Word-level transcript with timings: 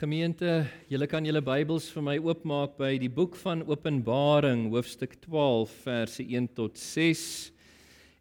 Gemeente, 0.00 0.64
julle 0.88 1.04
kan 1.04 1.26
julle 1.28 1.42
Bybels 1.44 1.90
vir 1.92 2.00
my 2.06 2.14
oopmaak 2.24 2.78
by 2.78 2.94
die 2.96 3.10
boek 3.12 3.34
van 3.42 3.60
Openbaring, 3.68 4.62
hoofstuk 4.72 5.18
12, 5.26 5.74
verse 5.84 6.24
1 6.24 6.46
tot 6.56 6.78
6. 6.80 7.24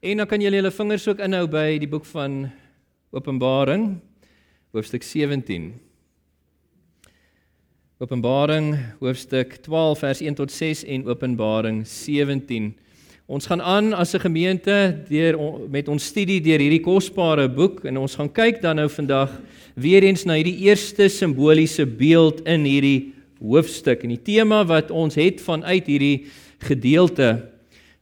En 0.04 0.20
dan 0.20 0.28
kan 0.28 0.44
julle 0.44 0.60
julle 0.60 0.74
vingers 0.76 1.06
ook 1.08 1.24
inhou 1.24 1.46
by 1.48 1.78
die 1.80 1.88
boek 1.88 2.04
van 2.12 2.50
Openbaring, 3.16 3.86
hoofstuk 4.76 5.08
17. 5.08 5.70
Openbaring, 8.04 8.74
hoofstuk 9.00 9.56
12, 9.64 10.04
vers 10.04 10.26
1 10.28 10.36
tot 10.42 10.52
6 10.52 10.84
en 10.84 11.08
Openbaring 11.08 11.86
17. 11.88 12.74
Ons 13.30 13.46
gaan 13.46 13.62
aan 13.62 13.94
as 13.94 14.16
'n 14.16 14.26
gemeente 14.26 15.06
deur 15.08 15.38
met 15.70 15.88
ons 15.88 16.06
studie 16.06 16.42
deur 16.42 16.58
hierdie 16.58 16.82
kosbare 16.82 17.48
boek 17.48 17.86
en 17.86 17.98
ons 17.98 18.16
gaan 18.16 18.32
kyk 18.32 18.62
dan 18.62 18.76
nou 18.76 18.90
vandag 18.90 19.30
weer 19.76 20.04
eens 20.04 20.26
na 20.26 20.34
hierdie 20.34 20.66
eerste 20.66 21.08
simboliese 21.10 21.86
beeld 21.86 22.42
in 22.48 22.66
hierdie 22.66 23.14
hoofstuk. 23.40 24.04
En 24.04 24.10
die 24.10 24.24
tema 24.24 24.66
wat 24.66 24.90
ons 24.90 25.16
het 25.16 25.42
vanuit 25.42 25.86
hierdie 25.86 26.26
gedeelte 26.58 27.46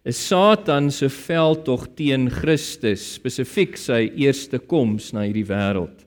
is 0.06 0.28
Satan 0.28 0.92
se 0.92 1.10
veldtog 1.10 1.88
teen 1.96 2.30
Christus, 2.30 3.14
spesifiek 3.14 3.76
sy 3.78 4.10
eerste 4.16 4.60
koms 4.60 5.12
na 5.12 5.26
hierdie 5.28 5.46
wêreld. 5.46 6.06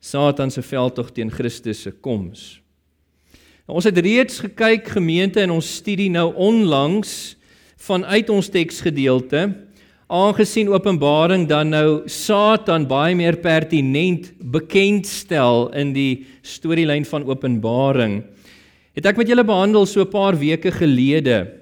Satan 0.00 0.50
se 0.50 0.62
veldtog 0.62 1.12
teen 1.12 1.30
Christus 1.30 1.82
se 1.82 1.90
koms. 1.90 2.62
Nou, 3.68 3.76
ons 3.76 3.84
het 3.84 3.98
reeds 3.98 4.40
gekyk 4.40 4.88
gemeente 4.88 5.40
in 5.40 5.50
ons 5.50 5.76
studie 5.76 6.08
nou 6.08 6.32
onlangs 6.34 7.36
vanuit 7.80 8.28
ons 8.32 8.50
teksgedeelte 8.52 9.46
aangesien 10.10 10.68
Openbaring 10.74 11.46
dan 11.48 11.70
nou 11.72 12.02
Satan 12.10 12.84
baie 12.90 13.14
meer 13.14 13.38
pertinent 13.40 14.32
bekendstel 14.52 15.68
in 15.78 15.94
die 15.94 16.26
storielyn 16.42 17.06
van 17.06 17.24
Openbaring. 17.28 18.20
Het 18.98 19.06
ek 19.06 19.20
met 19.20 19.30
julle 19.30 19.46
behandel 19.46 19.86
so 19.86 20.02
'n 20.02 20.10
paar 20.10 20.36
weke 20.36 20.72
gelede 20.74 21.60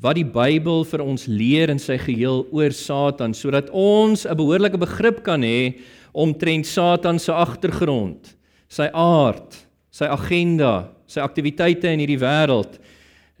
wat 0.00 0.16
die 0.16 0.24
Bybel 0.24 0.84
vir 0.84 1.02
ons 1.02 1.26
leer 1.26 1.70
in 1.70 1.78
sy 1.78 1.98
geheel 1.98 2.46
oor 2.52 2.70
Satan 2.70 3.34
sodat 3.34 3.70
ons 3.72 4.26
'n 4.26 4.36
behoorlike 4.36 4.78
begrip 4.78 5.24
kan 5.24 5.40
hê 5.42 5.80
omtrent 6.12 6.66
Satan 6.66 7.18
se 7.18 7.32
agtergrond, 7.32 8.36
sy 8.68 8.88
aard, 8.92 9.56
sy 9.90 10.04
agenda, 10.04 10.90
sy 11.06 11.20
aktiwiteite 11.20 11.88
in 11.88 11.98
hierdie 11.98 12.20
wêreld 12.20 12.78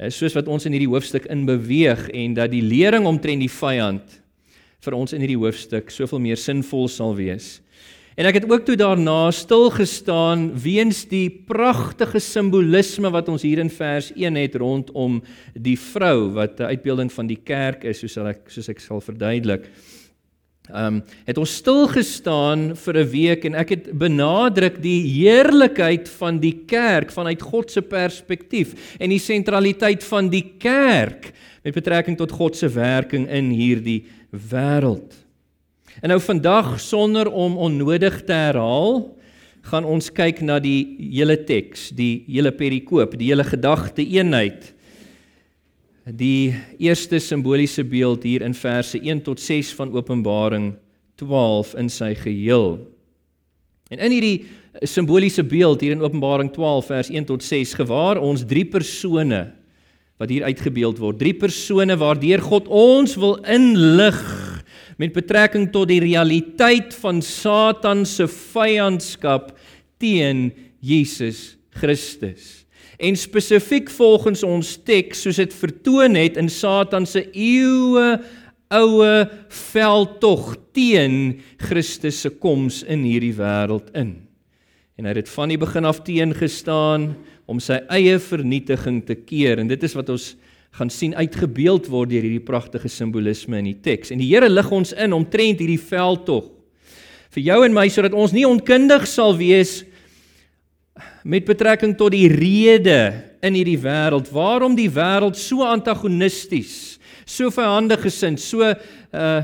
soos 0.08 0.34
wat 0.34 0.48
ons 0.48 0.64
in 0.64 0.72
hierdie 0.72 0.88
hoofstuk 0.88 1.26
in 1.28 1.44
beweeg 1.48 2.08
en 2.16 2.34
dat 2.38 2.50
die 2.50 2.64
lering 2.64 3.04
omtrent 3.06 3.44
die 3.44 3.52
vyand 3.52 4.20
vir 4.80 4.96
ons 4.96 5.12
in 5.12 5.20
hierdie 5.20 5.40
hoofstuk 5.40 5.90
soveel 5.92 6.22
meer 6.24 6.40
sinvol 6.40 6.88
sal 6.88 7.12
wees. 7.18 7.58
En 8.18 8.26
ek 8.28 8.40
het 8.40 8.46
ook 8.50 8.64
toe 8.66 8.74
daarna 8.76 9.30
stil 9.32 9.70
gestaan 9.72 10.50
weens 10.60 11.04
die 11.08 11.28
pragtige 11.30 12.20
simbolisme 12.20 13.08
wat 13.12 13.30
ons 13.32 13.44
hier 13.46 13.62
in 13.62 13.70
vers 13.72 14.10
1 14.12 14.36
het 14.40 14.58
rondom 14.60 15.20
die 15.54 15.76
vrou 15.78 16.32
wat 16.36 16.60
'n 16.60 16.72
uitbeelding 16.74 17.12
van 17.12 17.26
die 17.26 17.38
kerk 17.44 17.84
is 17.84 18.00
soos 18.00 18.16
ek 18.16 18.50
soos 18.50 18.68
ek 18.68 18.80
sal 18.80 19.00
verduidelik. 19.00 19.70
Ehm 20.68 21.00
um, 21.00 21.02
het 21.26 21.38
ons 21.38 21.54
stil 21.56 21.88
gestaan 21.88 22.76
vir 22.76 22.98
'n 23.00 23.10
week 23.10 23.44
en 23.44 23.54
ek 23.54 23.68
het 23.68 23.92
benadruk 23.92 24.82
die 24.82 25.02
heerlikheid 25.02 26.08
van 26.08 26.38
die 26.38 26.62
kerk 26.66 27.10
vanuit 27.10 27.42
God 27.42 27.70
se 27.70 27.82
perspektief 27.82 28.96
en 28.98 29.10
die 29.10 29.18
sentraliteit 29.18 30.04
van 30.04 30.28
die 30.28 30.54
kerk 30.58 31.32
met 31.64 31.74
betrekking 31.74 32.16
tot 32.16 32.30
God 32.30 32.56
se 32.56 32.68
werking 32.68 33.28
in 33.28 33.50
hierdie 33.50 34.04
wêreld. 34.30 35.14
En 36.02 36.08
nou 36.08 36.20
vandag 36.20 36.80
sonder 36.80 37.28
om 37.28 37.56
onnodig 37.56 38.24
te 38.24 38.32
herhaal, 38.32 39.16
gaan 39.62 39.84
ons 39.84 40.12
kyk 40.12 40.40
na 40.40 40.58
die 40.58 40.96
hele 41.12 41.36
teks, 41.44 41.90
die 41.90 42.24
hele 42.28 42.52
perikoop, 42.52 43.18
die 43.18 43.28
hele 43.28 43.44
gedagte 43.44 44.02
eenheid 44.06 44.74
die 46.16 46.54
eerste 46.78 47.20
simboliese 47.20 47.84
beeld 47.84 48.24
hier 48.26 48.42
in 48.42 48.54
verse 48.56 48.98
1 48.98 49.22
tot 49.26 49.40
6 49.40 49.72
van 49.78 49.92
Openbaring 49.94 50.72
12 51.20 51.74
in 51.78 51.90
sy 51.92 52.14
geheel. 52.18 52.78
En 53.90 53.98
in 53.98 54.14
hierdie 54.14 54.36
simboliese 54.86 55.44
beeld 55.44 55.82
hier 55.82 55.96
in 55.96 56.04
Openbaring 56.04 56.52
12 56.54 56.90
vers 56.92 57.10
1 57.10 57.28
tot 57.30 57.44
6 57.44 57.74
gewaar 57.80 58.20
ons 58.22 58.46
drie 58.46 58.64
persone 58.64 59.48
wat 60.20 60.30
hier 60.30 60.44
uitgebeeld 60.44 61.00
word. 61.00 61.18
Drie 61.20 61.34
persone 61.34 61.96
waardeur 61.98 62.42
God 62.44 62.68
ons 62.68 63.16
wil 63.20 63.38
inlig 63.48 64.18
met 65.00 65.14
betrekking 65.16 65.70
tot 65.72 65.88
die 65.88 66.02
realiteit 66.04 66.94
van 67.00 67.22
Satan 67.24 68.04
se 68.08 68.28
vyandskap 68.28 69.54
teen 70.00 70.50
Jesus 70.84 71.56
Christus 71.80 72.59
en 73.00 73.16
spesifiek 73.16 73.88
volgens 73.90 74.42
ons 74.44 74.74
teks 74.84 75.24
soos 75.24 75.40
dit 75.40 75.54
vertoon 75.56 76.18
het 76.20 76.36
in 76.40 76.50
Satan 76.52 77.08
se 77.08 77.24
eeue 77.32 78.18
oue 78.70 79.14
veldtog 79.50 80.52
teen 80.76 81.40
Christus 81.58 82.20
se 82.22 82.30
koms 82.30 82.84
in 82.86 83.02
hierdie 83.02 83.34
wêreld 83.34 83.88
in. 83.98 84.12
En 85.00 85.08
hy 85.08 85.16
het 85.16 85.32
van 85.32 85.50
die 85.50 85.58
begin 85.58 85.88
af 85.88 86.02
teengestaan 86.06 87.14
om 87.50 87.58
sy 87.62 87.80
eie 87.90 88.20
vernietiging 88.22 89.00
te 89.08 89.16
keer 89.18 89.58
en 89.58 89.70
dit 89.72 89.82
is 89.86 89.96
wat 89.98 90.12
ons 90.12 90.34
gaan 90.78 90.92
sien 90.92 91.16
uitgebeeld 91.18 91.88
word 91.90 92.12
deur 92.12 92.22
hierdie 92.22 92.46
pragtige 92.46 92.88
simbolisme 92.92 93.58
in 93.58 93.72
die 93.72 93.80
teks. 93.82 94.12
En 94.14 94.20
die 94.22 94.28
Here 94.30 94.46
lig 94.46 94.70
ons 94.70 94.92
in 94.94 95.16
omtrent 95.16 95.58
hierdie 95.58 95.80
veldtog 95.80 96.52
vir 97.34 97.42
jou 97.46 97.58
en 97.64 97.74
my 97.74 97.86
sodat 97.90 98.14
ons 98.14 98.34
nie 98.34 98.46
onkundig 98.46 99.06
sal 99.06 99.36
wees 99.38 99.80
met 101.24 101.48
betrekking 101.48 101.96
tot 101.98 102.14
die 102.14 102.28
rede 102.32 103.00
in 103.44 103.56
hierdie 103.56 103.80
wêreld 103.80 104.30
waarom 104.32 104.76
die 104.76 104.90
wêreld 104.92 105.38
so 105.38 105.64
antagonisties, 105.66 106.98
so 107.24 107.50
vyandig 107.54 108.02
gesind, 108.04 108.40
so 108.40 108.64
uh 109.12 109.42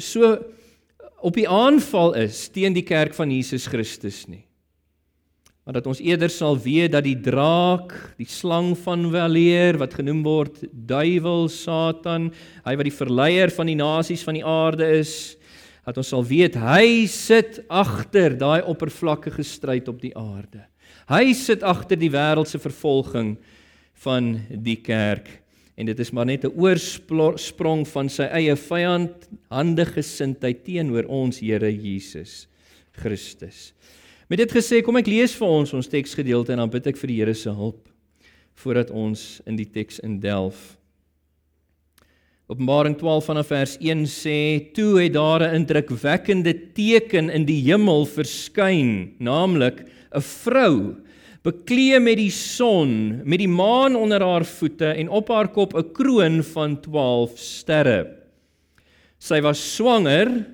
so 0.00 0.38
op 1.24 1.36
die 1.36 1.48
aanval 1.48 2.14
is 2.16 2.46
teen 2.52 2.72
die 2.72 2.84
kerk 2.86 3.12
van 3.16 3.32
Jesus 3.32 3.66
Christus 3.68 4.22
nie. 4.28 4.44
Maar 5.64 5.78
dat 5.78 5.86
ons 5.88 6.00
eerder 6.04 6.28
sal 6.28 6.58
weet 6.60 6.92
dat 6.92 7.06
die 7.06 7.16
draak, 7.16 7.94
die 8.20 8.28
slang 8.28 8.74
van 8.84 9.06
weleer 9.12 9.78
wat 9.80 9.96
genoem 9.96 10.20
word 10.24 10.58
duiwel, 10.72 11.48
Satan, 11.48 12.28
hy 12.66 12.74
wat 12.76 12.88
die 12.88 12.92
verleier 12.92 13.52
van 13.52 13.70
die 13.72 13.78
nasies 13.78 14.24
van 14.26 14.36
die 14.36 14.44
aarde 14.44 14.90
is, 15.00 15.34
dat 15.84 15.98
ons 16.00 16.08
sal 16.08 16.24
weet 16.24 16.56
hy 16.56 17.06
sit 17.10 17.60
agter 17.68 18.36
daai 18.38 18.64
oppervlakkige 18.64 19.44
stryd 19.44 19.88
op 19.88 20.00
die 20.00 20.14
aarde. 20.16 20.64
Hy 21.10 21.34
sit 21.36 21.62
agter 21.62 22.00
die 22.00 22.12
wêreldse 22.12 22.58
vervolging 22.58 23.36
van 24.04 24.34
die 24.48 24.78
kerk 24.80 25.28
en 25.76 25.88
dit 25.90 26.00
is 26.00 26.12
maar 26.14 26.26
net 26.26 26.44
'n 26.44 26.54
oorsprong 26.54 27.84
van 27.88 28.08
sy 28.08 28.24
eie 28.30 28.56
vyand 28.56 29.28
handige 29.50 30.00
gesindheid 30.00 30.64
teenoor 30.64 31.04
ons 31.08 31.40
Here 31.40 31.70
Jesus 31.70 32.46
Christus. 32.92 33.72
Met 34.28 34.38
dit 34.38 34.52
gesê, 34.52 34.82
kom 34.82 34.96
ek 34.96 35.06
lees 35.06 35.34
vir 35.34 35.48
ons 35.48 35.74
ons 35.74 35.88
teksgedeelte 35.88 36.52
en 36.52 36.58
dan 36.58 36.70
bid 36.70 36.86
ek 36.86 36.96
vir 36.96 37.08
die 37.08 37.16
Here 37.16 37.34
se 37.34 37.50
hulp 37.50 37.88
voordat 38.54 38.90
ons 38.90 39.42
in 39.46 39.56
die 39.56 39.66
teks 39.66 39.98
indelf. 39.98 40.76
Openbaring 42.44 42.92
12 43.00 43.24
vanaf 43.24 43.46
vers 43.48 43.78
1 43.80 44.02
sê: 44.04 44.60
"Toe 44.76 45.00
het 45.00 45.14
daar 45.14 45.40
'n 45.40 45.54
indrukwekkende 45.64 46.52
teken 46.76 47.30
in 47.30 47.46
die 47.46 47.62
hemel 47.64 48.04
verskyn, 48.04 49.14
naamlik 49.18 49.80
'n 50.12 50.20
vrou 50.20 50.96
bekleë 51.42 52.00
met 52.00 52.16
die 52.16 52.30
son, 52.30 53.22
met 53.24 53.38
die 53.38 53.48
maan 53.48 53.96
onder 53.96 54.20
haar 54.20 54.44
voete 54.44 54.92
en 54.92 55.08
op 55.08 55.28
haar 55.28 55.48
kop 55.48 55.74
'n 55.74 55.92
kroon 55.92 56.42
van 56.42 56.80
12 56.80 57.38
sterre. 57.38 58.06
Sy 59.18 59.40
was 59.40 59.76
swanger 59.76 60.44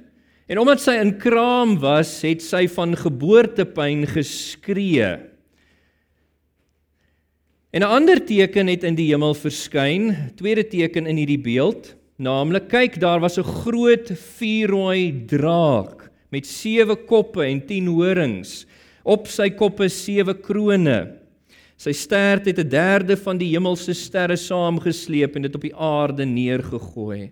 en 0.47 0.59
omdat 0.59 0.81
sy 0.81 0.93
in 0.93 1.19
kraam 1.19 1.81
was, 1.81 2.23
het 2.23 2.41
sy 2.41 2.69
van 2.69 2.95
geboortepyn 2.95 4.07
geskree." 4.07 5.19
En 7.71 7.83
'n 7.83 7.87
ander 7.87 8.19
teken 8.25 8.67
het 8.67 8.83
in 8.83 8.97
die 8.99 9.13
hemel 9.13 9.35
verskyn, 9.35 10.33
tweede 10.35 10.67
teken 10.67 11.07
in 11.07 11.17
hierdie 11.17 11.39
beeld, 11.39 11.95
naamlik 12.19 12.67
kyk 12.69 12.99
daar 13.01 13.21
was 13.21 13.39
'n 13.39 13.47
groot 13.47 14.11
vuurrooi 14.11 15.27
draak 15.27 16.11
met 16.31 16.47
sewe 16.47 16.97
koppe 16.97 17.45
en 17.45 17.67
10 17.67 17.87
horings. 17.87 18.67
Op 19.05 19.27
sy 19.27 19.51
koppe 19.51 19.89
sewe 19.89 20.35
krone. 20.35 21.13
Sy 21.77 21.93
stert 21.93 22.47
het 22.47 22.59
'n 22.59 22.69
derde 22.69 23.17
van 23.17 23.39
die 23.39 23.55
hemelse 23.55 23.95
sterre 23.95 24.37
saamgesleep 24.37 25.37
en 25.37 25.43
dit 25.43 25.55
op 25.55 25.63
die 25.63 25.77
aarde 25.77 26.25
neergegooi. 26.25 27.31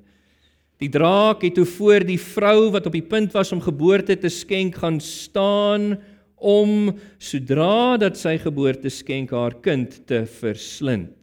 Die 0.78 0.88
draak 0.88 1.42
het 1.42 1.54
toe 1.54 1.66
voor 1.66 2.04
die 2.06 2.20
vrou 2.20 2.70
wat 2.70 2.86
op 2.86 2.92
die 2.92 3.02
punt 3.02 3.32
was 3.32 3.52
om 3.52 3.60
geboorte 3.60 4.18
te 4.18 4.28
skenk 4.28 4.76
gaan 4.76 5.00
staan 5.00 5.98
om 6.40 6.98
sodra 7.18 7.96
dat 7.96 8.16
sy 8.16 8.38
geboorte 8.38 8.90
skenk 8.90 9.30
haar 9.30 9.54
kind 9.62 10.06
te 10.06 10.24
verslind. 10.26 11.14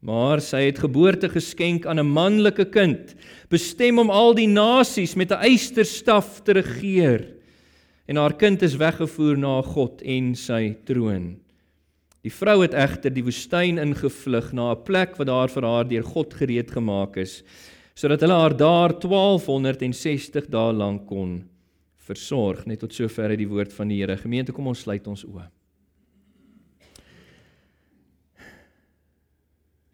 Maar 0.00 0.40
sy 0.44 0.66
het 0.68 0.78
geboorte 0.78 1.28
geskenk 1.28 1.86
aan 1.86 1.98
'n 1.98 2.06
manlike 2.06 2.70
kind, 2.70 3.14
bestem 3.48 3.98
om 3.98 4.10
al 4.10 4.34
die 4.34 4.46
nasies 4.46 5.16
met 5.16 5.32
'n 5.32 5.42
eysterstaf 5.42 6.42
te 6.44 6.52
regeer. 6.52 7.36
en 8.06 8.16
haar 8.16 8.36
kind 8.38 8.62
is 8.62 8.76
weggevoer 8.76 9.36
na 9.36 9.62
God 9.62 10.02
en 10.02 10.34
sy 10.34 10.76
troon. 10.86 11.36
Die 12.22 12.30
vrou 12.30 12.62
het 12.62 12.74
egter 12.74 13.10
die 13.10 13.24
woestyn 13.26 13.78
ingevlug 13.78 14.52
na 14.52 14.70
'n 14.72 14.84
plek 14.84 15.16
wat 15.18 15.26
daar 15.26 15.48
vir 15.48 15.62
haar 15.62 15.88
deur 15.88 16.02
God 16.02 16.34
gereed 16.34 16.70
gemaak 16.70 17.16
is, 17.16 17.42
sodat 17.94 18.20
hulle 18.20 18.34
haar 18.34 18.56
daar 18.56 18.92
1260 18.92 20.46
dae 20.46 20.72
lank 20.72 21.06
kon 21.06 21.44
versorg. 22.06 22.64
Net 22.66 22.80
tot 22.82 22.94
sover 22.94 23.32
uit 23.34 23.42
die 23.42 23.50
woord 23.50 23.74
van 23.74 23.90
die 23.90 24.00
Here. 24.00 24.16
Gemeente, 24.20 24.54
kom 24.54 24.70
ons 24.70 24.84
sluit 24.86 25.06
ons 25.10 25.24
oë. 25.26 25.46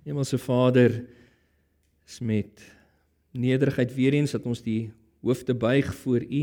Hemelse 0.03 0.38
Vader, 0.43 0.97
is 2.09 2.19
met 2.20 2.64
nederigheid 3.32 3.93
weer 3.94 4.17
eens 4.19 4.35
dat 4.35 4.47
ons 4.50 4.61
die 4.64 4.91
hoofde 5.23 5.55
buig 5.55 5.93
voor 6.03 6.25
U. 6.26 6.43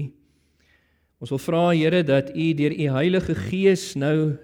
Ons 1.20 1.34
wil 1.36 1.42
vra 1.44 1.64
Here 1.76 2.04
dat 2.08 2.32
U 2.32 2.46
deur 2.56 2.74
U 2.74 2.88
Heilige 2.96 3.36
Gees 3.36 3.92
nou 4.00 4.38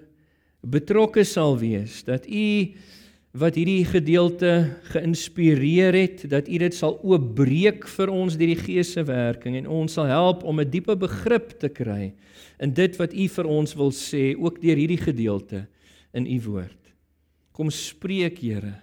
betrokke 0.66 1.24
sal 1.24 1.56
wees, 1.62 2.04
dat 2.04 2.28
U 2.28 2.48
wat 3.36 3.58
hierdie 3.60 3.84
gedeelte 3.84 4.52
geïnspireer 4.94 5.96
het, 5.98 6.24
dat 6.32 6.48
U 6.48 6.60
dit 6.62 6.76
sal 6.76 6.96
oopbreek 7.04 7.84
vir 7.98 8.12
ons 8.14 8.38
deur 8.40 8.54
die 8.54 8.62
Gees 8.62 8.94
se 8.96 9.04
werking 9.04 9.58
en 9.60 9.68
ons 9.68 9.98
sal 9.98 10.08
help 10.08 10.46
om 10.48 10.60
'n 10.60 10.70
diepe 10.72 10.96
begrip 10.96 11.60
te 11.60 11.70
kry 11.70 12.14
in 12.60 12.74
dit 12.74 12.96
wat 12.96 13.14
U 13.14 13.28
vir 13.28 13.46
ons 13.46 13.76
wil 13.76 13.92
sê, 13.92 14.36
ook 14.40 14.62
deur 14.62 14.78
hierdie 14.78 15.02
gedeelte 15.02 15.68
in 16.14 16.26
U 16.26 16.42
woord. 16.42 16.94
Kom 17.52 17.70
spreek, 17.70 18.40
Here. 18.40 18.82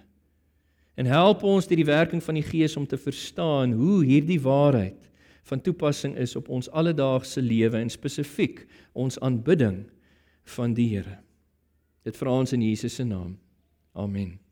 En 0.95 1.05
help 1.05 1.43
ons 1.43 1.67
deur 1.67 1.77
die 1.77 1.85
werking 1.85 2.21
van 2.23 2.35
die 2.35 2.45
Gees 2.45 2.77
om 2.77 2.85
te 2.85 2.97
verstaan 2.97 3.71
hoe 3.71 4.03
hierdie 4.05 4.41
waarheid 4.41 5.09
van 5.43 5.61
toepassing 5.61 6.15
is 6.17 6.35
op 6.35 6.49
ons 6.49 6.69
alledaagse 6.69 7.41
lewe 7.41 7.77
en 7.77 7.89
spesifiek 7.89 8.67
ons 8.93 9.19
aanbidding 9.19 9.85
van 10.45 10.73
die 10.73 10.89
Here. 10.93 11.17
Dit 12.03 12.17
vra 12.17 12.39
ons 12.39 12.53
in 12.53 12.61
Jesus 12.61 12.95
se 12.95 13.03
naam. 13.03 13.39
Amen. 13.93 14.42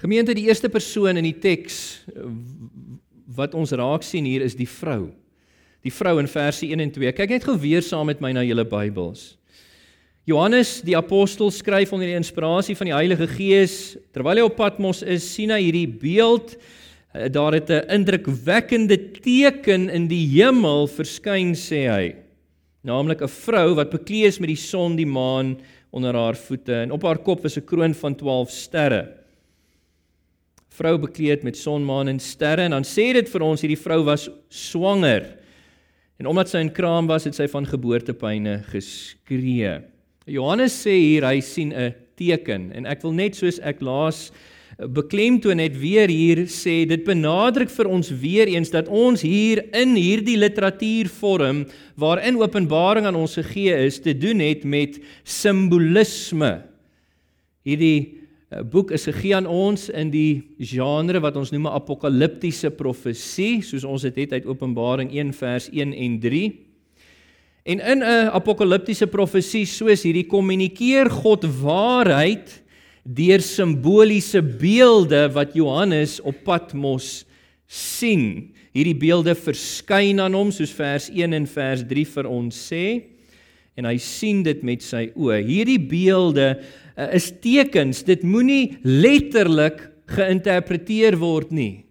Gemeente, 0.00 0.32
die 0.32 0.46
eerste 0.48 0.70
persoon 0.72 1.18
in 1.20 1.26
die 1.28 1.36
teks 1.36 1.74
wat 3.36 3.52
ons 3.52 3.74
raak 3.76 4.04
sien 4.06 4.24
hier 4.24 4.40
is 4.40 4.54
die 4.56 4.68
vrou. 4.68 5.10
Die 5.84 5.92
vrou 5.92 6.14
in 6.22 6.28
verse 6.28 6.64
1 6.64 6.80
en 6.80 6.92
2. 6.94 7.12
Kyk 7.18 7.34
net 7.34 7.44
gou 7.44 7.56
weer 7.60 7.84
saam 7.84 8.08
met 8.08 8.22
my 8.24 8.30
na 8.32 8.44
julle 8.46 8.64
Bybels. 8.64 9.34
Johannes 10.28 10.78
die 10.86 10.96
apostel 10.96 11.52
skryf 11.52 11.92
onder 11.92 12.08
die 12.08 12.16
inspirasie 12.16 12.78
van 12.78 12.88
die 12.88 12.96
Heilige 12.96 13.28
Gees 13.28 13.76
terwyl 14.14 14.40
hy 14.40 14.46
op 14.48 14.56
Patmos 14.56 15.02
is, 15.04 15.26
sien 15.34 15.52
hy 15.52 15.60
hierdie 15.66 15.88
beeld. 16.00 16.56
Eh, 17.12 17.28
daar 17.28 17.58
het 17.58 17.68
'n 17.68 17.84
indrukwekkende 18.00 18.96
teken 19.20 19.90
in 19.90 20.08
die 20.08 20.24
hemel 20.40 20.88
verskyn, 20.88 21.52
sê 21.52 21.84
hy. 21.92 22.16
Naamlik 22.84 23.20
'n 23.20 23.28
vrou 23.28 23.74
wat 23.74 23.90
bekleed 23.90 24.32
is 24.32 24.40
met 24.40 24.48
die 24.48 24.56
son, 24.56 24.96
die 24.96 25.04
maan 25.04 25.60
onder 25.92 26.14
haar 26.14 26.36
voete 26.36 26.88
en 26.88 26.90
op 26.90 27.02
haar 27.02 27.18
kop 27.18 27.44
is 27.44 27.58
'n 27.58 27.66
kroon 27.66 27.94
van 27.94 28.14
12 28.14 28.50
sterre. 28.50 29.19
Vrou 30.80 30.96
bekleed 30.96 31.42
met 31.44 31.58
son, 31.60 31.84
maan 31.84 32.08
en 32.08 32.18
sterre 32.24 32.64
en 32.64 32.72
dan 32.72 32.86
sê 32.88 33.10
dit 33.12 33.26
vir 33.28 33.42
ons 33.44 33.60
hierdie 33.60 33.76
vrou 33.76 33.98
was 34.06 34.30
swanger. 34.48 35.26
En 36.16 36.28
omdat 36.30 36.48
sy 36.48 36.62
in 36.64 36.70
kraam 36.72 37.08
was, 37.10 37.26
het 37.28 37.36
sy 37.36 37.44
van 37.52 37.68
geboortepyne 37.68 38.62
geskree. 38.70 39.74
Johannes 40.30 40.78
sê 40.80 40.94
hier 40.96 41.26
hy 41.28 41.42
sien 41.44 41.74
'n 41.74 41.92
teken 42.16 42.70
en 42.72 42.86
ek 42.86 43.02
wil 43.04 43.12
net 43.12 43.36
soos 43.36 43.58
ek 43.60 43.80
laas 43.80 44.30
eh, 44.78 44.86
beklemtoon 44.86 45.56
net 45.56 45.76
weer 45.76 46.08
hier 46.08 46.44
sê 46.48 46.86
dit 46.88 47.04
benadruk 47.04 47.68
vir 47.68 47.88
ons 47.88 48.08
weer 48.10 48.48
eens 48.48 48.70
dat 48.70 48.88
ons 48.88 49.20
hier 49.20 49.64
in 49.76 49.96
hierdie 49.96 50.36
literatuurvorm 50.36 51.66
waarin 51.96 52.40
Openbaring 52.40 53.06
aan 53.06 53.16
ons 53.16 53.36
gegee 53.36 53.74
is 53.86 54.00
te 54.00 54.14
doen 54.16 54.40
het 54.40 54.64
met 54.64 55.00
simbolisme. 55.24 56.62
Hierdie 57.64 58.19
boek 58.50 58.90
is 58.90 59.06
gegee 59.06 59.36
aan 59.36 59.46
ons 59.46 59.86
in 59.94 60.08
die 60.10 60.42
genre 60.58 61.20
wat 61.22 61.36
ons 61.38 61.52
noem 61.54 61.68
'n 61.68 61.78
apokaliptiese 61.78 62.70
profesie 62.70 63.62
soos 63.62 63.84
ons 63.84 64.02
dit 64.02 64.16
het 64.16 64.32
uit 64.32 64.46
Openbaring 64.46 65.12
1 65.12 65.32
vers 65.32 65.68
1 65.70 65.92
en 65.94 66.18
3. 66.20 66.66
En 67.64 67.80
in 67.80 68.02
'n 68.02 68.30
apokaliptiese 68.32 69.06
profesie 69.06 69.66
soos 69.66 70.02
hierdie 70.02 70.26
kommunikeer 70.26 71.10
God 71.10 71.44
waarheid 71.44 72.62
deur 73.04 73.40
simboliese 73.40 74.42
beelde 74.42 75.30
wat 75.32 75.54
Johannes 75.54 76.20
op 76.20 76.34
Patmos 76.44 77.24
sien. 77.66 78.52
Hierdie 78.72 78.96
beelde 78.96 79.34
verskyn 79.34 80.20
aan 80.20 80.34
hom 80.34 80.50
soos 80.50 80.72
vers 80.72 81.08
1 81.08 81.32
en 81.32 81.46
vers 81.46 81.82
3 81.86 82.06
vir 82.06 82.26
ons 82.26 82.72
sê 82.72 83.02
en 83.80 83.86
hy 83.88 83.96
sien 84.02 84.42
dit 84.44 84.62
met 84.66 84.82
sy 84.82 85.08
oë. 85.16 85.40
Hierdie 85.46 85.80
beelde 85.80 86.58
uh, 86.96 87.10
is 87.14 87.30
tekens. 87.42 88.02
Dit 88.06 88.22
moenie 88.22 88.78
letterlik 88.82 89.88
geïnterpreteer 90.10 91.18
word 91.20 91.52
nie. 91.54 91.84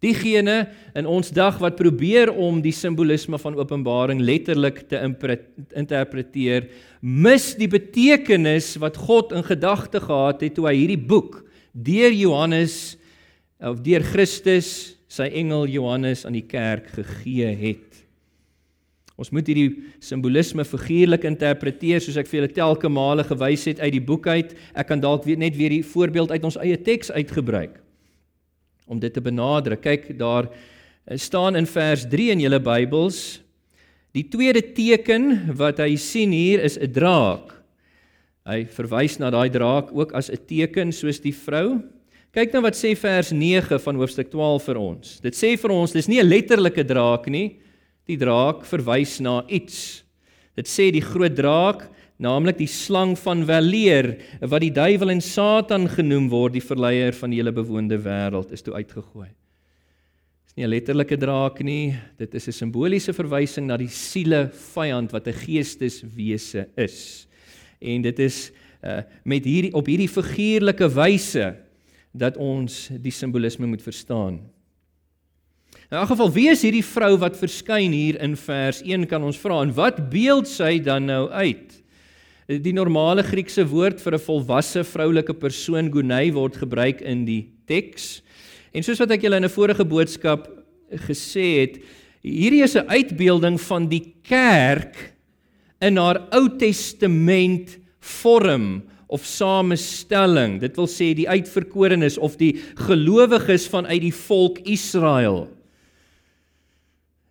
Diegene 0.00 0.70
in 0.96 1.04
ons 1.04 1.28
dag 1.36 1.58
wat 1.60 1.76
probeer 1.76 2.30
om 2.32 2.62
die 2.64 2.72
simbolisme 2.72 3.36
van 3.40 3.58
Openbaring 3.60 4.22
letterlik 4.24 4.86
te 4.88 5.00
interpreteer, 5.76 6.70
mis 7.04 7.50
die 7.58 7.68
betekenis 7.68 8.72
wat 8.80 8.96
God 8.96 9.34
in 9.36 9.44
gedagte 9.44 10.00
gehad 10.00 10.40
het 10.40 10.56
toe 10.56 10.70
hy 10.70 10.78
hierdie 10.78 11.02
boek 11.10 11.42
deur 11.76 12.16
Johannes 12.16 12.96
of 13.60 13.82
deur 13.84 14.04
Christus 14.08 14.96
sy 15.10 15.28
engel 15.36 15.68
Johannes 15.68 16.24
aan 16.24 16.38
die 16.38 16.46
kerk 16.48 16.88
gegee 16.96 17.52
het. 17.60 17.89
Ons 19.20 19.28
moet 19.36 19.44
hierdie 19.44 19.82
simbolisme 20.00 20.64
figuurlik 20.64 21.26
interpreteer 21.28 22.00
soos 22.00 22.16
ek 22.16 22.28
vir 22.30 22.38
julle 22.38 22.54
telke 22.56 22.88
male 22.88 23.26
gewys 23.28 23.66
het 23.68 23.82
uit 23.82 23.92
die 23.98 24.00
boek 24.00 24.30
uit. 24.32 24.54
Ek 24.72 24.88
kan 24.88 25.02
dalk 25.02 25.26
weer 25.28 25.36
net 25.36 25.58
weer 25.58 25.74
die 25.74 25.84
voorbeeld 25.84 26.32
uit 26.32 26.46
ons 26.48 26.56
eie 26.62 26.78
teks 26.80 27.12
uitgebruik 27.12 27.76
om 28.90 28.98
dit 28.98 29.12
te 29.12 29.22
benadruk. 29.22 29.84
Kyk 29.84 30.08
daar 30.18 30.48
eh, 30.48 31.20
staan 31.20 31.60
in 31.60 31.68
vers 31.68 32.06
3 32.08 32.32
in 32.32 32.46
julle 32.46 32.62
Bybels 32.64 33.42
die 34.16 34.24
tweede 34.26 34.64
teken 34.74 35.52
wat 35.54 35.84
hy 35.84 35.94
sien 36.00 36.32
hier 36.32 36.64
is 36.64 36.80
'n 36.80 36.90
draak. 36.90 37.52
Hy 38.48 38.64
verwys 38.72 39.20
na 39.20 39.30
daai 39.30 39.52
draak 39.52 39.92
ook 39.92 40.16
as 40.16 40.30
'n 40.32 40.40
teken 40.48 40.92
soos 40.92 41.20
die 41.20 41.36
vrou. 41.36 41.82
Kyk 42.32 42.52
nou 42.54 42.62
wat 42.62 42.74
sê 42.74 42.96
vers 42.96 43.32
9 43.32 43.78
van 43.78 43.96
hoofstuk 43.96 44.30
12 44.30 44.64
vir 44.64 44.78
ons. 44.78 45.20
Dit 45.20 45.34
sê 45.34 45.58
vir 45.58 45.70
ons 45.70 45.92
dis 45.92 46.08
nie 46.08 46.22
'n 46.22 46.26
letterlike 46.26 46.84
draak 46.88 47.28
nie. 47.28 47.60
Die 48.06 48.16
draak 48.16 48.64
verwys 48.64 49.20
na 49.20 49.44
iets. 49.48 50.02
Dit 50.56 50.68
sê 50.68 50.90
die 50.92 51.04
groot 51.04 51.34
draak 51.34 51.88
naamlik 52.20 52.58
die 52.60 52.68
slang 52.68 53.14
van 53.18 53.46
weleer 53.48 54.12
wat 54.44 54.60
die 54.60 54.72
duiwel 54.74 55.14
en 55.14 55.22
Satan 55.24 55.88
genoem 55.88 56.28
word, 56.32 56.52
die 56.58 56.64
verleier 56.64 57.16
van 57.16 57.32
die 57.32 57.40
hele 57.40 57.52
bewoonde 57.56 57.96
wêreld, 58.04 58.52
is 58.52 58.64
toe 58.64 58.74
uitgegooi. 58.76 59.30
Dis 60.50 60.56
nie 60.56 60.66
'n 60.66 60.70
letterlike 60.70 61.16
draak 61.16 61.62
nie, 61.62 61.96
dit 62.18 62.34
is 62.34 62.48
'n 62.48 62.52
simboliese 62.52 63.12
verwysing 63.12 63.66
na 63.66 63.76
die 63.76 63.88
siele 63.88 64.50
vyand 64.52 65.12
wat 65.12 65.28
'n 65.28 65.32
geesteswese 65.32 66.68
is. 66.76 67.26
En 67.80 68.02
dit 68.02 68.18
is 68.18 68.52
uh, 68.84 69.02
met 69.24 69.44
hierdie 69.44 69.72
op 69.72 69.86
hierdie 69.86 70.08
figuurlike 70.08 70.88
wyse 70.88 71.56
dat 72.12 72.36
ons 72.36 72.90
die 73.00 73.12
simbolisme 73.12 73.66
moet 73.66 73.82
verstaan. 73.82 74.40
In 75.90 75.98
elk 75.98 76.12
geval, 76.12 76.28
wie 76.30 76.46
is 76.52 76.60
hierdie 76.62 76.84
vrou 76.86 77.16
wat 77.18 77.34
verskyn 77.34 77.90
hier 77.90 78.14
in 78.22 78.36
vers 78.38 78.78
1 78.86 79.08
kan 79.10 79.24
ons 79.26 79.38
vra 79.42 79.56
en 79.64 79.72
wat 79.74 79.96
beeld 80.12 80.46
sy 80.46 80.76
dan 80.86 81.08
nou 81.10 81.24
uit? 81.34 81.72
Die 82.62 82.74
normale 82.76 83.24
Griekse 83.26 83.64
woord 83.66 83.98
vir 83.98 84.14
'n 84.14 84.22
volwasse 84.22 84.84
vroulike 84.86 85.34
persoon 85.34 85.90
gonei 85.90 86.30
word 86.30 86.62
gebruik 86.62 87.02
in 87.02 87.24
die 87.26 87.50
teks. 87.66 88.22
En 88.72 88.86
soos 88.86 89.02
wat 89.02 89.10
ek 89.10 89.22
julle 89.22 89.42
in 89.42 89.44
'n 89.44 89.50
vorige 89.50 89.84
boodskap 89.84 90.46
gesê 90.94 91.58
het, 91.58 91.82
hierdie 92.22 92.62
is 92.62 92.76
'n 92.76 92.86
uitbeelding 92.86 93.58
van 93.58 93.88
die 93.88 94.14
kerk 94.22 94.94
in 95.82 95.96
haar 95.96 96.22
Ou 96.30 96.56
Testament 96.56 97.78
vorm 97.98 98.84
of 99.08 99.26
samestelling. 99.26 100.60
Dit 100.60 100.76
wil 100.76 100.86
sê 100.86 101.14
die 101.16 101.28
uitverkorenes 101.28 102.16
of 102.16 102.36
die 102.36 102.60
gelowiges 102.76 103.66
vanuit 103.66 104.02
die 104.02 104.14
volk 104.14 104.60
Israel. 104.60 105.48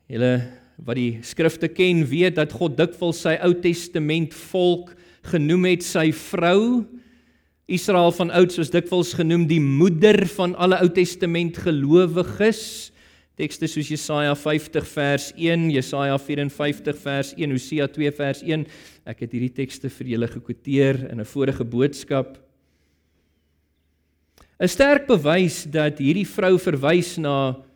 Julle 0.09 0.39
wat 0.87 0.97
die 0.97 1.19
skrifte 1.27 1.67
ken, 1.69 2.01
weet 2.07 2.39
dat 2.39 2.53
God 2.55 2.77
dikwels 2.79 3.19
sy 3.21 3.35
Ou 3.45 3.51
Testament 3.61 4.33
volk 4.49 4.95
genoem 5.29 5.67
het 5.69 5.83
sy 5.85 6.07
vrou. 6.15 6.87
Israel 7.69 8.09
van 8.17 8.31
oud 8.33 8.55
soos 8.55 8.71
dikwels 8.73 9.11
genoem 9.13 9.43
die 9.45 9.59
moeder 9.61 10.23
van 10.33 10.55
alle 10.57 10.79
Ou 10.81 10.89
Testament 10.95 11.59
gelowiges. 11.61 12.89
Tekste 13.37 13.69
soos 13.69 13.91
Jesaja 13.91 14.33
50 14.33 14.89
vers 14.95 15.29
1 15.37 15.69
Jesaja 15.75 16.17
54 16.17 16.97
vers 17.05 17.31
1 17.37 17.53
Hosea 17.53 17.85
2 17.87 18.11
vers 18.17 18.41
1 18.43 18.65
ek 19.07 19.23
het 19.23 19.31
hierdie 19.35 19.53
tekste 19.61 19.93
vir 19.93 20.15
julle 20.15 20.27
gekwoteer 20.27 21.05
in 21.11 21.21
'n 21.21 21.31
vorige 21.37 21.63
boodskap. 21.63 22.39
'n 24.59 24.67
sterk 24.67 25.07
bewys 25.07 25.63
dat 25.69 25.99
hierdie 25.99 26.27
vrou 26.27 26.57
verwys 26.57 27.17
na 27.17 27.68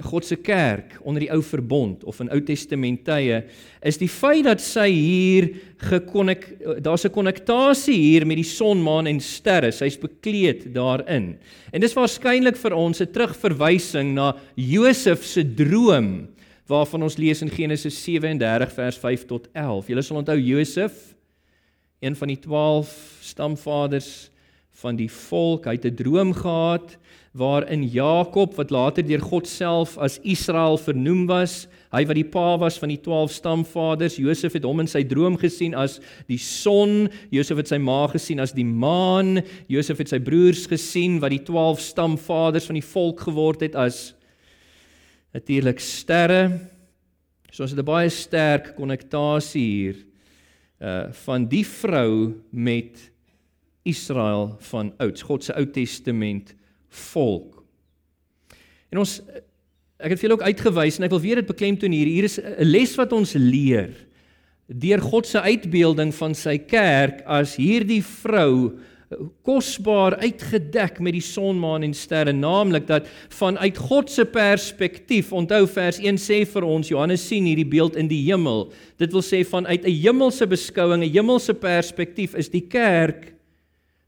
God 0.00 0.24
se 0.24 0.36
kerk 0.36 0.96
onder 1.04 1.20
die 1.20 1.30
ou 1.32 1.42
verbond 1.44 2.04
of 2.08 2.20
in 2.22 2.30
Ou 2.32 2.40
Testament 2.44 3.02
tye 3.04 3.42
is 3.86 3.98
die 4.00 4.08
feit 4.08 4.46
dat 4.46 4.62
sy 4.64 4.88
hier 4.88 5.48
gekonnek 5.90 6.46
daar's 6.80 7.04
'n 7.04 7.12
konnektasie 7.12 7.96
hier 7.96 8.26
met 8.26 8.36
die 8.36 8.44
son, 8.44 8.82
maan 8.82 9.06
en 9.06 9.20
sterre. 9.20 9.72
Sy's 9.72 9.96
bekleed 9.96 10.72
daarin. 10.74 11.38
En 11.72 11.80
dis 11.80 11.94
waarskynlik 11.94 12.56
vir 12.56 12.74
ons 12.74 13.00
'n 13.00 13.12
terugverwysing 13.12 14.14
na 14.14 14.36
Josef 14.56 15.24
se 15.24 15.44
droom 15.44 16.28
waarvan 16.66 17.02
ons 17.02 17.16
lees 17.18 17.42
in 17.42 17.50
Genesis 17.50 18.04
37 18.04 18.72
vers 18.72 18.98
5 18.98 19.26
tot 19.26 19.48
11. 19.52 19.88
Julle 19.88 20.02
sal 20.02 20.16
onthou 20.16 20.38
Josef, 20.38 21.14
een 22.00 22.16
van 22.16 22.28
die 22.28 22.38
12 22.38 23.18
stamvaders 23.20 24.30
van 24.80 24.96
die 24.96 25.10
volk, 25.10 25.66
hy 25.66 25.76
het 25.76 25.84
'n 25.84 25.94
droom 25.94 26.32
gehad 26.32 26.96
waarin 27.32 27.84
Jakob 27.86 28.56
wat 28.58 28.72
later 28.74 29.06
deur 29.06 29.22
God 29.22 29.46
self 29.46 29.94
as 30.02 30.18
Israel 30.26 30.78
vernoem 30.82 31.28
was, 31.30 31.68
hy 31.94 32.02
wat 32.06 32.18
die 32.18 32.26
pa 32.26 32.56
was 32.58 32.78
van 32.82 32.90
die 32.90 32.98
12 33.02 33.36
stamvaders, 33.36 34.18
Josef 34.18 34.56
het 34.58 34.66
hom 34.66 34.82
in 34.82 34.90
sy 34.90 35.04
droom 35.06 35.38
gesien 35.38 35.76
as 35.78 35.98
die 36.30 36.40
son, 36.42 37.06
Josef 37.30 37.62
het 37.62 37.70
sy 37.70 37.78
ma 37.82 38.02
gesien 38.10 38.42
as 38.42 38.54
die 38.56 38.66
maan, 38.66 39.38
Josef 39.70 40.02
het 40.02 40.10
sy 40.10 40.18
broers 40.22 40.66
gesien 40.70 41.20
wat 41.22 41.34
die 41.34 41.42
12 41.46 41.82
stamvaders 41.92 42.66
van 42.70 42.80
die 42.80 42.86
volk 42.90 43.22
geword 43.28 43.62
het 43.66 43.78
as 43.78 44.02
natuurlik 45.34 45.78
sterre. 45.82 46.48
So 47.50 47.62
ons 47.62 47.70
het 47.70 47.78
'n 47.78 47.86
baie 47.86 48.10
sterk 48.10 48.74
konnektasie 48.74 49.70
hier 49.70 49.96
uh 50.80 51.12
van 51.12 51.46
die 51.46 51.64
vrou 51.64 52.34
met 52.50 53.10
Israel 53.84 54.56
van 54.58 54.92
ouds, 54.98 55.22
God 55.22 55.44
se 55.44 55.52
Ou 55.54 55.66
Testament 55.66 56.54
volk. 56.90 57.62
En 58.90 58.98
ons 58.98 59.20
ek 60.00 60.14
het 60.14 60.20
vir 60.20 60.28
julle 60.28 60.38
ook 60.38 60.48
uitgewys 60.48 60.98
en 60.98 61.04
ek 61.04 61.12
wil 61.14 61.20
weer 61.20 61.40
dit 61.42 61.50
beklemtoon 61.50 61.92
hier. 61.92 62.08
Hier 62.08 62.24
is 62.24 62.38
'n 62.38 62.64
les 62.64 62.96
wat 62.96 63.12
ons 63.12 63.34
leer 63.34 63.92
deur 64.70 65.00
God 65.02 65.26
se 65.26 65.40
uitbeelding 65.40 66.14
van 66.14 66.34
sy 66.34 66.58
kerk 66.58 67.24
as 67.26 67.56
hierdie 67.56 68.02
vrou 68.02 68.78
kosbaar 69.42 70.14
uitgedek 70.22 71.00
met 71.02 71.16
die 71.16 71.24
son, 71.24 71.58
maan 71.58 71.82
en 71.82 71.94
sterre, 71.94 72.32
naamlik 72.32 72.86
dat 72.86 73.08
vanuit 73.34 73.78
God 73.78 74.10
se 74.10 74.24
perspektief, 74.24 75.32
onthou 75.34 75.64
vers 75.66 75.98
1 75.98 76.20
sê 76.22 76.44
vir 76.46 76.66
ons 76.66 76.92
Johannes 76.92 77.24
sien 77.26 77.48
hierdie 77.48 77.66
beeld 77.66 77.98
in 77.98 78.06
die 78.10 78.22
hemel. 78.28 78.68
Dit 79.02 79.10
wil 79.12 79.24
sê 79.26 79.42
vanuit 79.42 79.84
'n 79.84 79.90
hemelse 79.90 80.46
beskouing, 80.46 81.02
'n 81.02 81.10
hemelse 81.10 81.54
perspektief 81.54 82.36
is 82.36 82.48
die 82.48 82.68
kerk 82.68 83.34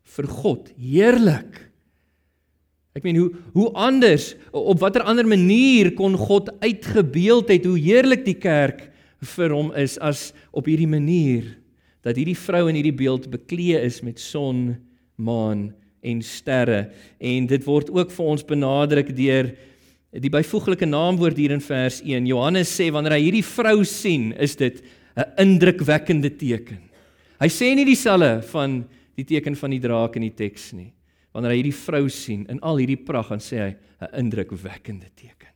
vir 0.04 0.26
God 0.26 0.70
heerlik. 0.78 1.71
Ek 2.92 3.06
meen 3.06 3.16
hoe 3.16 3.30
hoe 3.54 3.70
anders 3.72 4.32
op 4.52 4.82
watter 4.82 5.04
ander 5.08 5.26
manier 5.28 5.94
kon 5.96 6.16
God 6.18 6.50
uitgebeeld 6.60 7.48
het 7.48 7.64
hoe 7.68 7.80
heerlik 7.80 8.26
die 8.26 8.36
kerk 8.36 8.90
vir 9.32 9.54
hom 9.54 9.70
is 9.78 9.96
as 10.02 10.30
op 10.52 10.68
hierdie 10.68 10.90
manier 10.90 11.54
dat 12.04 12.18
hierdie 12.18 12.36
vrou 12.36 12.66
in 12.68 12.76
hierdie 12.76 12.96
beeld 12.98 13.30
beklee 13.30 13.78
is 13.86 14.00
met 14.02 14.20
son, 14.20 14.74
maan 15.16 15.70
en 16.02 16.22
sterre 16.26 16.90
en 17.22 17.48
dit 17.48 17.64
word 17.64 17.92
ook 17.94 18.12
vir 18.12 18.30
ons 18.34 18.44
benadruk 18.44 19.12
deur 19.16 19.52
die 20.12 20.32
byvoeglike 20.32 20.84
naamwoord 20.84 21.38
hier 21.40 21.54
in 21.54 21.62
vers 21.64 22.02
1. 22.04 22.26
Johannes 22.28 22.68
sê 22.68 22.90
wanneer 22.92 23.16
hy 23.16 23.22
hierdie 23.22 23.46
vrou 23.46 23.78
sien, 23.88 24.34
is 24.36 24.58
dit 24.60 24.82
'n 25.16 25.24
indrukwekkende 25.40 26.28
teken. 26.36 26.82
Hy 27.40 27.48
sê 27.48 27.72
nie 27.74 27.86
dieselfde 27.88 28.42
van 28.52 28.84
die 29.16 29.24
teken 29.24 29.56
van 29.56 29.70
die 29.70 29.80
draak 29.80 30.16
in 30.16 30.28
die 30.28 30.36
teks 30.36 30.72
nie 30.76 30.92
wanneer 31.32 31.54
hy 31.54 31.60
hierdie 31.62 31.76
vrou 31.76 32.08
sien 32.12 32.44
in 32.52 32.60
al 32.60 32.80
hierdie 32.80 33.00
pragt, 33.00 33.32
dan 33.32 33.40
sê 33.40 33.58
hy 33.58 33.72
'n 34.02 34.14
indrukwekkende 34.24 35.10
teken. 35.16 35.48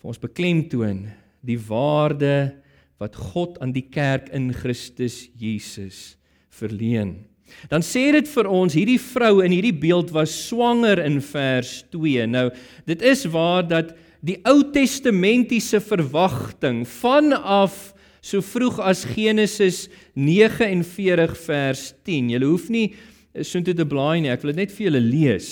Vir 0.00 0.08
ons 0.08 0.18
beklemtoon 0.18 1.10
die 1.44 1.58
waarde 1.58 2.62
wat 2.98 3.16
God 3.16 3.58
aan 3.60 3.72
die 3.72 3.88
kerk 3.90 4.30
in 4.30 4.52
Christus 4.52 5.28
Jesus 5.38 6.16
verleen. 6.50 7.24
Dan 7.68 7.84
sê 7.84 8.10
dit 8.14 8.28
vir 8.28 8.48
ons 8.48 8.74
hierdie 8.74 9.00
vrou 9.00 9.42
in 9.44 9.52
hierdie 9.52 9.74
beeld 9.76 10.12
was 10.14 10.32
swanger 10.48 11.02
in 11.04 11.20
vers 11.20 11.82
2. 11.92 12.26
Nou, 12.30 12.50
dit 12.86 13.02
is 13.02 13.26
waar 13.32 13.66
dat 13.66 13.92
die 14.22 14.38
Ou 14.48 14.62
Testamentiese 14.72 15.82
verwagting 15.82 16.84
vanaf 16.88 17.92
so 18.22 18.40
vroeg 18.40 18.78
as 18.86 19.02
Genesis 19.04 19.88
49 20.14 21.34
vers 21.42 21.88
10. 22.06 22.30
Jy 22.30 22.42
hoef 22.46 22.68
nie 22.70 22.92
soontoe 23.40 23.74
te 23.74 23.86
blaai 23.88 24.20
nie. 24.20 24.30
Ek 24.32 24.42
wil 24.44 24.52
dit 24.52 24.64
net 24.64 24.74
vir 24.74 24.90
julle 24.90 25.02
lees. 25.02 25.50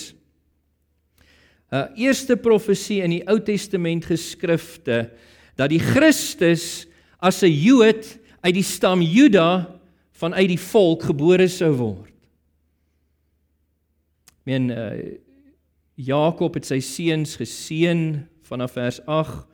'n 1.71 1.77
uh, 1.77 1.87
Eerste 2.03 2.37
profesie 2.37 2.99
in 3.03 3.15
die 3.15 3.25
Ou 3.31 3.39
Testament 3.39 4.09
geskrifte 4.11 5.11
dat 5.57 5.71
die 5.71 5.79
Christus 5.79 6.87
as 7.23 7.43
'n 7.43 7.53
Jood 7.53 8.19
uit 8.43 8.55
die 8.55 8.67
stam 8.67 9.03
Juda 9.03 9.79
vanuit 10.19 10.49
die 10.49 10.61
volk 10.61 11.03
gebore 11.03 11.49
sou 11.49 11.73
word. 11.77 12.13
Men 14.45 14.71
uh, 14.71 15.17
Jakob 15.95 16.57
het 16.57 16.67
sy 16.67 16.81
seuns 16.81 17.37
geseën 17.37 18.27
vanaf 18.49 18.73
vers 18.73 19.01
8. 19.07 19.47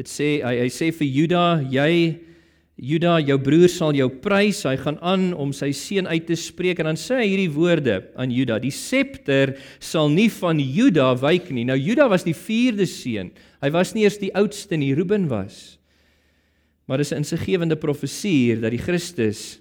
Dit 0.00 0.08
sê 0.08 0.40
hy 0.42 0.56
hy 0.64 0.68
sê 0.72 0.90
vir 0.96 1.06
Juda, 1.06 1.44
jy 1.70 2.18
Juda, 2.80 3.18
jou 3.20 3.36
broer 3.36 3.68
sal 3.68 3.92
jou 3.92 4.06
prys. 4.24 4.62
Hy 4.64 4.72
gaan 4.80 4.96
aan 5.04 5.26
om 5.36 5.50
sy 5.52 5.68
seun 5.76 6.08
uit 6.08 6.24
te 6.24 6.36
spreek 6.38 6.78
en 6.80 6.88
dan 6.88 6.98
sê 7.00 7.18
hy 7.18 7.26
hierdie 7.28 7.52
woorde 7.52 7.98
aan 8.16 8.32
Juda: 8.32 8.56
Die 8.62 8.72
septer 8.72 9.52
sal 9.84 10.08
nie 10.08 10.30
van 10.32 10.62
Juda 10.62 11.10
wyk 11.20 11.50
nie. 11.52 11.66
Nou 11.68 11.76
Juda 11.76 12.08
was 12.08 12.24
die 12.24 12.36
4de 12.36 12.86
seun. 12.88 13.34
Hy 13.60 13.70
was 13.74 13.92
nie 13.92 14.06
eers 14.06 14.16
die 14.22 14.32
oudste 14.32 14.80
nie, 14.80 14.94
Reuben 14.96 15.28
was. 15.28 15.76
Maar 16.88 17.04
dis 17.04 17.12
'n 17.12 17.20
insiggewende 17.20 17.76
profesie 17.76 18.56
dat 18.56 18.72
die 18.72 18.80
Christus, 18.80 19.60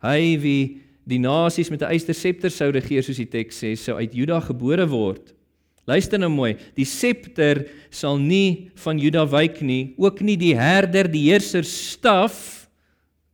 hy 0.00 0.38
wie 0.38 0.80
die 1.04 1.18
nasies 1.18 1.70
met 1.70 1.82
'n 1.82 1.90
eyster 1.90 2.14
septer 2.14 2.50
sou 2.50 2.70
regeer 2.70 3.02
soos 3.02 3.16
die 3.16 3.26
teks 3.26 3.64
sê, 3.64 3.76
sou 3.76 3.98
uit 3.98 4.14
Juda 4.14 4.40
gebore 4.40 4.86
word. 4.86 5.34
Luister 5.86 6.18
nou 6.18 6.30
mooi, 6.30 6.56
die 6.76 6.84
septer 6.84 7.66
sal 7.90 8.16
nie 8.16 8.70
van 8.76 8.98
Juda 8.98 9.26
wyk 9.26 9.60
nie, 9.60 9.94
ook 9.98 10.20
nie 10.20 10.36
die 10.36 10.54
herder, 10.54 11.08
die 11.08 11.30
heerser 11.30 11.64
staf 11.64 12.59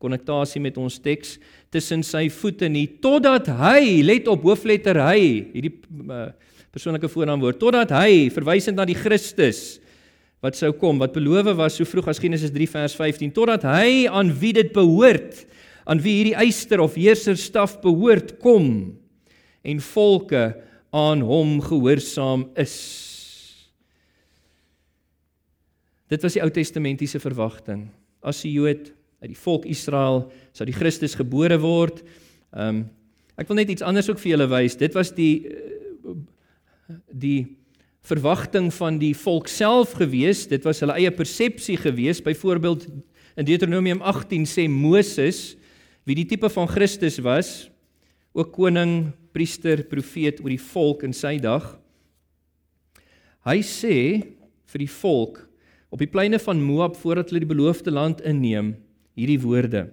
konnektasie 0.02 0.60
met 0.62 0.76
ons 0.78 0.98
teks 1.02 1.36
tussen 1.72 2.02
sy 2.04 2.26
voete 2.32 2.68
nie 2.68 2.86
totdat 3.02 3.48
hy 3.48 4.02
let 4.04 4.28
op 4.28 4.44
hoofletter 4.44 5.00
hy 5.00 5.20
hierdie 5.54 5.72
uh, 6.06 6.28
persoonlike 6.74 7.08
voornaamwoord 7.08 7.60
totdat 7.60 7.94
hy 7.96 8.28
verwysend 8.34 8.76
na 8.76 8.84
die 8.88 8.98
Christus 8.98 9.80
wat 10.44 10.58
sou 10.58 10.72
kom 10.76 11.00
wat 11.00 11.16
beloof 11.16 11.54
was 11.56 11.78
so 11.78 11.88
vroeg 11.88 12.12
as 12.12 12.20
Genesis 12.22 12.52
3 12.54 12.68
vers 12.74 12.96
15 12.98 13.32
totdat 13.36 13.64
hy 13.68 14.04
aan 14.06 14.34
wie 14.36 14.52
dit 14.56 14.72
behoort 14.74 15.46
aan 15.86 16.02
wie 16.02 16.18
hierdie 16.18 16.38
eyster 16.42 16.82
of 16.82 16.98
heerser 16.98 17.38
staf 17.38 17.78
behoort 17.82 18.36
kom 18.42 18.96
en 19.66 19.82
volke 19.82 20.50
aan 20.96 21.22
hom 21.26 21.58
gehoorsaam 21.64 22.46
is. 22.58 22.74
Dit 26.10 26.22
was 26.22 26.36
die 26.36 26.42
ou 26.42 26.50
testamentiese 26.54 27.20
verwagting 27.22 27.88
as 28.22 28.44
'n 28.44 28.50
Jood 28.50 28.92
uit 29.26 29.34
die 29.34 29.42
volk 29.42 29.66
Israel 29.66 30.28
sou 30.54 30.66
die 30.68 30.76
Christus 30.76 31.18
gebore 31.18 31.58
word. 31.62 32.04
Ehm 32.54 32.84
um, 32.84 32.84
ek 33.36 33.50
wil 33.50 33.58
net 33.58 33.68
iets 33.68 33.84
anders 33.84 34.06
ook 34.08 34.16
vir 34.22 34.30
julle 34.30 34.46
wys. 34.48 34.78
Dit 34.80 34.94
was 34.96 35.10
die 35.12 35.44
die 37.12 37.58
verwagting 38.06 38.70
van 38.72 39.00
die 39.02 39.12
volk 39.18 39.50
self 39.50 39.96
gewees. 39.98 40.46
Dit 40.48 40.64
was 40.64 40.80
hulle 40.80 40.94
eie 40.96 41.10
persepsie 41.12 41.76
gewees. 41.76 42.22
Byvoorbeeld 42.22 42.86
in 43.36 43.44
Deuteronomium 43.44 44.00
18 44.00 44.46
sê 44.48 44.68
Moses 44.70 45.56
wie 46.06 46.14
die 46.14 46.28
tipe 46.30 46.48
van 46.48 46.68
Christus 46.70 47.18
was, 47.18 47.66
ook 48.32 48.52
koning, 48.54 49.10
priester, 49.34 49.82
profeet 49.90 50.38
oor 50.40 50.54
die 50.54 50.62
volk 50.62 51.02
in 51.02 51.12
sy 51.12 51.34
dag. 51.42 51.74
Hy 53.44 53.58
sê 53.66 53.96
vir 54.70 54.84
die 54.84 54.92
volk 55.02 55.42
op 55.90 56.02
die 56.02 56.10
pleine 56.10 56.38
van 56.42 56.62
Moab 56.62 56.96
voordat 57.00 57.30
hulle 57.30 57.42
die 57.42 57.50
beloofde 57.50 57.90
land 57.90 58.22
inneem, 58.26 58.74
hierdie 59.16 59.40
woorde. 59.40 59.86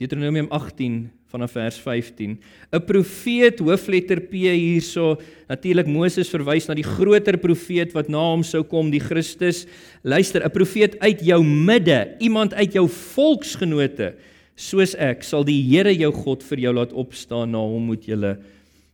Deuteronomium 0.00 0.48
18 0.48 1.10
vanaf 1.30 1.52
vers 1.54 1.76
15. 1.78 2.38
'n 2.72 2.84
Profeet 2.86 3.60
hoofletter 3.60 4.20
P 4.20 4.48
hierso, 4.50 5.20
natuurlik 5.48 5.86
Moses 5.86 6.30
verwys 6.32 6.66
na 6.66 6.74
die 6.74 6.86
groter 6.86 7.36
profeet 7.38 7.92
wat 7.94 8.08
na 8.08 8.18
hom 8.18 8.42
sou 8.42 8.64
kom, 8.64 8.90
die 8.90 9.02
Christus. 9.02 9.66
Luister, 10.02 10.42
'n 10.42 10.50
profeet 10.50 10.98
uit 10.98 11.20
jou 11.20 11.44
midde, 11.44 12.16
iemand 12.18 12.54
uit 12.54 12.72
jou 12.72 12.88
volksgenote, 12.88 14.14
soos 14.56 14.94
ek, 14.94 15.22
sal 15.22 15.44
die 15.44 15.62
Here 15.62 15.94
jou 15.94 16.12
God 16.12 16.42
vir 16.42 16.58
jou 16.58 16.74
laat 16.74 16.92
opstaan, 16.92 17.52
na 17.52 17.58
hom 17.58 17.86
moet 17.86 18.04
jy 18.04 18.36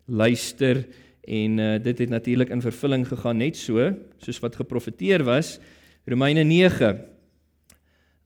luister 0.06 0.84
en 1.26 1.58
uh, 1.58 1.78
dit 1.82 1.98
het 1.98 2.08
natuurlik 2.08 2.50
in 2.50 2.62
vervulling 2.62 3.06
gegaan 3.06 3.38
net 3.38 3.56
so 3.56 3.90
soos 4.22 4.38
wat 4.40 4.56
geprofeteer 4.56 5.24
was. 5.26 5.58
Romeine 6.06 6.44
9 6.44 7.15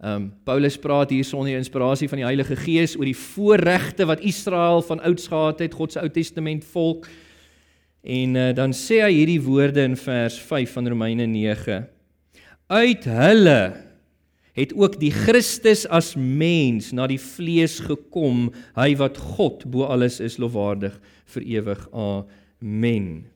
Ehm 0.00 0.14
um, 0.16 0.28
Paulus 0.48 0.78
praat 0.80 1.10
hier 1.12 1.24
sonder 1.28 1.58
inspirasie 1.58 2.08
van 2.08 2.22
die 2.22 2.24
Heilige 2.24 2.56
Gees 2.56 2.94
oor 2.96 3.04
die 3.04 3.16
voorregte 3.16 4.06
wat 4.08 4.22
Israel 4.24 4.80
van 4.86 5.02
ouds 5.04 5.28
gehad 5.28 5.60
het, 5.60 5.74
God 5.76 5.92
se 5.92 6.00
Ou 6.00 6.08
Testament 6.08 6.64
volk. 6.72 7.04
En 8.00 8.36
uh, 8.36 8.46
dan 8.56 8.72
sê 8.72 9.02
hy 9.04 9.10
hierdie 9.18 9.42
woorde 9.44 9.84
in 9.84 9.98
vers 10.00 10.38
5 10.40 10.72
van 10.78 10.88
Romeine 10.88 11.26
9. 11.28 11.84
Uit 12.72 13.04
hulle 13.04 13.60
het 14.56 14.72
ook 14.72 14.96
die 15.02 15.12
Christus 15.12 15.84
as 15.92 16.14
mens 16.16 16.94
na 16.96 17.04
die 17.10 17.20
vlees 17.20 17.76
gekom, 17.84 18.48
hy 18.80 18.94
wat 18.96 19.20
God 19.36 19.66
bo 19.68 19.84
alles 19.84 20.16
is 20.24 20.40
lofwaardig 20.40 20.96
vir 21.36 21.46
ewig. 21.60 21.84
Amen. 21.92 23.28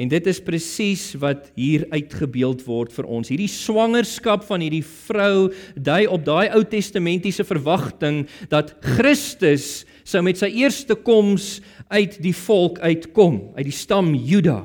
En 0.00 0.08
dit 0.08 0.28
is 0.30 0.40
presies 0.40 1.02
wat 1.20 1.50
hier 1.58 1.84
uitgebeeld 1.92 2.62
word 2.64 2.92
vir 2.94 3.08
ons. 3.10 3.28
Hierdie 3.28 3.50
swangerskap 3.52 4.46
van 4.48 4.62
hierdie 4.64 4.84
vrou 4.86 5.50
dui 5.76 6.06
op 6.08 6.24
daai 6.24 6.48
Ou 6.56 6.62
Testamentiese 6.64 7.44
verwagting 7.44 8.22
dat 8.52 8.72
Christus 8.96 9.84
sou 10.08 10.22
met 10.24 10.40
sy 10.40 10.48
eerste 10.62 10.96
koms 10.96 11.58
uit 11.92 12.16
die 12.24 12.34
volk 12.46 12.80
uitkom, 12.80 13.50
uit 13.58 13.66
die 13.68 13.76
stam 13.76 14.14
Juda. 14.14 14.62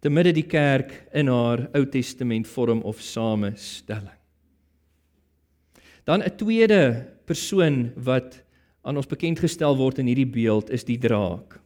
Te 0.00 0.12
midde 0.12 0.32
die 0.38 0.46
kerk 0.48 0.94
in 1.16 1.28
haar 1.32 1.66
Ou 1.76 1.84
Testament 1.90 2.48
vorm 2.48 2.80
of 2.86 3.02
samestelling. 3.04 4.14
Dan 6.06 6.22
'n 6.22 6.36
tweede 6.38 7.12
persoon 7.26 7.92
wat 7.96 8.40
aan 8.86 8.96
ons 8.96 9.10
bekend 9.10 9.40
gestel 9.42 9.76
word 9.76 9.98
in 9.98 10.06
hierdie 10.06 10.30
beeld 10.30 10.70
is 10.70 10.84
die 10.84 10.98
draak 10.98 11.65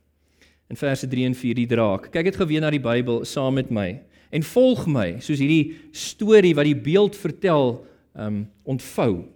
in 0.71 0.79
verse 0.79 1.07
3 1.07 1.27
en 1.27 1.35
4 1.35 1.59
die 1.59 1.67
draak. 1.71 2.09
Kyk 2.15 2.31
dit 2.31 2.39
geweet 2.39 2.63
na 2.63 2.71
die 2.71 2.83
Bybel 2.83 3.25
saam 3.29 3.59
met 3.59 3.71
my 3.75 4.01
en 4.31 4.47
volg 4.47 4.87
my 4.87 5.17
soos 5.19 5.43
hierdie 5.43 5.75
storie 5.97 6.55
wat 6.55 6.69
die 6.69 6.79
beeld 6.79 7.19
vertel 7.19 7.81
um 8.15 8.45
ontvou. 8.69 9.27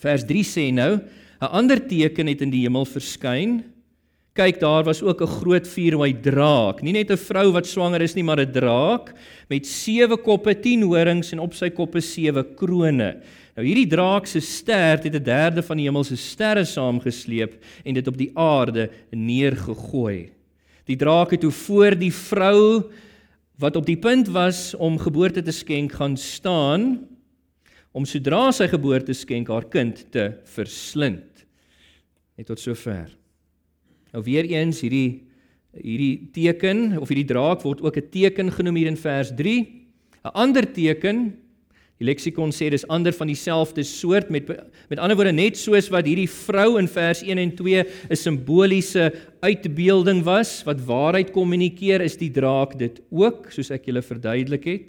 Vers 0.00 0.24
3 0.28 0.44
sê 0.44 0.72
nou, 0.72 1.00
'n 1.40 1.52
ander 1.52 1.80
teken 1.80 2.26
het 2.26 2.42
in 2.42 2.50
die 2.50 2.64
hemel 2.64 2.84
verskyn. 2.84 3.64
Kyk, 4.36 4.60
daar 4.60 4.84
was 4.84 5.02
ook 5.02 5.20
'n 5.20 5.26
groot 5.40 5.66
vuurrooi 5.66 6.12
draak, 6.20 6.82
nie 6.82 6.92
net 6.92 7.10
'n 7.10 7.16
vrou 7.16 7.52
wat 7.52 7.66
swanger 7.66 8.02
is 8.02 8.14
nie, 8.14 8.24
maar 8.24 8.40
'n 8.40 8.52
draak 8.52 9.14
met 9.48 9.66
sewe 9.66 10.16
koppe, 10.16 10.54
10 10.54 10.82
horings 10.82 11.32
en 11.32 11.40
op 11.40 11.54
sy 11.54 11.70
koppe 11.70 12.00
sewe 12.00 12.44
krones. 12.54 13.16
Nou 13.56 13.66
hierdie 13.66 13.88
draak 13.88 14.26
se 14.26 14.40
stert 14.40 15.04
het 15.04 15.14
'n 15.14 15.24
derde 15.24 15.62
van 15.62 15.76
die 15.76 15.86
hemelse 15.86 16.16
sterre 16.16 16.64
saamgesleep 16.64 17.54
en 17.84 17.94
dit 17.94 18.06
op 18.06 18.16
die 18.16 18.30
aarde 18.34 18.90
neergegooi. 19.10 20.35
Die 20.86 20.96
draak 20.96 21.34
het 21.34 21.42
toe 21.42 21.50
voor 21.50 21.96
die 21.98 22.12
vrou 22.14 22.90
wat 23.58 23.76
op 23.76 23.86
die 23.86 23.98
punt 23.98 24.28
was 24.28 24.74
om 24.74 24.98
geboorte 25.00 25.42
te 25.42 25.52
skenk 25.52 25.96
gaan 25.98 26.16
staan 26.16 27.06
om 27.96 28.04
sodra 28.04 28.50
sy 28.52 28.68
geboorte 28.68 29.14
skenk 29.16 29.48
haar 29.48 29.64
kind 29.72 30.02
te 30.12 30.28
verslind. 30.52 31.46
Net 32.36 32.50
tot 32.50 32.60
sover. 32.60 33.08
Nou 34.12 34.22
weer 34.26 34.44
eens 34.52 34.82
hierdie 34.84 35.24
hierdie 35.76 36.28
teken 36.32 36.94
of 37.00 37.10
hierdie 37.12 37.28
draak 37.28 37.64
word 37.64 37.82
ook 37.84 37.96
'n 37.96 38.08
teken 38.10 38.52
genoem 38.52 38.76
hier 38.76 38.86
in 38.86 38.96
vers 38.96 39.32
3. 39.34 39.56
'n 40.24 40.32
Ander 40.32 40.64
teken 40.72 41.36
Die 41.96 42.04
leksikon 42.04 42.50
sê 42.52 42.68
dis 42.68 42.84
ander 42.92 43.14
van 43.16 43.30
dieselfde 43.30 43.80
soort 43.88 44.28
met 44.28 44.50
met 44.90 45.00
ander 45.00 45.16
woorde 45.16 45.32
net 45.32 45.56
soos 45.56 45.88
wat 45.88 46.04
hierdie 46.04 46.28
vrou 46.28 46.76
in 46.76 46.88
vers 46.92 47.22
1 47.24 47.40
en 47.40 47.52
2 47.56 47.84
'n 47.84 48.16
simboliese 48.16 49.12
uitbeelding 49.40 50.22
was 50.24 50.62
wat 50.64 50.84
waarheid 50.84 51.32
kommunikeer, 51.32 52.00
is 52.04 52.16
die 52.16 52.30
draak 52.30 52.76
dit 52.78 53.00
ook, 53.10 53.48
soos 53.50 53.70
ek 53.70 53.86
julle 53.86 54.02
verduidelik 54.02 54.64
het. 54.64 54.88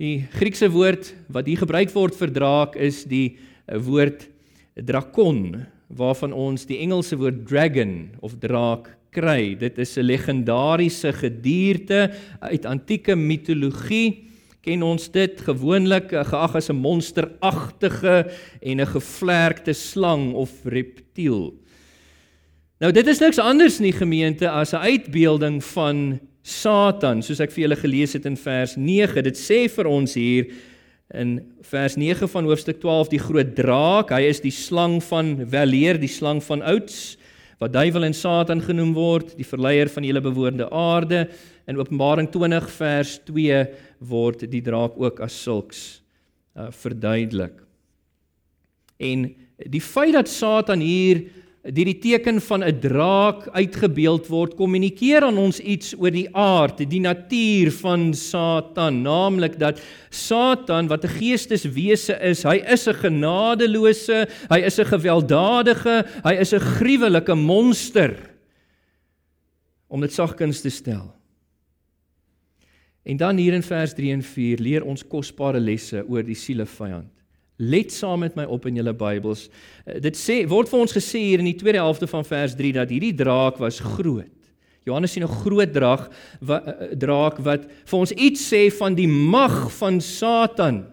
Die 0.00 0.24
Griekse 0.32 0.70
woord 0.72 1.14
wat 1.28 1.46
hier 1.46 1.60
gebruik 1.60 1.92
word 1.92 2.16
vir 2.16 2.32
draak 2.32 2.76
is 2.76 3.04
die 3.04 3.36
eh, 3.68 3.76
woord 3.76 4.28
drakon, 4.74 5.66
waarvan 5.88 6.32
ons 6.32 6.64
die 6.64 6.80
Engelse 6.80 7.16
woord 7.16 7.46
dragon 7.46 8.16
of 8.22 8.38
draak 8.40 8.96
kry. 9.12 9.54
Dit 9.58 9.78
is 9.78 9.98
'n 9.98 10.08
legendariese 10.08 11.12
gedierte 11.12 12.14
uit 12.40 12.64
antieke 12.64 13.14
mitologie 13.14 14.29
ken 14.64 14.82
ons 14.84 15.08
dit 15.12 15.40
gewoonlik 15.40 16.12
eh, 16.12 16.24
geag 16.24 16.56
as 16.56 16.70
'n 16.70 16.76
monsteragtige 16.76 18.30
en 18.62 18.80
'n 18.80 18.86
gevlerkte 18.86 19.72
slang 19.72 20.34
of 20.34 20.50
reptiel. 20.64 21.54
Nou 22.80 22.92
dit 22.92 23.06
is 23.06 23.20
niks 23.20 23.38
anders 23.38 23.78
nie 23.80 23.92
gemeente 23.92 24.48
as 24.48 24.72
'n 24.72 24.84
uitbeelding 24.84 25.64
van 25.64 26.20
Satan, 26.42 27.22
soos 27.22 27.40
ek 27.40 27.50
vir 27.50 27.68
julle 27.68 27.76
gelees 27.76 28.12
het 28.12 28.26
in 28.26 28.36
vers 28.36 28.76
9. 28.76 29.22
Dit 29.22 29.36
sê 29.36 29.68
vir 29.68 29.86
ons 29.86 30.14
hier 30.14 30.46
in 31.14 31.40
vers 31.62 31.96
9 31.96 32.28
van 32.28 32.44
hoofstuk 32.44 32.80
12 32.80 33.08
die 33.08 33.18
groot 33.18 33.54
draak, 33.54 34.10
hy 34.10 34.22
is 34.22 34.40
die 34.40 34.54
slang 34.54 35.02
van 35.02 35.36
weleer, 35.50 35.98
die 35.98 36.08
slang 36.08 36.42
van 36.42 36.62
ouds 36.62 37.16
wat 37.60 37.74
duiwel 37.74 38.06
en 38.08 38.14
Satan 38.16 38.62
genoem 38.64 38.94
word, 38.96 39.34
die 39.36 39.44
verleier 39.44 39.90
van 39.92 40.02
die 40.02 40.08
hele 40.08 40.22
bewoonde 40.24 40.70
aarde. 40.72 41.26
In 41.68 41.76
Openbaring 41.76 42.30
20 42.32 42.70
vers 42.72 43.18
2 43.28 43.58
word 44.00 44.46
die 44.50 44.62
draak 44.64 44.96
ook 44.96 45.20
as 45.20 45.36
sulks 45.42 46.00
uh, 46.56 46.70
verduidelik. 46.72 47.60
En 49.00 49.28
die 49.68 49.80
feit 49.84 50.16
dat 50.16 50.28
Satan 50.28 50.80
hier 50.80 51.26
deur 51.60 51.90
die 51.90 51.98
teken 52.00 52.40
van 52.40 52.64
'n 52.64 52.80
draak 52.80 53.48
uitgebeeld 53.52 54.28
word, 54.32 54.56
kommunikeer 54.56 55.22
aan 55.22 55.36
ons 55.36 55.60
iets 55.60 55.92
oor 55.92 56.10
die 56.10 56.28
aard, 56.32 56.80
die 56.88 57.00
natuur 57.00 57.68
van 57.72 58.14
Satan, 58.14 59.02
naamlik 59.02 59.58
dat 59.58 59.80
Satan 60.08 60.88
wat 60.88 61.04
'n 61.04 61.20
geesteswese 61.20 62.16
is, 62.22 62.42
hy 62.42 62.64
is 62.64 62.88
'n 62.88 62.94
genadeloose, 62.94 64.26
hy 64.48 64.58
is 64.58 64.78
'n 64.80 64.88
gewelddadige, 64.88 66.06
hy 66.24 66.34
is 66.40 66.54
'n 66.54 66.60
gruwelike 66.60 67.34
monster 67.34 68.16
om 69.88 70.00
dit 70.00 70.12
sagkens 70.12 70.60
te 70.60 70.70
stel. 70.70 71.19
En 73.02 73.16
dan 73.16 73.36
hier 73.36 73.52
in 73.56 73.62
vers 73.62 73.94
3 73.94 74.12
en 74.12 74.22
4 74.22 74.60
leer 74.60 74.84
ons 74.84 75.06
kosbare 75.06 75.60
lesse 75.60 76.04
oor 76.08 76.22
die 76.22 76.36
sielevyand. 76.36 77.08
Let 77.60 77.92
saam 77.92 78.22
met 78.24 78.36
my 78.36 78.46
op 78.48 78.66
in 78.68 78.78
julle 78.80 78.92
Bybels. 78.96 79.48
Eh, 79.84 80.00
dit 80.00 80.16
sê 80.16 80.42
word 80.48 80.68
vir 80.68 80.80
ons 80.80 80.96
gesê 80.96 81.20
hier 81.28 81.42
in 81.42 81.48
die 81.50 81.58
tweede 81.60 81.82
helfte 81.82 82.08
van 82.08 82.24
vers 82.24 82.54
3 82.56 82.72
dat 82.78 82.92
hierdie 82.92 83.14
draak 83.16 83.60
was 83.60 83.80
groot. 83.80 84.30
Johannes 84.88 85.12
sien 85.12 85.24
'n 85.24 85.28
groot 85.44 85.72
draak 85.72 86.08
wat 86.40 86.66
uh, 86.66 86.72
draak 86.96 87.36
wat 87.44 87.68
vir 87.84 87.98
ons 87.98 88.12
iets 88.12 88.40
sê 88.48 88.70
van 88.72 88.94
die 88.94 89.08
mag 89.08 89.68
van 89.76 90.00
Satan. 90.00 90.86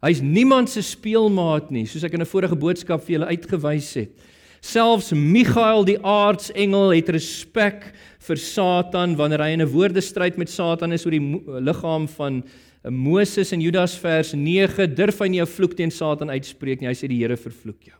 Hy's 0.00 0.20
niemand 0.20 0.70
se 0.70 0.80
speelmaat 0.82 1.70
nie, 1.70 1.84
soos 1.86 2.04
ek 2.04 2.14
in 2.14 2.22
'n 2.22 2.26
vorige 2.26 2.56
boodskap 2.56 3.04
vir 3.04 3.18
julle 3.18 3.26
uitgewys 3.26 3.94
het. 3.94 4.10
Selfs 4.60 5.12
Michael 5.12 5.84
die 5.86 5.98
aartsengel 6.02 6.90
het 6.96 7.08
respek 7.14 7.92
vir 8.26 8.40
Satan 8.42 9.14
wanneer 9.18 9.44
hy 9.44 9.52
in 9.54 9.62
'n 9.62 9.70
woordestryd 9.70 10.36
met 10.36 10.50
Satan 10.50 10.92
is 10.92 11.06
oor 11.06 11.14
die 11.14 11.40
liggaam 11.60 12.08
van 12.08 12.42
eh, 12.84 12.90
Moses 12.90 13.52
in 13.52 13.60
Judas 13.60 13.96
vers 13.96 14.34
9 14.34 14.94
durf 14.94 15.20
hy 15.20 15.28
nie 15.28 15.40
'n 15.40 15.46
vloek 15.46 15.76
teen 15.76 15.90
Satan 15.90 16.30
uitspreek 16.30 16.80
nie 16.80 16.88
hy 16.88 16.94
sê 16.94 17.08
die 17.08 17.18
Here 17.18 17.36
vervloek 17.36 17.82
jou. 17.84 17.96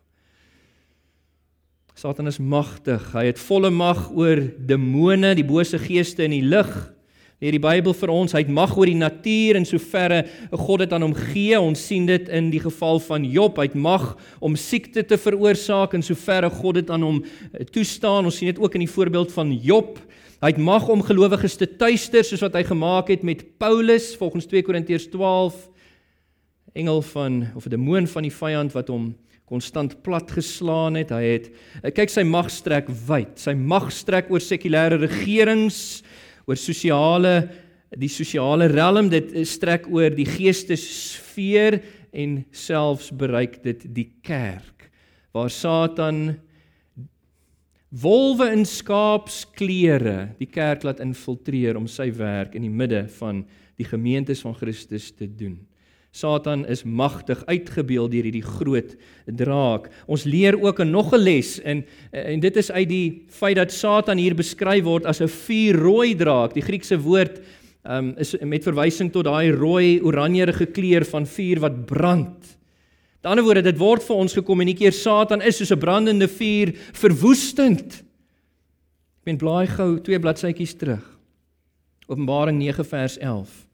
Satan 1.94 2.26
is 2.26 2.38
magtig 2.38 3.12
hy 3.12 3.26
het 3.26 3.38
volle 3.38 3.70
mag 3.70 4.10
oor 4.10 4.38
demone 4.58 5.34
die 5.34 5.46
bose 5.46 5.78
geeste 5.78 6.24
in 6.24 6.30
die 6.30 6.42
lig 6.42 6.97
Leer 7.38 7.54
die 7.54 7.62
Bybel 7.62 7.94
vir 7.94 8.10
ons, 8.10 8.32
hy 8.34 8.40
het 8.42 8.48
mag 8.50 8.72
oor 8.74 8.90
die 8.90 8.98
natuur 8.98 9.60
en 9.60 9.66
soverre 9.68 10.24
God 10.50 10.80
dit 10.82 10.94
aan 10.96 11.04
hom 11.06 11.12
gee. 11.14 11.54
Ons 11.54 11.84
sien 11.86 12.08
dit 12.08 12.26
in 12.34 12.48
die 12.50 12.58
geval 12.58 12.98
van 13.04 13.22
Job, 13.30 13.60
hy 13.62 13.68
het 13.68 13.76
mag 13.78 14.08
om 14.42 14.56
siekte 14.58 15.04
te 15.06 15.14
veroorsaak 15.22 15.94
en 15.94 16.02
soverre 16.02 16.50
God 16.50 16.80
dit 16.80 16.90
aan 16.90 17.06
hom 17.06 17.20
eh, 17.22 17.62
toestaan. 17.62 18.26
Ons 18.26 18.40
sien 18.40 18.50
dit 18.50 18.58
ook 18.58 18.74
in 18.74 18.82
die 18.82 18.90
voorbeeld 18.90 19.30
van 19.36 19.54
Job. 19.54 20.00
Hy 20.42 20.50
het 20.50 20.58
mag 20.58 20.90
om 20.90 21.06
gelowiges 21.06 21.54
te 21.60 21.70
tuister 21.78 22.26
soos 22.26 22.42
wat 22.42 22.58
hy 22.58 22.64
gemaak 22.66 23.14
het 23.14 23.22
met 23.22 23.46
Paulus 23.62 24.16
volgens 24.18 24.50
2 24.50 24.66
Korintiërs 24.66 25.06
12 25.14 25.62
engel 26.74 27.02
van 27.14 27.40
of 27.54 27.66
'n 27.66 27.70
demoon 27.70 28.10
van 28.10 28.26
die 28.26 28.34
vyand 28.34 28.74
wat 28.74 28.90
hom 28.90 29.14
konstant 29.46 30.02
plat 30.02 30.26
geslaan 30.30 30.98
het. 30.98 31.14
Hy 31.14 31.22
het 31.22 31.50
eh, 31.84 31.94
kyk 31.94 32.10
sy 32.10 32.26
mag 32.26 32.50
strek 32.50 32.90
wyd. 33.06 33.38
Sy 33.38 33.54
mag 33.54 33.92
strek 33.94 34.26
oor 34.26 34.42
sekulêre 34.42 34.98
regerings 34.98 36.02
oor 36.48 36.56
sosiale 36.56 37.34
die 37.96 38.10
sosiale 38.12 38.68
realm 38.72 39.08
dit 39.12 39.32
strek 39.48 39.86
oor 39.92 40.12
die 40.12 40.26
geestesfeer 40.28 41.78
en 42.12 42.42
selfs 42.52 43.12
bereik 43.12 43.60
dit 43.64 43.86
die 43.96 44.08
kerk 44.24 44.88
waar 45.36 45.52
Satan 45.52 46.38
wolwe 47.88 48.50
in 48.52 48.66
skaapsklere 48.68 50.34
die 50.40 50.50
kerk 50.50 50.84
laat 50.84 51.00
infiltreer 51.04 51.78
om 51.80 51.88
sy 51.88 52.10
werk 52.16 52.56
in 52.56 52.66
die 52.66 52.72
midde 52.72 53.06
van 53.20 53.44
die 53.78 53.86
gemeentes 53.86 54.42
van 54.42 54.56
Christus 54.58 55.12
te 55.14 55.28
doen. 55.30 55.60
Satan 56.18 56.64
is 56.66 56.82
magtig 56.82 57.44
uitgebeeld 57.46 58.10
deur 58.10 58.26
hierdie 58.26 58.42
groot 58.42 58.96
draak. 59.38 59.86
Ons 60.10 60.24
leer 60.26 60.58
ook 60.58 60.80
'n 60.80 60.90
nog 60.90 61.12
'n 61.14 61.22
les 61.22 61.60
en 61.60 61.84
en 62.10 62.40
dit 62.40 62.56
is 62.56 62.70
uit 62.70 62.88
die 62.88 63.22
feit 63.28 63.56
dat 63.56 63.72
Satan 63.72 64.18
hier 64.18 64.34
beskryf 64.34 64.84
word 64.84 65.06
as 65.06 65.20
'n 65.20 65.28
vuurrooi 65.28 66.16
draak. 66.16 66.54
Die 66.54 66.62
Griekse 66.62 66.98
woord 66.98 67.40
um, 67.84 68.14
is 68.18 68.34
met 68.40 68.62
verwysing 68.62 69.12
tot 69.12 69.24
daai 69.24 69.52
rooi 69.52 70.00
oranjerige 70.02 70.66
kleur 70.66 71.04
van 71.04 71.26
vuur 71.26 71.60
wat 71.60 71.86
brand. 71.86 72.58
Met 73.22 73.30
ander 73.30 73.44
woorde, 73.44 73.62
dit 73.62 73.78
word 73.78 74.02
vir 74.02 74.16
ons 74.16 74.32
gekommunikeer 74.32 74.92
Satan 74.92 75.42
is 75.42 75.56
soos 75.56 75.70
'n 75.70 75.78
brandende 75.78 76.28
vuur, 76.28 76.72
verwoestend. 76.92 78.02
Ek 79.20 79.24
meen 79.24 79.36
blaai 79.36 79.66
gou 79.66 80.00
twee 80.00 80.18
bladsytjies 80.18 80.74
terug. 80.74 81.18
Openbaring 82.08 82.58
9 82.58 82.84
vers 82.84 83.18
11. 83.18 83.67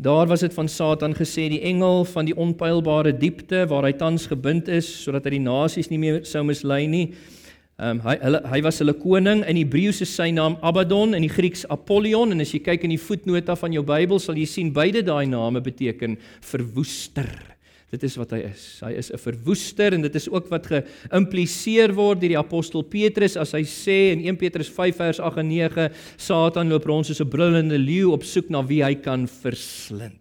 Daar 0.00 0.26
was 0.26 0.40
dit 0.40 0.54
van 0.54 0.68
Satan 0.68 1.14
gesê 1.14 1.48
die 1.50 1.60
engel 1.66 2.04
van 2.04 2.24
die 2.24 2.36
onpylbare 2.36 3.10
diepte 3.18 3.64
waar 3.66 3.82
hy 3.82 3.96
tans 3.98 4.28
gebind 4.30 4.68
is 4.70 4.86
sodat 5.02 5.24
hy 5.26 5.32
die 5.34 5.42
nasies 5.42 5.90
nie 5.90 5.98
meer 5.98 6.20
sou 6.22 6.44
mislei 6.46 6.84
nie. 6.86 7.08
Ehm 7.82 7.98
um, 7.98 8.04
hy 8.06 8.14
hulle 8.22 8.40
hy 8.46 8.60
was 8.62 8.78
hulle 8.78 8.94
koning 8.94 9.42
in 9.42 9.58
Hebreëus 9.58 9.98
is 10.06 10.14
sy 10.14 10.30
naam 10.30 10.54
Abaddon 10.62 11.18
in 11.18 11.26
Grieks 11.26 11.66
Apollyon 11.66 12.30
en 12.30 12.46
as 12.46 12.54
jy 12.54 12.62
kyk 12.62 12.86
in 12.86 12.94
die 12.94 13.02
voetnota 13.08 13.58
van 13.58 13.74
jou 13.74 13.82
Bybel 13.82 14.22
sal 14.22 14.38
jy 14.38 14.46
sien 14.46 14.70
beide 14.70 15.02
daai 15.02 15.26
name 15.26 15.64
beteken 15.66 16.14
verwoester. 16.46 17.57
Dit 17.88 18.02
is 18.04 18.18
wat 18.20 18.34
hy 18.36 18.42
is. 18.50 18.64
Hy 18.84 18.90
is 19.00 19.08
'n 19.10 19.16
verwoester 19.16 19.94
en 19.96 20.02
dit 20.02 20.14
is 20.14 20.28
ook 20.28 20.48
wat 20.52 20.66
geïmpliseer 20.68 21.94
word 21.96 22.20
deur 22.20 22.34
die 22.34 22.38
apostel 22.38 22.82
Petrus 22.82 23.36
as 23.36 23.52
hy 23.52 23.64
sê 23.64 24.12
in 24.12 24.20
1 24.28 24.36
Petrus 24.36 24.68
5 24.68 24.96
vers 24.96 25.20
8 25.20 25.38
en 25.38 25.48
9 25.48 25.88
Satan 26.16 26.68
loop 26.68 26.84
rond 26.84 27.06
soos 27.06 27.20
'n 27.20 27.28
brullende 27.28 27.78
leeu 27.78 28.12
op 28.12 28.24
soek 28.24 28.50
na 28.50 28.62
wie 28.62 28.84
hy 28.84 28.94
kan 28.94 29.26
verslind. 29.26 30.20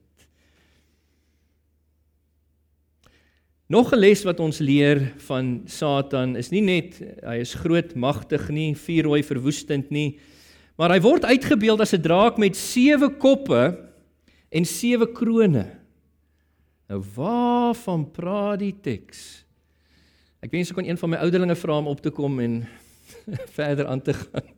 Nog 3.68 3.92
'n 3.92 4.00
les 4.00 4.24
wat 4.24 4.40
ons 4.40 4.60
leer 4.60 5.14
van 5.28 5.64
Satan 5.66 6.38
is 6.38 6.52
nie 6.52 6.62
net 6.62 7.02
hy 7.22 7.40
is 7.40 7.54
groot, 7.54 7.96
magtig 7.96 8.50
nie, 8.50 8.74
vuurrooi 8.76 9.24
verwoestend 9.24 9.92
nie, 9.92 10.20
maar 10.78 10.92
hy 10.92 11.02
word 11.02 11.26
uitgebeeld 11.26 11.82
as 11.82 11.94
'n 11.94 12.02
draak 12.02 12.38
met 12.38 12.56
sewe 12.56 13.10
koppe 13.10 13.78
en 14.52 14.64
sewe 14.64 15.12
krones. 15.12 15.68
Nou 16.88 17.02
waarvan 17.16 18.06
praat 18.16 18.62
die 18.62 18.76
teks? 18.82 19.44
Ek 20.40 20.54
wens 20.54 20.70
ek 20.72 20.78
kon 20.78 20.88
een 20.88 21.00
van 21.00 21.12
my 21.12 21.20
ouderlinge 21.26 21.58
vra 21.60 21.80
om 21.82 21.90
op 21.92 22.00
te 22.04 22.14
kom 22.16 22.40
en 22.40 22.62
verder 23.58 23.90
aan 23.92 24.02
te 24.02 24.16
gaan. 24.16 24.54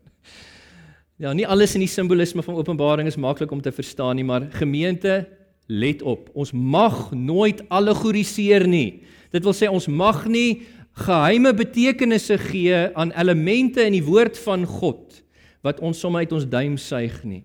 Ja, 1.20 1.34
nie 1.36 1.48
alles 1.50 1.74
in 1.76 1.84
die 1.84 1.92
simbolisme 1.92 2.44
van 2.46 2.56
Openbaring 2.56 3.10
is 3.10 3.18
maklik 3.20 3.52
om 3.52 3.62
te 3.62 3.74
verstaan 3.76 4.16
nie, 4.16 4.24
maar 4.24 4.46
gemeente, 4.56 5.26
let 5.68 6.02
op. 6.02 6.30
Ons 6.32 6.54
mag 6.54 7.10
nooit 7.12 7.60
allegoriseer 7.68 8.64
nie. 8.70 9.02
Dit 9.34 9.44
wil 9.44 9.58
sê 9.58 9.68
ons 9.68 9.90
mag 9.92 10.24
nie 10.30 10.62
geheime 11.06 11.52
betekenisse 11.58 12.38
gee 12.46 12.86
aan 12.94 13.12
elemente 13.18 13.84
in 13.84 13.98
die 13.98 14.06
woord 14.06 14.38
van 14.46 14.64
God 14.70 15.20
wat 15.66 15.82
ons 15.84 16.00
sommer 16.00 16.24
uit 16.24 16.34
ons 16.38 16.48
duim 16.48 16.78
suig 16.80 17.18
nie. 17.28 17.44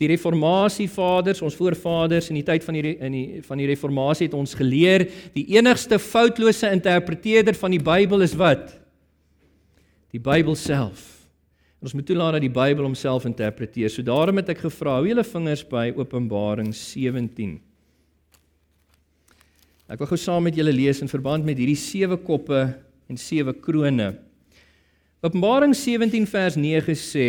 Die 0.00 0.08
reformasievaders, 0.10 1.42
ons 1.44 1.56
voorvaders 1.58 2.30
in 2.32 2.38
die 2.40 2.46
tyd 2.46 2.64
van 2.64 2.78
die 2.78 2.94
in 2.96 3.16
die 3.16 3.42
van 3.46 3.60
die 3.60 3.68
reformatie 3.70 4.26
het 4.26 4.36
ons 4.36 4.54
geleer, 4.58 5.04
die 5.36 5.44
enigste 5.54 5.98
foutlose 6.00 6.70
interpreteerder 6.72 7.54
van 7.58 7.74
die 7.76 7.82
Bybel 7.82 8.24
is 8.24 8.34
wat? 8.38 8.72
Die 10.12 10.20
Bybel 10.20 10.56
self. 10.58 11.04
En 11.82 11.88
ons 11.90 11.96
moet 11.98 12.06
toelaat 12.06 12.36
dat 12.36 12.44
die 12.44 12.52
Bybel 12.52 12.86
homself 12.86 13.26
interpreteer. 13.26 13.90
So 13.90 14.04
daarom 14.06 14.38
het 14.38 14.52
ek 14.54 14.64
gevra, 14.64 15.00
hou 15.00 15.06
julle 15.08 15.24
vingers 15.26 15.64
by 15.66 15.88
Openbaring 15.98 16.70
17. 16.78 17.56
Ek 19.90 19.98
wil 20.00 20.08
gou 20.08 20.18
saam 20.20 20.46
met 20.46 20.56
julle 20.56 20.72
lees 20.72 21.02
in 21.02 21.10
verband 21.10 21.44
met 21.44 21.58
hierdie 21.58 21.76
sewe 21.76 22.16
koppe 22.22 22.60
en 23.10 23.18
sewe 23.18 23.52
krones. 23.52 24.14
Openbaring 25.22 25.74
17 25.76 26.24
vers 26.26 26.56
9 26.58 26.94
sê 26.98 27.26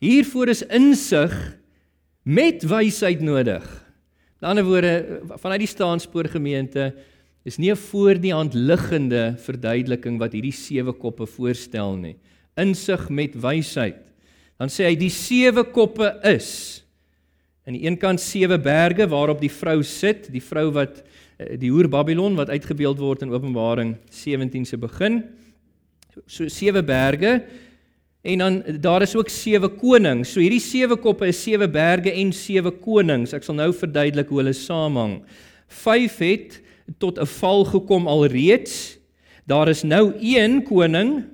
Hiervoor 0.00 0.48
is 0.48 0.62
insig 0.72 1.32
met 2.24 2.64
wysheid 2.64 3.20
nodig. 3.20 3.64
In 4.40 4.48
ander 4.48 4.64
woorde, 4.64 5.20
vanuit 5.42 5.60
die 5.60 5.68
staanspoor 5.68 6.30
gemeente 6.32 6.94
is 7.44 7.58
nie 7.58 7.70
'n 7.70 7.76
voor 7.76 8.16
die 8.20 8.32
hand 8.32 8.54
liggende 8.54 9.34
verduideliking 9.36 10.18
wat 10.18 10.32
hierdie 10.32 10.56
sewe 10.56 10.92
koppe 10.92 11.26
voorstel 11.26 11.96
nie. 11.96 12.16
Insig 12.56 13.08
met 13.08 13.34
wysheid. 13.34 14.00
Dan 14.58 14.68
sê 14.68 14.84
hy 14.84 14.96
die 14.96 15.10
sewe 15.10 15.64
koppe 15.64 16.20
is 16.24 16.82
aan 17.66 17.76
die 17.76 17.86
een 17.86 17.98
kant 17.98 18.20
sewe 18.20 18.58
berge 18.58 19.06
waarop 19.08 19.40
die 19.40 19.52
vrou 19.52 19.82
sit, 19.82 20.32
die 20.32 20.42
vrou 20.42 20.70
wat 20.72 21.02
eh, 21.38 21.58
die 21.60 21.70
hoer 21.70 21.88
Babylon 21.88 22.34
wat 22.34 22.48
uitgebeeld 22.48 22.98
word 22.98 23.22
in 23.22 23.32
Openbaring 23.32 23.96
17 24.10 24.64
se 24.64 24.76
begin. 24.76 25.22
So 26.26 26.48
sewe 26.48 26.82
berge 26.82 27.44
En 28.22 28.38
dan 28.38 28.62
daar 28.80 29.02
is 29.02 29.16
ook 29.16 29.28
sewe 29.28 29.68
konings. 29.68 30.32
So 30.32 30.42
hierdie 30.44 30.60
sewe 30.60 30.96
koppe 31.00 31.30
is 31.30 31.40
sewe 31.42 31.68
berge 31.68 32.12
en 32.12 32.32
sewe 32.36 32.72
konings. 32.82 33.32
Ek 33.32 33.46
sal 33.46 33.56
nou 33.56 33.70
verduidelik 33.72 34.28
hoe 34.28 34.42
hulle 34.42 34.56
samehang. 34.56 35.20
Vyf 35.80 36.18
het 36.20 36.60
tot 36.98 37.18
'n 37.18 37.26
val 37.26 37.64
gekom 37.64 38.06
alreeds. 38.06 38.98
Daar 39.46 39.68
is 39.68 39.82
nou 39.82 40.12
een 40.20 40.62
koning 40.62 41.24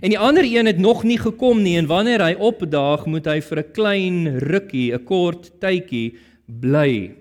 en 0.00 0.10
die 0.10 0.18
ander 0.18 0.44
een 0.44 0.66
het 0.66 0.78
nog 0.78 1.04
nie 1.04 1.18
gekom 1.18 1.62
nie 1.62 1.76
en 1.78 1.86
wanneer 1.86 2.20
hy 2.20 2.34
opdaag, 2.34 3.06
moet 3.06 3.26
hy 3.26 3.40
vir 3.40 3.58
'n 3.58 3.72
klein 3.72 4.38
rukkie, 4.38 4.92
'n 4.92 5.04
kort 5.04 5.60
tydjie 5.60 6.18
bly. 6.46 7.14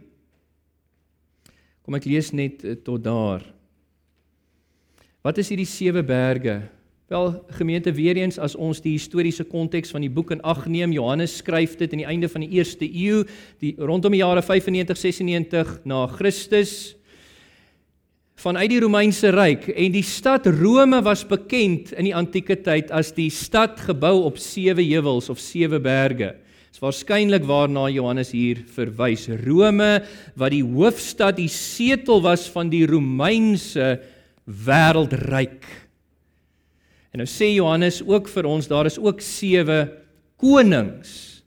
Kom 1.84 1.96
ek 1.96 2.06
lees 2.06 2.32
net 2.32 2.64
eh, 2.64 2.76
tot 2.76 3.04
daar. 3.04 3.44
Wat 5.22 5.38
is 5.38 5.50
hierdie 5.50 5.66
sewe 5.66 6.04
berge? 6.04 6.62
Wel 7.14 7.46
gemeente 7.50 7.92
weer 7.94 8.18
eens 8.18 8.40
as 8.42 8.56
ons 8.58 8.80
die 8.82 8.96
historiese 8.96 9.44
konteks 9.46 9.92
van 9.94 10.02
die 10.02 10.10
boek 10.10 10.32
in 10.34 10.40
ag 10.50 10.64
neem, 10.66 10.96
Johannes 10.96 11.36
skryf 11.44 11.76
dit 11.78 11.92
in 11.94 12.00
die 12.02 12.08
einde 12.10 12.26
van 12.26 12.42
die 12.42 12.56
eerste 12.58 12.88
eeu, 12.90 13.20
die 13.62 13.76
rondom 13.78 14.16
die 14.16 14.24
jare 14.24 14.42
95 14.42 14.98
96 14.98 15.76
na 15.86 16.08
Christus 16.10 16.96
vanuit 18.42 18.72
die 18.74 18.80
Romeinse 18.82 19.30
ryk 19.30 19.68
en 19.76 19.94
die 19.94 20.02
stad 20.02 20.50
Rome 20.58 21.04
was 21.06 21.22
bekend 21.30 21.94
in 21.94 22.10
die 22.10 22.16
antieke 22.18 22.58
tyd 22.66 22.90
as 22.90 23.14
die 23.14 23.30
stad 23.30 23.78
gebou 23.92 24.24
op 24.32 24.42
sewe 24.42 24.82
heuwels 24.82 25.30
of 25.30 25.38
sewe 25.38 25.78
berge. 25.78 26.32
Dis 26.74 26.82
waarskynlik 26.82 27.46
waarna 27.46 27.86
Johannes 27.94 28.34
hier 28.34 28.66
verwys. 28.74 29.30
Rome 29.46 30.00
wat 30.34 30.58
die 30.58 30.66
hoofstad, 30.66 31.38
die 31.38 31.52
setel 31.52 32.26
was 32.26 32.50
van 32.50 32.74
die 32.74 32.88
Romeinse 32.90 34.00
wêreldryk. 34.50 35.83
En 37.14 37.22
nou 37.22 37.30
sê 37.30 37.52
Johannes 37.54 38.00
ook 38.02 38.26
vir 38.34 38.48
ons 38.50 38.66
daar 38.66 38.88
is 38.90 38.96
ook 38.98 39.20
sewe 39.22 39.84
konings. 40.42 41.44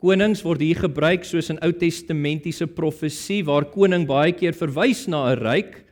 Konings 0.00 0.40
word 0.40 0.62
hier 0.64 0.78
gebruik 0.80 1.26
soos 1.28 1.50
in 1.52 1.58
Ou 1.60 1.74
Testamentiese 1.76 2.64
profesie 2.72 3.42
waar 3.44 3.66
koning 3.68 4.06
baie 4.08 4.32
keer 4.32 4.56
verwys 4.56 5.04
na 5.12 5.28
'n 5.28 5.42
ryk. 5.44 5.84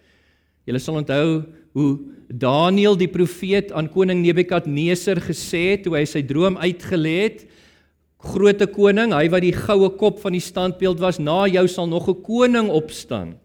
Julle 0.64 0.80
sal 0.80 0.96
onthou 1.04 1.44
hoe 1.76 1.98
Daniël 2.32 2.96
die 2.96 3.08
profeet 3.12 3.70
aan 3.72 3.92
koning 3.92 4.24
Nebukadneser 4.24 5.20
gesê 5.20 5.76
het 5.76 5.84
toe 5.84 5.96
hy 5.96 6.06
sy 6.06 6.22
droom 6.22 6.56
uitgelê 6.56 7.16
het: 7.28 7.46
"Grote 8.16 8.66
koning, 8.66 9.12
hy 9.12 9.28
wat 9.28 9.42
die 9.42 9.52
goue 9.52 9.90
kop 9.90 10.20
van 10.20 10.32
die 10.32 10.40
standbeeld 10.40 11.00
was, 11.00 11.18
na 11.18 11.46
jou 11.46 11.68
sal 11.68 11.86
nog 11.86 12.08
'n 12.08 12.22
koning 12.22 12.70
opstaan." 12.70 13.36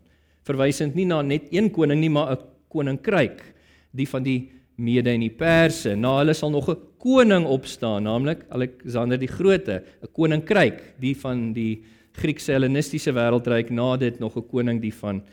Verwysend 0.48 0.96
nie 0.96 1.06
na 1.06 1.22
net 1.22 1.52
een 1.52 1.70
koning 1.70 2.00
nie, 2.00 2.10
maar 2.10 2.32
'n 2.32 2.38
koninkryk, 2.70 3.54
die 3.92 4.08
van 4.08 4.24
die 4.24 4.50
Mede 4.76 5.12
en 5.14 5.22
die 5.22 5.30
Perse. 5.30 5.96
Na 5.96 6.18
hulle 6.18 6.34
sal 6.34 6.52
nog 6.52 6.70
'n 6.70 6.78
koning 6.98 7.46
opstaan, 7.46 8.04
naamlik 8.04 8.46
Alexander 8.50 9.18
die 9.18 9.28
Grote, 9.28 9.84
'n 10.02 10.12
koninkryk, 10.12 10.96
die 11.00 11.16
van 11.16 11.54
die 11.54 11.84
Griekse 12.14 12.52
Hellenistiese 12.52 13.12
wêreldryk, 13.12 13.70
na 13.70 13.98
dit 13.98 14.20
nog 14.20 14.36
'n 14.38 14.48
koning 14.48 14.82
die 14.82 14.94
van 14.94 15.24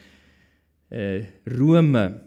eh 0.91 1.17
uh, 1.17 1.25
Rome. 1.45 2.21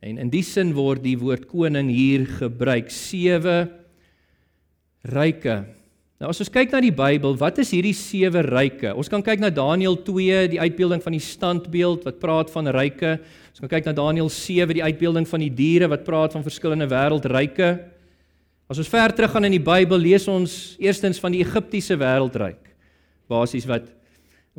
En 0.00 0.18
in 0.18 0.30
die 0.30 0.42
sin 0.42 0.72
word 0.72 1.02
die 1.02 1.18
woord 1.18 1.46
koning 1.46 1.90
hier 1.90 2.26
gebruik 2.26 2.90
sewe 2.90 3.68
ryke. 5.02 5.64
Nou 6.20 6.28
as 6.28 6.40
ons 6.40 6.52
kyk 6.52 6.72
na 6.72 6.80
die 6.80 6.92
Bybel, 6.92 7.36
wat 7.40 7.58
is 7.62 7.70
hierdie 7.72 7.96
sewe 7.96 8.42
ryke? 8.44 8.90
Ons 8.92 9.08
kan 9.08 9.22
kyk 9.24 9.40
na 9.40 9.48
Daniël 9.48 9.96
2, 10.04 10.48
die 10.52 10.60
uitbeelding 10.60 11.00
van 11.00 11.12
die 11.16 11.22
standbeeld 11.24 12.04
wat 12.04 12.18
praat 12.20 12.50
van 12.52 12.68
ryke. 12.68 13.14
Ons 13.50 13.62
kan 13.64 13.70
kyk 13.72 13.88
na 13.88 13.94
Daniël 13.96 14.28
7, 14.30 14.76
die 14.78 14.84
uitbeelding 14.84 15.26
van 15.26 15.42
die 15.42 15.50
diere 15.50 15.88
wat 15.90 16.04
praat 16.06 16.36
van 16.36 16.44
verskillende 16.46 16.86
wêreldryke. 16.90 17.70
As 18.70 18.78
ons 18.78 18.90
ver 18.90 19.10
terug 19.10 19.32
gaan 19.34 19.48
in 19.48 19.56
die 19.56 19.64
Bybel, 19.64 19.98
lees 19.98 20.28
ons 20.30 20.76
eerstens 20.78 21.18
van 21.18 21.34
die 21.34 21.42
Egiptiese 21.42 21.98
wêreldryk. 21.98 22.70
Basies 23.30 23.66
wat 23.70 23.88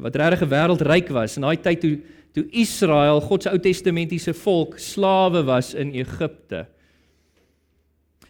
wat 0.01 0.15
regtig 0.15 0.41
'n 0.41 0.49
wêreldryk 0.49 1.09
was 1.11 1.35
in 1.37 1.43
daai 1.43 1.61
tyd 1.61 1.81
toe 1.81 1.99
toe 2.33 2.45
Israel, 2.51 3.19
God 3.21 3.43
se 3.43 3.49
Ou 3.49 3.59
Testamentiese 3.59 4.33
volk, 4.33 4.79
slawe 4.79 5.43
was 5.43 5.73
in 5.73 5.91
Egipte. 5.91 6.65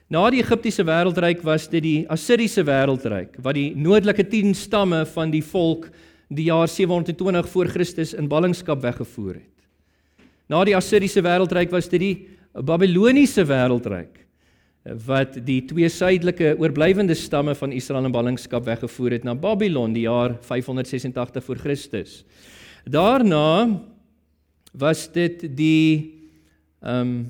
Na 0.10 0.30
die 0.30 0.42
Egiptiese 0.42 0.84
wêreldryk 0.84 1.44
was 1.44 1.68
dit 1.68 1.84
die 1.84 2.06
Assiriese 2.10 2.64
wêreldryk 2.64 3.38
wat 3.40 3.56
die 3.56 3.74
noordelike 3.76 4.24
10 4.28 4.54
stamme 4.54 5.06
van 5.06 5.32
die 5.32 5.44
volk 5.44 5.90
die 6.30 6.50
jaar 6.50 6.68
720 6.68 7.50
voor 7.50 7.68
Christus 7.68 8.14
in 8.14 8.28
ballingskap 8.28 8.82
weggevoer 8.82 9.34
het. 9.36 9.61
Na 10.52 10.66
die 10.68 10.76
Assiriese 10.76 11.22
wêreldryk 11.24 11.72
was 11.72 11.88
dit 11.88 12.02
die 12.04 12.16
Babiloniese 12.52 13.46
wêreldryk 13.48 14.18
wat 15.06 15.36
die 15.46 15.60
twee 15.70 15.88
suidelike 15.94 16.56
oorblywende 16.60 17.16
stamme 17.16 17.54
van 17.56 17.72
Israel 17.72 18.08
in 18.10 18.14
ballingskap 18.16 18.66
weggevoer 18.66 19.16
het 19.16 19.28
na 19.28 19.36
Babylon 19.38 19.94
die 19.94 20.08
jaar 20.08 20.34
586 20.44 21.46
voor 21.46 21.62
Christus. 21.62 22.16
Daarna 22.84 23.78
was 24.74 25.06
dit 25.14 25.46
die 25.56 26.18
ehm 26.82 27.08
um, 27.08 27.22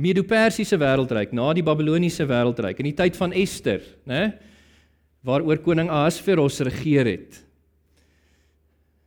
Medo-Persiese 0.00 0.78
wêreldryk 0.80 1.34
na 1.36 1.50
die 1.52 1.64
Babiloniese 1.66 2.24
wêreldryk 2.24 2.78
in 2.80 2.86
die 2.88 2.96
tyd 2.96 3.18
van 3.18 3.34
Ester, 3.36 3.82
né? 4.08 4.38
Waaroor 5.26 5.58
koning 5.60 5.90
Ahasveros 5.92 6.62
regeer 6.64 7.10
het. 7.10 7.40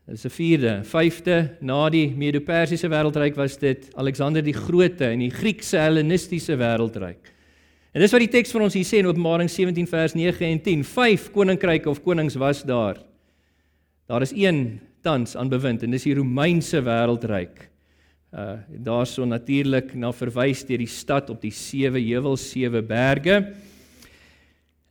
Dit 0.04 0.16
is 0.16 0.26
'n 0.26 0.30
vierde, 0.30 0.84
vyfde 0.84 1.56
na 1.62 1.90
die 1.90 2.10
Medo-Persiese 2.12 2.90
wêreldryk 2.90 3.36
was 3.36 3.58
dit 3.58 3.88
Alexander 3.96 4.44
die 4.44 4.54
Grote 4.54 5.12
in 5.12 5.20
die 5.20 5.32
Griekse 5.32 5.78
Hellenistiese 5.78 6.58
wêreldryk. 6.58 7.32
En 7.94 8.02
dis 8.02 8.12
wat 8.12 8.20
die 8.20 8.28
teks 8.28 8.52
vir 8.52 8.62
ons 8.62 8.74
hier 8.74 8.84
sê 8.84 9.00
in 9.00 9.08
Openbaring 9.08 9.50
17 9.50 9.88
vers 9.88 10.14
9 10.14 10.46
en 10.46 10.60
10. 10.60 10.84
Vyf 10.84 11.32
koninkryke 11.32 11.90
of 11.90 12.04
konings 12.04 12.36
was 12.36 12.64
daar. 12.64 12.98
Daar 14.08 14.22
is 14.22 14.34
een 14.36 14.82
tans 15.02 15.38
aan 15.38 15.50
bewind 15.50 15.84
en 15.84 15.92
dis 15.92 16.04
die 16.04 16.16
Romeinse 16.16 16.82
wêreldryk. 16.82 17.70
Uh 18.34 18.58
daarso 18.68 19.26
natuurlik 19.26 19.94
na 19.96 20.12
verwys 20.12 20.66
deur 20.66 20.78
die 20.78 20.88
stad 20.88 21.30
op 21.30 21.42
die 21.42 21.52
sewe 21.52 22.00
heuwels, 22.00 22.52
sewe 22.52 22.82
berge. 22.82 23.54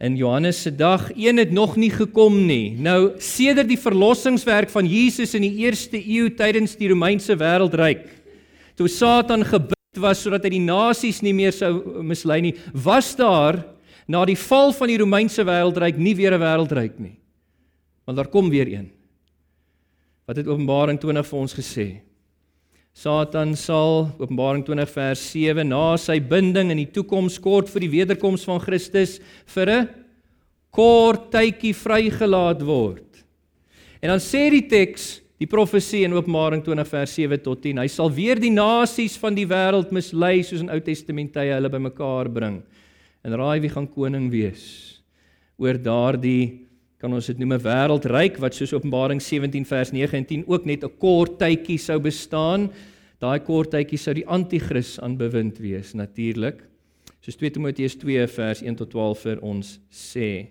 In 0.02 0.16
Johannes 0.18 0.58
se 0.62 0.72
dag, 0.74 1.10
een 1.14 1.38
het 1.38 1.52
nog 1.54 1.76
nie 1.78 1.90
gekom 1.90 2.40
nie. 2.46 2.74
Nou 2.74 3.12
sedert 3.22 3.68
die 3.70 3.78
verlossingswerk 3.78 4.72
van 4.72 4.88
Jesus 4.90 5.36
in 5.38 5.46
die 5.46 5.62
eerste 5.62 6.00
eeu 6.00 6.32
tydens 6.34 6.74
die 6.74 6.88
Romeinse 6.90 7.36
wêreldryk, 7.38 8.08
toe 8.74 8.90
Satan 8.90 9.46
gebid 9.46 10.00
was 10.02 10.24
sodat 10.24 10.48
hy 10.48 10.56
die 10.56 10.64
nasies 10.64 11.20
nie 11.22 11.34
meer 11.36 11.54
sou 11.54 12.02
mislei 12.02 12.40
nie, 12.42 12.54
was 12.74 13.12
daar 13.14 13.60
na 14.10 14.24
die 14.26 14.38
val 14.48 14.74
van 14.74 14.90
die 14.90 14.98
Romeinse 14.98 15.44
wêreldryk 15.46 16.00
nie 16.00 16.16
weer 16.18 16.34
'n 16.34 16.42
wêreldryk 16.42 16.98
nie. 16.98 17.18
Want 18.04 18.16
daar 18.16 18.28
kom 18.28 18.50
weer 18.50 18.66
een. 18.66 18.90
Wat 20.26 20.36
het 20.36 20.48
Openbaring 20.48 20.98
20 20.98 21.26
vir 21.26 21.38
ons 21.38 21.54
gesê? 21.54 22.02
Satan 22.92 23.55
sal 23.57 24.11
Openbaring 24.20 24.62
20 24.66 24.90
vers 24.92 25.20
7 25.33 25.64
na 25.64 25.96
sy 25.96 26.18
binding 26.20 26.74
in 26.74 26.81
die 26.83 26.90
toekoms 26.92 27.38
kort 27.40 27.70
vir 27.72 27.87
die 27.87 27.92
wederkoms 27.94 28.44
van 28.44 28.61
Christus 28.61 29.16
vir 29.55 29.70
'n 29.70 29.88
kort 30.70 31.31
tydjie 31.33 31.72
vrygelaat 31.72 32.61
word. 32.61 33.24
En 34.02 34.11
dan 34.11 34.20
sê 34.20 34.50
die 34.50 34.68
teks, 34.68 35.20
die 35.38 35.46
profesie 35.46 36.05
in 36.05 36.12
Openbaring 36.12 36.62
20 36.62 36.88
vers 36.88 37.14
7 37.14 37.38
tot 37.42 37.62
10, 37.62 37.78
hy 37.78 37.88
sal 37.88 38.11
weer 38.11 38.37
die 38.37 38.52
nasies 38.52 39.16
van 39.16 39.35
die 39.35 39.46
wêreld 39.46 39.90
mislei 39.90 40.42
soos 40.42 40.61
in 40.61 40.70
Ou 40.70 40.81
Testament 40.81 41.33
tye 41.33 41.52
hulle 41.52 41.70
bymekaar 41.70 42.28
bring. 42.28 42.62
En 43.24 43.33
raai 43.33 43.61
wie 43.61 43.70
gaan 43.70 43.87
koning 43.87 44.31
wees 44.31 45.00
oor 45.59 45.78
daardie 45.78 46.68
kan 47.02 47.10
ons 47.10 47.26
dit 47.26 47.38
noem 47.38 47.56
'n 47.56 47.64
wêreldryk 47.64 48.38
wat 48.38 48.54
soos 48.54 48.72
Openbaring 48.72 49.20
17 49.20 49.64
vers 49.66 49.90
9 49.90 50.16
en 50.16 50.24
10 50.24 50.44
ook 50.46 50.64
net 50.64 50.84
'n 50.84 50.98
kort 50.98 51.38
tydjie 51.38 51.78
sou 51.78 51.98
bestaan. 51.98 52.70
Daai 53.18 53.40
kort 53.40 53.70
tydjie 53.70 53.98
sou 53.98 54.14
die 54.14 54.26
anti-kris 54.26 55.00
aan 55.00 55.16
bewind 55.16 55.58
wees 55.58 55.94
natuurlik. 55.94 56.62
Soos 57.20 57.36
2 57.36 57.50
Timoteus 57.50 57.96
2 57.96 58.26
vers 58.26 58.62
1 58.62 58.76
tot 58.76 58.90
12 58.90 59.18
vir 59.18 59.42
ons 59.42 59.80
sê. 59.90 60.46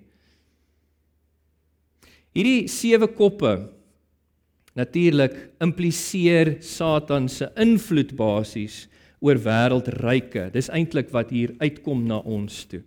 Hierdie 2.35 2.67
sewe 2.67 3.07
koppe 3.07 3.69
natuurlik 4.75 5.51
impliseer 5.61 6.57
Satan 6.61 7.29
se 7.29 7.49
invloed 7.55 8.15
basies 8.15 8.87
oor 9.21 9.35
wêreldryke. 9.35 10.51
Dis 10.51 10.69
eintlik 10.69 11.11
wat 11.11 11.29
hier 11.29 11.55
uitkom 11.59 12.07
na 12.07 12.17
ons 12.17 12.65
toe. 12.65 12.81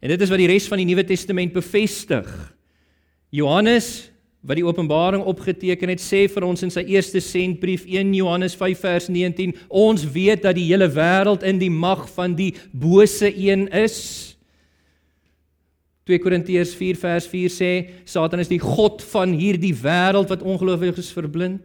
En 0.00 0.08
dit 0.08 0.20
is 0.20 0.30
wat 0.30 0.38
die 0.38 0.48
res 0.48 0.68
van 0.68 0.78
die 0.78 0.86
Nuwe 0.86 1.04
Testament 1.04 1.52
bevestig. 1.52 2.53
Johannes 3.34 4.10
wat 4.44 4.58
die 4.60 4.66
Openbaring 4.66 5.24
opgeteken 5.24 5.88
het, 5.88 6.02
sê 6.04 6.26
vir 6.28 6.44
ons 6.44 6.60
in 6.66 6.70
sy 6.72 6.82
eerste 6.92 7.22
sentbrief 7.24 7.86
1 7.88 8.10
Johannes 8.12 8.52
5 8.60 8.82
vers 8.84 9.08
19, 9.08 9.54
ons 9.72 10.04
weet 10.12 10.44
dat 10.44 10.58
die 10.58 10.66
hele 10.68 10.90
wêreld 10.92 11.46
in 11.48 11.58
die 11.62 11.72
mag 11.72 12.04
van 12.12 12.36
die 12.36 12.50
bose 12.70 13.30
een 13.32 13.64
is. 13.72 13.96
2 16.04 16.20
Korintiërs 16.20 16.74
4 16.76 17.00
vers 17.00 17.28
4 17.32 17.54
sê 17.56 17.70
Satan 18.04 18.44
is 18.44 18.52
die 18.52 18.60
god 18.60 19.00
van 19.14 19.32
hierdie 19.32 19.72
wêreld 19.80 20.28
wat 20.28 20.44
ongelowiges 20.44 21.08
verblind. 21.16 21.64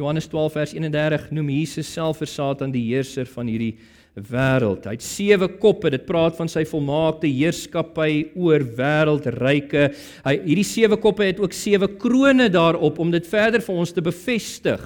Johannes 0.00 0.30
12 0.32 0.56
vers 0.56 0.72
31 0.72 1.28
noem 1.36 1.52
Jesus 1.52 1.92
self 1.92 2.24
vir 2.24 2.32
Satan 2.32 2.72
die 2.72 2.86
heerser 2.88 3.28
van 3.28 3.52
hierdie 3.52 3.74
wêreld. 3.76 3.98
Hy 4.18 4.96
het 4.96 5.04
sewe 5.06 5.46
koppe. 5.60 5.90
Dit 5.90 6.06
praat 6.08 6.34
van 6.36 6.48
sy 6.50 6.64
volmaakte 6.66 7.28
heerskappy 7.30 8.32
oor 8.34 8.64
wêreldryke. 8.76 9.86
Hy 10.24 10.34
hierdie 10.42 10.66
sewe 10.66 10.98
koppe 10.98 11.28
het 11.28 11.38
ook 11.40 11.54
sewe 11.54 11.88
krones 12.00 12.50
daarop 12.50 12.98
om 12.98 13.10
dit 13.10 13.26
verder 13.26 13.62
vir 13.62 13.78
ons 13.78 13.92
te 13.94 14.02
bevestig. 14.02 14.82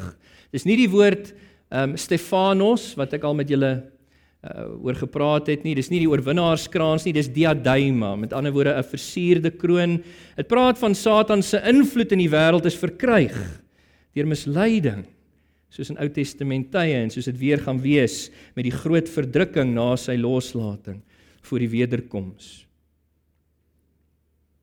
Dis 0.53 0.67
nie 0.69 0.77
die 0.77 0.91
woord 0.91 1.33
ehm 1.73 1.95
um, 1.95 1.99
Stefanos 1.99 2.93
wat 2.99 3.17
ek 3.17 3.25
al 3.25 3.35
met 3.35 3.49
julle 3.51 3.71
uh, 4.45 4.69
oor 4.85 4.95
gepraat 4.95 5.49
het 5.49 5.65
nie. 5.65 5.75
Dis 5.75 5.89
nie 5.91 6.03
die 6.05 6.11
oorwinnaarskraans 6.11 7.09
nie, 7.09 7.17
dis 7.17 7.33
diadema, 7.33 8.13
met 8.21 8.37
ander 8.37 8.53
woorde 8.53 8.77
'n 8.77 8.85
versierde 8.93 9.51
kroon. 9.51 10.03
Dit 10.37 10.49
praat 10.49 10.79
van 10.79 10.95
Satan 10.95 11.43
se 11.43 11.59
invloed 11.65 12.13
in 12.13 12.19
die 12.19 12.31
wêreld 12.31 12.67
is 12.67 12.77
verkryg 12.77 13.35
deur 14.15 14.27
misleiding 14.27 15.07
soos 15.75 15.91
in 15.91 15.99
Ou 15.99 16.11
Testament 16.15 16.69
tye 16.71 17.01
en 17.01 17.11
soos 17.11 17.27
dit 17.33 17.41
weer 17.41 17.63
gaan 17.65 17.81
wees 17.83 18.29
met 18.55 18.67
die 18.69 18.75
groot 18.75 19.09
verdrukking 19.11 19.73
na 19.75 19.95
sy 19.99 20.15
loslating 20.21 21.01
voor 21.49 21.65
die 21.65 21.71
wederkoms. 21.73 22.53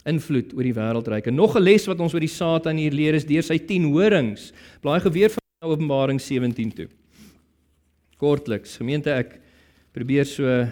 Invloed 0.07 0.55
oor 0.55 0.65
die 0.65 0.73
wêreldryk. 0.73 1.27
En 1.27 1.35
nog 1.35 1.57
'n 1.57 1.63
les 1.63 1.85
wat 1.85 1.99
ons 1.99 2.13
oor 2.13 2.23
die 2.23 2.31
Satan 2.31 2.77
hier 2.77 2.91
leer 2.91 3.13
is 3.13 3.25
deur 3.25 3.43
sy 3.43 3.59
10 3.59 3.91
horings. 3.91 4.53
Blaai 4.81 4.99
geweer 4.99 5.29
van 5.29 5.69
Openbaring 5.69 6.19
17 6.19 6.71
toe. 6.73 6.87
Kortliks, 8.17 8.77
gemeente 8.77 9.11
ek 9.11 9.39
probeer 9.93 10.25
so 10.25 10.45
'n 10.45 10.71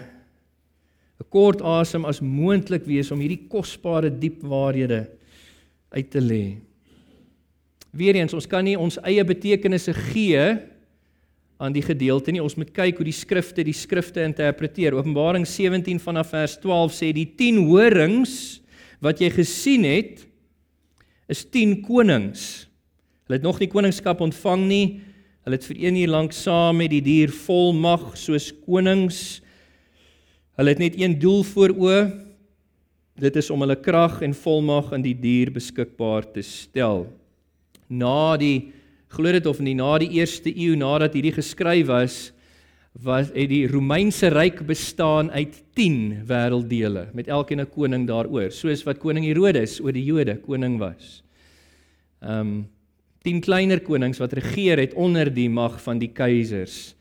kort 1.28 1.60
asem 1.62 2.04
as 2.04 2.20
moontlik 2.20 2.86
wees 2.86 3.10
om 3.12 3.20
hierdie 3.20 3.46
kosbare 3.48 4.10
diep 4.10 4.42
waarhede 4.42 5.06
uit 5.92 6.10
te 6.10 6.20
lê. 6.20 6.69
Weereens, 7.90 8.34
ons 8.36 8.46
kan 8.46 8.62
nie 8.64 8.76
ons 8.78 9.00
eie 9.02 9.22
betekenisse 9.26 9.94
gee 10.12 10.42
aan 11.60 11.74
die 11.74 11.84
gedeelte 11.84 12.32
nie. 12.32 12.42
Ons 12.42 12.56
moet 12.58 12.70
kyk 12.74 13.00
hoe 13.00 13.06
die 13.08 13.14
skrifte 13.14 13.64
die 13.66 13.76
skrifte 13.76 14.22
interpreteer. 14.24 14.94
Openbaring 14.96 15.44
17 15.48 16.00
vanaf 16.02 16.30
vers 16.32 16.56
12 16.62 16.96
sê 16.96 17.10
die 17.16 17.26
10 17.36 17.64
horings 17.68 18.34
wat 19.02 19.20
jy 19.20 19.32
gesien 19.34 19.84
het 19.88 20.24
is 21.30 21.44
10 21.50 21.80
konings. 21.86 22.66
Hulle 23.26 23.38
het 23.38 23.46
nog 23.46 23.60
nie 23.62 23.70
koningskap 23.70 24.22
ontvang 24.22 24.64
nie. 24.70 24.86
Hulle 25.46 25.58
het 25.58 25.66
vir 25.66 25.84
1 25.90 26.00
uur 26.04 26.14
lank 26.14 26.34
saam 26.36 26.80
met 26.82 26.92
die 26.94 27.02
dier 27.04 27.32
vol 27.44 27.72
mag 27.74 28.12
soos 28.18 28.50
konings. 28.64 29.40
Hulle 30.58 30.74
het 30.76 30.82
net 30.82 30.98
een 30.98 31.18
doel 31.18 31.42
voor 31.52 31.74
oë. 31.74 32.02
Dit 33.20 33.36
is 33.36 33.50
om 33.50 33.66
hulle 33.66 33.76
krag 33.82 34.20
en 34.24 34.36
volmag 34.36 34.94
aan 34.94 35.02
die 35.04 35.16
dier 35.18 35.50
beskikbaar 35.52 36.30
te 36.32 36.44
stel 36.46 37.08
na 37.90 38.36
die 38.40 38.72
glo 39.10 39.32
dit 39.34 39.46
of 39.46 39.60
nie 39.60 39.74
na 39.74 39.96
die 39.98 40.12
eerste 40.20 40.52
eeu 40.54 40.76
nadat 40.78 41.16
hierdie 41.18 41.34
geskryf 41.34 41.88
was 41.90 42.18
was 43.04 43.30
het 43.34 43.48
die 43.50 43.66
Romeinse 43.70 44.32
ryk 44.34 44.64
bestaan 44.66 45.30
uit 45.30 45.60
10 45.78 46.26
wêrelddele 46.26 47.06
met 47.14 47.28
elkeen 47.28 47.60
'n 47.60 47.70
koning 47.70 48.06
daaroor 48.06 48.50
soos 48.50 48.82
wat 48.84 48.98
koning 48.98 49.24
Herodes 49.24 49.80
oor 49.80 49.92
die 49.92 50.04
Jode 50.04 50.36
koning 50.36 50.78
was. 50.78 51.22
Ehm 52.22 52.40
um, 52.40 52.68
10 53.22 53.40
kleiner 53.40 53.80
konings 53.80 54.18
wat 54.18 54.32
regeer 54.32 54.78
het 54.78 54.94
onder 54.94 55.28
die 55.34 55.48
mag 55.48 55.82
van 55.82 55.98
die 55.98 56.08
keisers 56.08 56.94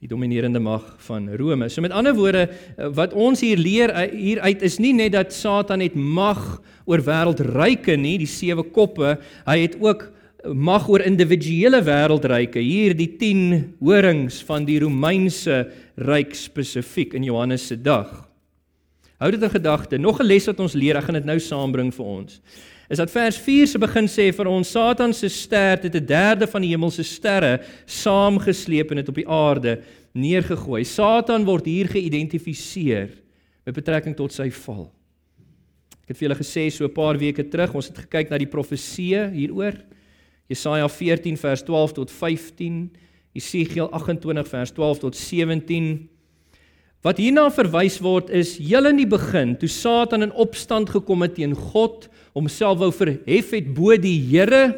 die 0.00 0.08
dominerende 0.08 0.60
mag 0.60 0.96
van 1.04 1.28
Rome. 1.36 1.68
So 1.68 1.82
met 1.84 1.92
ander 1.92 2.14
woorde 2.16 2.48
wat 2.96 3.12
ons 3.12 3.40
hier 3.40 3.58
leer 3.60 3.92
hier 4.10 4.40
uit 4.40 4.62
is 4.62 4.78
nie 4.80 4.94
net 4.96 5.12
dat 5.12 5.32
Satan 5.32 5.80
het 5.84 5.94
mag 5.94 6.62
oor 6.88 7.02
wêreldryke 7.04 7.96
nie, 8.00 8.16
die 8.18 8.26
sewe 8.26 8.64
koppe, 8.64 9.18
hy 9.44 9.58
het 9.60 9.76
ook 9.80 10.08
mag 10.48 10.88
oor 10.88 11.02
individuele 11.04 11.82
wêreldryke 11.84 12.60
hier 12.62 12.94
die 12.96 13.10
10 13.20 13.76
horings 13.80 14.40
van 14.48 14.64
die 14.64 14.78
Romeinse 14.80 15.66
ryk 16.00 16.34
spesifiek 16.34 17.14
in 17.18 17.26
Johannes 17.28 17.66
se 17.68 17.76
dag. 17.76 18.08
Hou 19.20 19.30
dit 19.30 19.42
in 19.42 19.52
gedagte. 19.52 19.98
Nog 19.98 20.20
'n 20.20 20.26
les 20.26 20.46
wat 20.46 20.60
ons 20.60 20.72
leer, 20.72 20.96
ek 20.96 21.04
gaan 21.04 21.14
dit 21.14 21.24
nou 21.24 21.38
saambring 21.38 21.92
vir 21.92 22.06
ons. 22.06 22.40
Is 22.88 22.98
dat 22.98 23.10
vers 23.10 23.36
4 23.38 23.66
se 23.66 23.78
begin 23.78 24.06
sê 24.08 24.32
vir 24.34 24.48
ons 24.48 24.70
Satan 24.70 25.12
se 25.12 25.28
ster 25.28 25.78
het 25.82 25.94
'n 25.94 26.06
derde 26.06 26.46
van 26.46 26.62
die 26.62 26.70
hemelse 26.70 27.04
sterre 27.04 27.60
saamgesleep 27.86 28.90
en 28.90 28.96
dit 28.96 29.08
op 29.08 29.14
die 29.14 29.28
aarde 29.28 29.82
neergegooi. 30.14 30.84
Satan 30.84 31.44
word 31.44 31.66
hier 31.66 31.86
geïdentifiseer 31.86 33.10
met 33.64 33.74
betrekking 33.74 34.16
tot 34.16 34.32
sy 34.32 34.50
val. 34.50 34.90
Ek 36.02 36.08
het 36.08 36.16
vir 36.18 36.28
julle 36.28 36.40
gesê 36.40 36.70
so 36.72 36.84
'n 36.84 36.92
paar 36.92 37.18
weke 37.18 37.48
terug, 37.48 37.74
ons 37.74 37.88
het 37.88 37.98
gekyk 37.98 38.30
na 38.30 38.38
die 38.38 38.46
profeseë 38.46 39.32
hieroor. 39.32 39.74
Jesaja 40.50 40.88
14 40.90 41.36
vers 41.38 41.62
12 41.62 41.92
tot 42.00 42.10
15, 42.10 42.88
Jesegiel 43.38 43.86
28 43.94 44.48
vers 44.50 44.72
12 44.74 45.02
tot 45.04 45.16
17. 45.16 45.92
Wat 47.06 47.20
hierna 47.22 47.46
verwys 47.54 48.00
word 48.02 48.32
is 48.34 48.56
heel 48.58 48.90
in 48.90 48.98
die 49.00 49.08
begin 49.08 49.54
toe 49.60 49.70
Satan 49.70 50.26
in 50.26 50.34
opstand 50.34 50.90
gekom 50.90 51.22
het 51.24 51.38
teen 51.38 51.54
God, 51.54 52.10
homself 52.34 52.82
wou 52.82 52.90
verhef 52.92 53.54
het 53.54 53.70
bo 53.76 53.94
die 53.96 54.18
Here, 54.32 54.74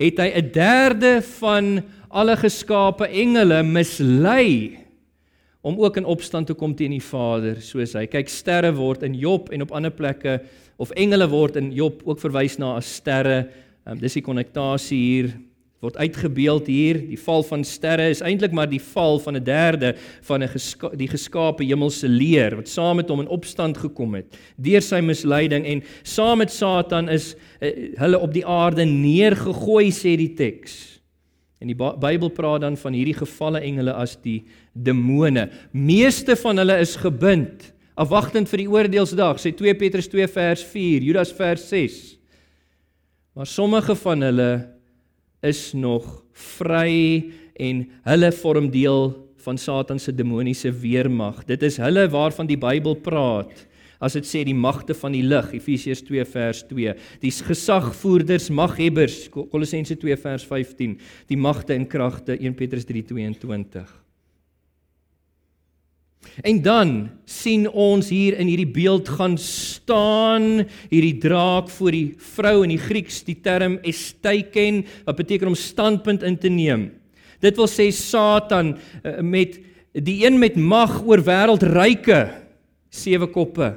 het 0.00 0.20
hy 0.20 0.28
'n 0.36 0.52
derde 0.52 1.22
van 1.40 1.82
alle 2.10 2.36
geskape 2.36 3.08
engele 3.08 3.62
mislei 3.62 4.78
om 5.60 5.76
ook 5.80 5.96
in 5.96 6.08
opstand 6.08 6.46
te 6.46 6.54
kom 6.54 6.74
teen 6.74 6.90
die 6.90 7.04
Vader 7.04 7.60
soos 7.60 7.92
hy. 7.92 8.06
Kyk, 8.06 8.28
sterre 8.28 8.72
word 8.72 9.02
in 9.02 9.14
Job 9.14 9.50
en 9.52 9.62
op 9.62 9.72
ander 9.72 9.92
plekke 9.92 10.40
of 10.80 10.92
engele 10.96 11.28
word 11.28 11.56
in 11.56 11.72
Job 11.72 12.00
ook 12.04 12.20
verwys 12.20 12.58
na 12.58 12.76
as 12.76 12.88
sterre. 13.00 13.50
Um, 13.88 13.96
dis 14.00 14.18
die 14.18 14.24
konnektasie 14.24 14.98
hier 14.98 15.30
word 15.80 15.96
uitgebeeld 15.96 16.66
hier. 16.68 16.98
Die 17.08 17.18
val 17.20 17.42
van 17.48 17.62
sterre 17.64 18.10
is 18.12 18.20
eintlik 18.24 18.52
maar 18.52 18.68
die 18.68 18.82
val 18.92 19.18
van 19.24 19.36
'n 19.36 19.44
derde 19.44 19.94
van 20.28 20.42
'n 20.42 20.48
geska 20.48 20.90
die 20.92 21.08
geskape 21.08 21.64
hemelse 21.64 22.08
leer 22.08 22.56
wat 22.56 22.68
saam 22.68 22.96
met 22.96 23.08
hom 23.08 23.20
in 23.20 23.28
opstand 23.28 23.78
gekom 23.78 24.14
het 24.14 24.36
deur 24.56 24.82
sy 24.82 25.00
misleiding 25.00 25.64
en 25.64 25.82
saam 26.02 26.38
met 26.38 26.52
Satan 26.52 27.08
is 27.08 27.34
uh, 27.60 27.96
hulle 27.96 28.18
op 28.18 28.32
die 28.32 28.46
aarde 28.46 28.84
neergegooi 28.84 29.90
sê 29.90 30.16
die 30.16 30.34
teks. 30.34 31.00
En 31.60 31.66
die 31.66 31.76
Bybel 31.76 32.28
praat 32.28 32.60
dan 32.60 32.76
van 32.76 32.92
hierdie 32.92 33.16
gevalle 33.16 33.60
engele 33.60 33.92
as 33.92 34.16
die 34.16 34.44
demone. 34.72 35.50
Meeste 35.72 36.36
van 36.36 36.56
hulle 36.56 36.78
is 36.80 36.96
gebind 36.96 37.72
afwagtend 37.94 38.48
vir 38.48 38.58
die 38.58 38.70
oordeelsdag, 38.70 39.36
sê 39.36 39.52
2 39.52 39.74
Petrus 39.74 40.08
2 40.08 40.28
vers 40.28 40.64
4, 40.64 41.02
Judas 41.02 41.32
vers 41.32 41.68
6. 41.68 42.19
Maar 43.34 43.46
sommige 43.46 43.94
van 43.96 44.22
hulle 44.26 44.52
is 45.40 45.72
nog 45.72 46.24
vry 46.32 47.30
en 47.54 47.84
hulle 48.02 48.32
vorm 48.32 48.70
deel 48.70 49.12
van 49.40 49.58
Satan 49.58 49.98
se 49.98 50.14
demoniese 50.14 50.72
weermag. 50.72 51.44
Dit 51.44 51.62
is 51.62 51.78
hulle 51.80 52.08
waarvan 52.10 52.50
die 52.50 52.58
Bybel 52.60 52.98
praat 53.00 53.66
as 54.00 54.16
dit 54.16 54.26
sê 54.26 54.42
die 54.48 54.56
magte 54.56 54.96
van 54.96 55.12
die 55.14 55.22
lig 55.26 55.52
Efesiërs 55.58 56.02
2 56.08 56.26
vers 56.32 56.62
2 56.70 56.94
die 57.22 57.32
gesagvoerders 57.50 58.48
maghebbers 58.56 59.26
Kolossense 59.32 59.98
2 60.00 60.20
vers 60.24 60.46
15 60.48 60.96
die 61.28 61.40
magte 61.40 61.76
en 61.76 61.88
kragte 61.88 62.38
1 62.38 62.56
Petrus 62.56 62.88
3:22 62.88 63.99
En 66.44 66.62
dan 66.62 66.92
sien 67.24 67.66
ons 67.68 68.08
hier 68.12 68.36
in 68.38 68.48
hierdie 68.48 68.68
beeld 68.68 69.08
gaan 69.08 69.38
staan 69.40 70.64
hierdie 70.92 71.18
draak 71.20 71.68
voor 71.72 71.96
die 71.96 72.14
vrou 72.34 72.62
in 72.64 72.74
die 72.74 72.80
Grieks 72.80 73.22
die 73.26 73.38
term 73.42 73.78
esteiken 73.82 74.84
wat 75.04 75.20
beteken 75.20 75.50
om 75.50 75.58
standpunt 75.58 76.22
in 76.22 76.38
te 76.38 76.52
neem. 76.52 76.90
Dit 77.40 77.56
wil 77.56 77.68
sê 77.68 77.88
Satan 77.92 78.74
eh, 79.02 79.20
met 79.24 79.58
die 79.92 80.20
een 80.26 80.38
met 80.38 80.56
mag 80.60 81.00
oor 81.02 81.24
wêreldryke 81.24 82.22
sewe 82.92 83.26
koppe 83.32 83.72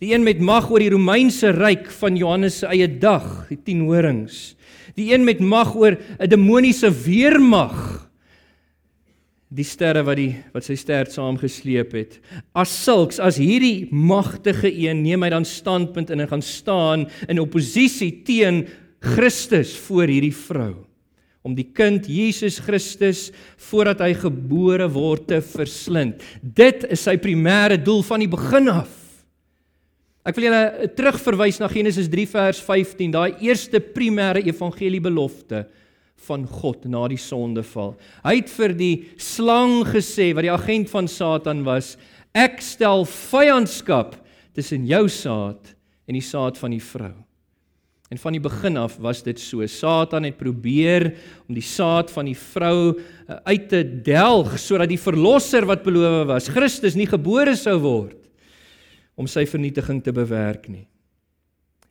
Die 0.00 0.14
een 0.14 0.24
met 0.24 0.38
mag 0.40 0.70
oor 0.72 0.80
die 0.80 0.92
Romeinse 0.94 1.50
ryk 1.52 1.90
van 2.00 2.16
Johannes 2.16 2.62
se 2.62 2.68
eie 2.72 2.86
dag, 2.88 3.44
die 3.50 3.58
10 3.60 3.82
horings. 3.84 4.38
Die 4.96 5.10
een 5.12 5.26
met 5.28 5.42
mag 5.44 5.74
oor 5.76 5.98
'n 6.18 6.28
demoniese 6.28 6.88
weermag. 6.88 8.08
Die 9.50 9.66
sterre 9.66 10.04
wat 10.06 10.18
die 10.20 10.34
wat 10.54 10.66
sy 10.66 10.76
stert 10.78 11.10
saamgesleep 11.10 11.94
het. 11.98 12.20
As 12.54 12.70
sulks 12.84 13.18
as 13.18 13.40
hierdie 13.40 13.88
magtige 13.90 14.70
een 14.70 15.02
neem 15.02 15.26
hy 15.26 15.32
dan 15.34 15.46
standpunt 15.48 16.12
en 16.14 16.22
hy 16.22 16.28
gaan 16.30 16.44
staan 16.44 17.08
in 17.26 17.42
oppositie 17.42 18.12
teen 18.26 18.62
Christus 19.02 19.74
voor 19.88 20.12
hierdie 20.12 20.34
vrou 20.36 20.74
om 21.46 21.54
die 21.56 21.66
kind 21.72 22.04
Jesus 22.04 22.58
Christus 22.60 23.30
voordat 23.70 24.02
hy 24.04 24.12
gebore 24.18 24.90
word 24.92 25.26
te 25.30 25.38
verslind. 25.40 26.20
Dit 26.42 26.84
is 26.92 27.06
sy 27.06 27.16
primêre 27.20 27.78
doel 27.80 28.02
van 28.04 28.20
die 28.20 28.28
begin 28.30 28.68
af. 28.72 28.90
Ek 30.20 30.36
wil 30.36 30.50
julle 30.50 30.90
terugverwys 30.98 31.62
na 31.62 31.70
Genesis 31.72 32.10
3 32.12 32.26
vers 32.28 32.60
15, 32.60 33.14
daai 33.16 33.40
eerste 33.46 33.80
primêre 33.80 34.44
evangelie 34.44 35.00
belofte 35.00 35.64
van 36.28 36.44
God 36.46 36.84
na 36.90 37.06
die 37.10 37.20
sondeval. 37.20 37.94
Hy 38.24 38.34
het 38.40 38.52
vir 38.52 38.74
die 38.76 38.94
slang 39.20 39.80
gesê 39.88 40.30
wat 40.36 40.46
die 40.46 40.52
agent 40.52 40.90
van 40.92 41.08
Satan 41.10 41.64
was, 41.66 41.94
ek 42.36 42.60
stel 42.62 43.06
vyandskap 43.08 44.18
tussen 44.56 44.86
jou 44.88 45.06
saad 45.10 45.74
en 46.10 46.18
die 46.18 46.24
saad 46.24 46.58
van 46.60 46.74
die 46.74 46.82
vrou. 46.82 47.14
En 48.10 48.18
van 48.18 48.34
die 48.34 48.42
begin 48.42 48.74
af 48.80 48.96
was 48.98 49.22
dit 49.22 49.38
so. 49.38 49.62
Satan 49.70 50.26
het 50.26 50.38
probeer 50.38 51.12
om 51.46 51.54
die 51.54 51.64
saad 51.64 52.10
van 52.10 52.26
die 52.26 52.38
vrou 52.38 52.96
eh, 52.98 53.36
uit 53.46 53.68
te 53.70 53.84
delg 53.86 54.56
sodat 54.58 54.90
die 54.90 54.98
verlosser 54.98 55.66
wat 55.68 55.84
beloof 55.86 56.26
was, 56.32 56.50
Christus 56.50 56.98
nie 56.98 57.06
gebore 57.10 57.54
sou 57.58 57.78
word 57.78 58.18
om 59.20 59.28
sy 59.30 59.44
vernietiging 59.46 60.00
te 60.02 60.14
bewerk 60.16 60.66
nie. 60.72 60.88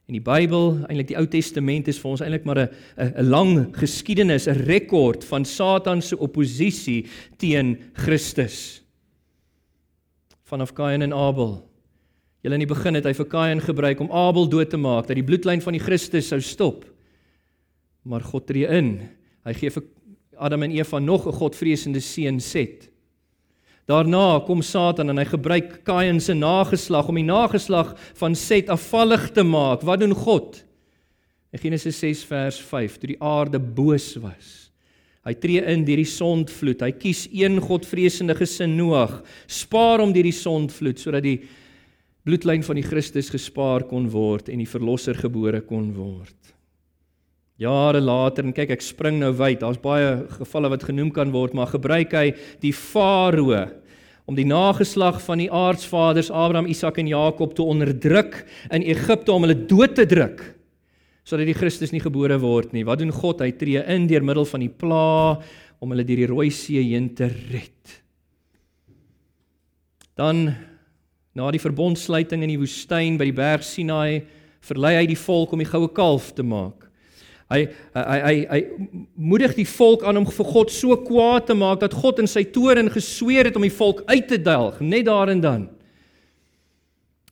En 0.09 0.15
die 0.17 0.25
Bybel, 0.25 0.71
eintlik 0.89 1.11
die 1.11 1.17
Ou 1.19 1.27
Testament 1.29 1.87
is 1.91 1.99
vir 2.01 2.09
ons 2.09 2.21
eintlik 2.25 2.45
maar 2.49 2.57
'n 2.57 2.69
'n 2.97 3.29
lang 3.29 3.51
geskiedenis, 3.77 4.47
'n 4.47 4.65
rekord 4.65 5.23
van 5.23 5.45
Satan 5.45 6.01
se 6.01 6.17
oppositie 6.17 7.05
teen 7.37 7.77
Christus. 7.93 8.81
Vanaf 10.49 10.73
Kain 10.73 11.01
en 11.01 11.13
Abel. 11.13 11.61
Julle 12.41 12.55
in 12.55 12.67
die 12.67 12.75
begin 12.75 12.95
het 12.95 13.05
hy 13.05 13.13
vir 13.13 13.25
Kain 13.25 13.61
gebruik 13.61 13.99
om 13.99 14.11
Abel 14.11 14.49
dood 14.49 14.69
te 14.69 14.77
maak, 14.77 15.07
dat 15.07 15.15
die 15.15 15.23
bloedlyn 15.23 15.61
van 15.61 15.73
die 15.73 15.83
Christus 15.83 16.27
sou 16.27 16.41
stop. 16.41 16.85
Maar 18.03 18.21
God 18.21 18.47
tree 18.47 18.65
in. 18.65 19.09
Hy 19.45 19.53
gee 19.53 19.69
vir 19.69 19.83
Adam 20.37 20.63
en 20.63 20.71
Eva 20.71 20.99
nog 20.99 21.27
'n 21.27 21.37
godvreesende 21.37 21.99
seun 21.99 22.39
Set. 22.39 22.89
Daarna 23.89 24.39
kom 24.45 24.61
Satan 24.61 25.09
en 25.09 25.17
hy 25.17 25.25
gebruik 25.25 25.79
Kain 25.87 26.19
se 26.21 26.35
nageslag 26.37 27.07
om 27.09 27.17
die 27.17 27.25
nageslag 27.25 27.95
van 28.19 28.35
Set 28.37 28.69
afvallig 28.69 29.31
te 29.33 29.41
maak. 29.41 29.81
Wat 29.87 30.03
doen 30.03 30.13
God? 30.13 30.59
In 31.49 31.63
Genesis 31.63 31.97
6 32.03 32.21
vers 32.29 32.59
5, 32.61 32.99
toe 33.01 33.09
die 33.15 33.21
aarde 33.25 33.57
boos 33.57 34.11
was. 34.21 34.69
Hy 35.25 35.33
tree 35.41 35.63
in 35.73 35.81
deur 35.87 36.03
die 36.03 36.09
sondvloed. 36.09 36.85
Hy 36.85 36.91
kies 37.01 37.25
een 37.33 37.57
godvreesende 37.61 38.37
gesin 38.37 38.77
Noag, 38.77 39.19
spaar 39.49 40.03
hom 40.03 40.13
deur 40.13 40.29
die 40.29 40.37
sondvloed 40.37 41.01
sodat 41.01 41.25
die 41.25 41.39
bloedlyn 42.27 42.61
van 42.65 42.77
die 42.77 42.85
Christus 42.85 43.31
gespaar 43.33 43.87
kon 43.89 44.05
word 44.13 44.53
en 44.53 44.61
die 44.61 44.69
verlosser 44.69 45.17
gebore 45.17 45.63
kon 45.65 45.89
word. 45.97 46.37
Jare 47.59 47.99
later 47.99 48.47
en 48.47 48.55
kyk 48.55 48.77
ek 48.77 48.83
spring 48.85 49.17
nou 49.19 49.33
wyd. 49.35 49.59
Daar's 49.59 49.81
baie 49.83 50.21
gevalle 50.37 50.71
wat 50.71 50.85
genoem 50.87 51.11
kan 51.11 51.33
word, 51.35 51.55
maar 51.57 51.71
gebruik 51.73 52.15
hy 52.15 52.29
die 52.63 52.71
Farao 52.75 53.65
om 54.29 54.37
die 54.37 54.47
nageslag 54.47 55.17
van 55.25 55.41
die 55.41 55.49
aardsvaders 55.49 56.29
Abraham, 56.29 56.69
Isak 56.69 56.99
en 57.01 57.09
Jakob 57.09 57.55
te 57.57 57.65
onderdruk 57.65 58.43
in 58.69 58.85
Egipte 58.85 59.33
om 59.33 59.47
hulle 59.47 59.57
dood 59.67 59.97
te 59.97 60.05
druk 60.07 60.43
sodat 61.29 61.45
die 61.45 61.57
Christus 61.57 61.91
nie 61.93 62.01
gebore 62.01 62.39
word 62.41 62.71
nie. 62.73 62.81
Wat 62.87 63.03
doen 63.03 63.11
God? 63.13 63.43
Hy 63.45 63.51
tree 63.53 63.83
in 63.93 64.07
deur 64.09 64.23
middel 64.25 64.47
van 64.49 64.63
die 64.63 64.71
pla 64.71 65.37
om 65.77 65.93
hulle 65.93 66.05
deur 66.07 66.23
die 66.23 66.29
Rooi 66.31 66.47
See 66.49 66.81
heen 66.81 67.11
te 67.13 67.27
red. 67.29 67.93
Dan 70.17 70.47
na 71.37 71.51
die 71.53 71.61
verbondsluiting 71.61 72.41
in 72.41 72.53
die 72.55 72.57
woestyn 72.57 73.19
by 73.19 73.29
die 73.29 73.37
berg 73.37 73.67
Sinai 73.67 74.23
verlei 74.65 74.95
hy 74.97 75.05
die 75.11 75.19
volk 75.19 75.53
om 75.53 75.61
die 75.61 75.69
goue 75.69 75.91
kalf 75.93 76.31
te 76.33 76.41
maak. 76.41 76.88
Hy 77.49 77.63
hy 77.97 78.19
hy 78.21 78.35
hy 78.45 78.59
moedig 79.17 79.55
die 79.57 79.65
volk 79.65 80.03
aan 80.05 80.21
om 80.21 80.27
vir 80.29 80.49
God 80.53 80.71
so 80.71 80.95
kwaad 81.01 81.47
te 81.49 81.57
maak 81.57 81.81
dat 81.81 81.97
God 81.97 82.21
in 82.21 82.29
sy 82.29 82.43
toorn 82.53 82.91
gesweer 82.93 83.49
het 83.49 83.57
om 83.57 83.65
die 83.65 83.73
volk 83.73 84.03
uit 84.05 84.27
te 84.29 84.37
delg 84.37 84.77
net 84.85 85.07
daar 85.09 85.33
en 85.33 85.41
dan. 85.41 85.67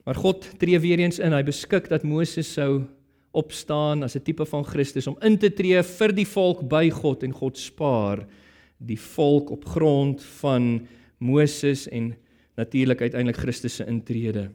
Maar 0.08 0.18
God 0.18 0.48
tree 0.58 0.80
weer 0.80 1.04
eens 1.04 1.20
in. 1.20 1.36
Hy 1.36 1.44
beskik 1.44 1.90
dat 1.92 2.08
Moses 2.08 2.50
sou 2.50 2.88
opstaan 3.38 4.04
as 4.04 4.16
'n 4.16 4.24
tipe 4.24 4.46
van 4.46 4.66
Christus 4.66 5.08
om 5.08 5.18
in 5.22 5.38
te 5.38 5.50
tree 5.50 5.84
vir 5.84 6.12
die 6.12 6.26
volk 6.26 6.68
by 6.68 6.90
God 6.90 7.24
en 7.24 7.32
God 7.32 7.58
spaar 7.58 8.26
die 8.78 9.00
volk 9.00 9.52
op 9.52 9.66
grond 9.66 10.24
van 10.42 10.88
Moses 11.18 11.88
en 11.88 12.16
natuurlik 12.56 13.02
uiteindelik 13.02 13.38
Christus 13.38 13.76
se 13.76 13.86
intrede. 13.86 14.50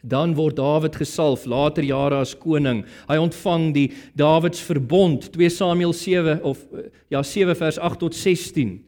Dan 0.00 0.36
word 0.38 0.56
Dawid 0.56 0.96
gesalf 0.96 1.46
later 1.46 1.82
jare 1.82 2.20
as 2.22 2.34
koning. 2.38 2.84
Hy 3.08 3.16
ontvang 3.18 3.72
die 3.74 3.88
Dawids 4.18 4.60
verbond 4.62 5.32
2 5.34 5.50
Samuel 5.50 5.92
7 5.92 6.38
of 6.46 6.60
ja 7.10 7.22
7 7.22 7.56
vers 7.58 7.78
8 7.78 7.98
tot 7.98 8.14
16. 8.14 8.78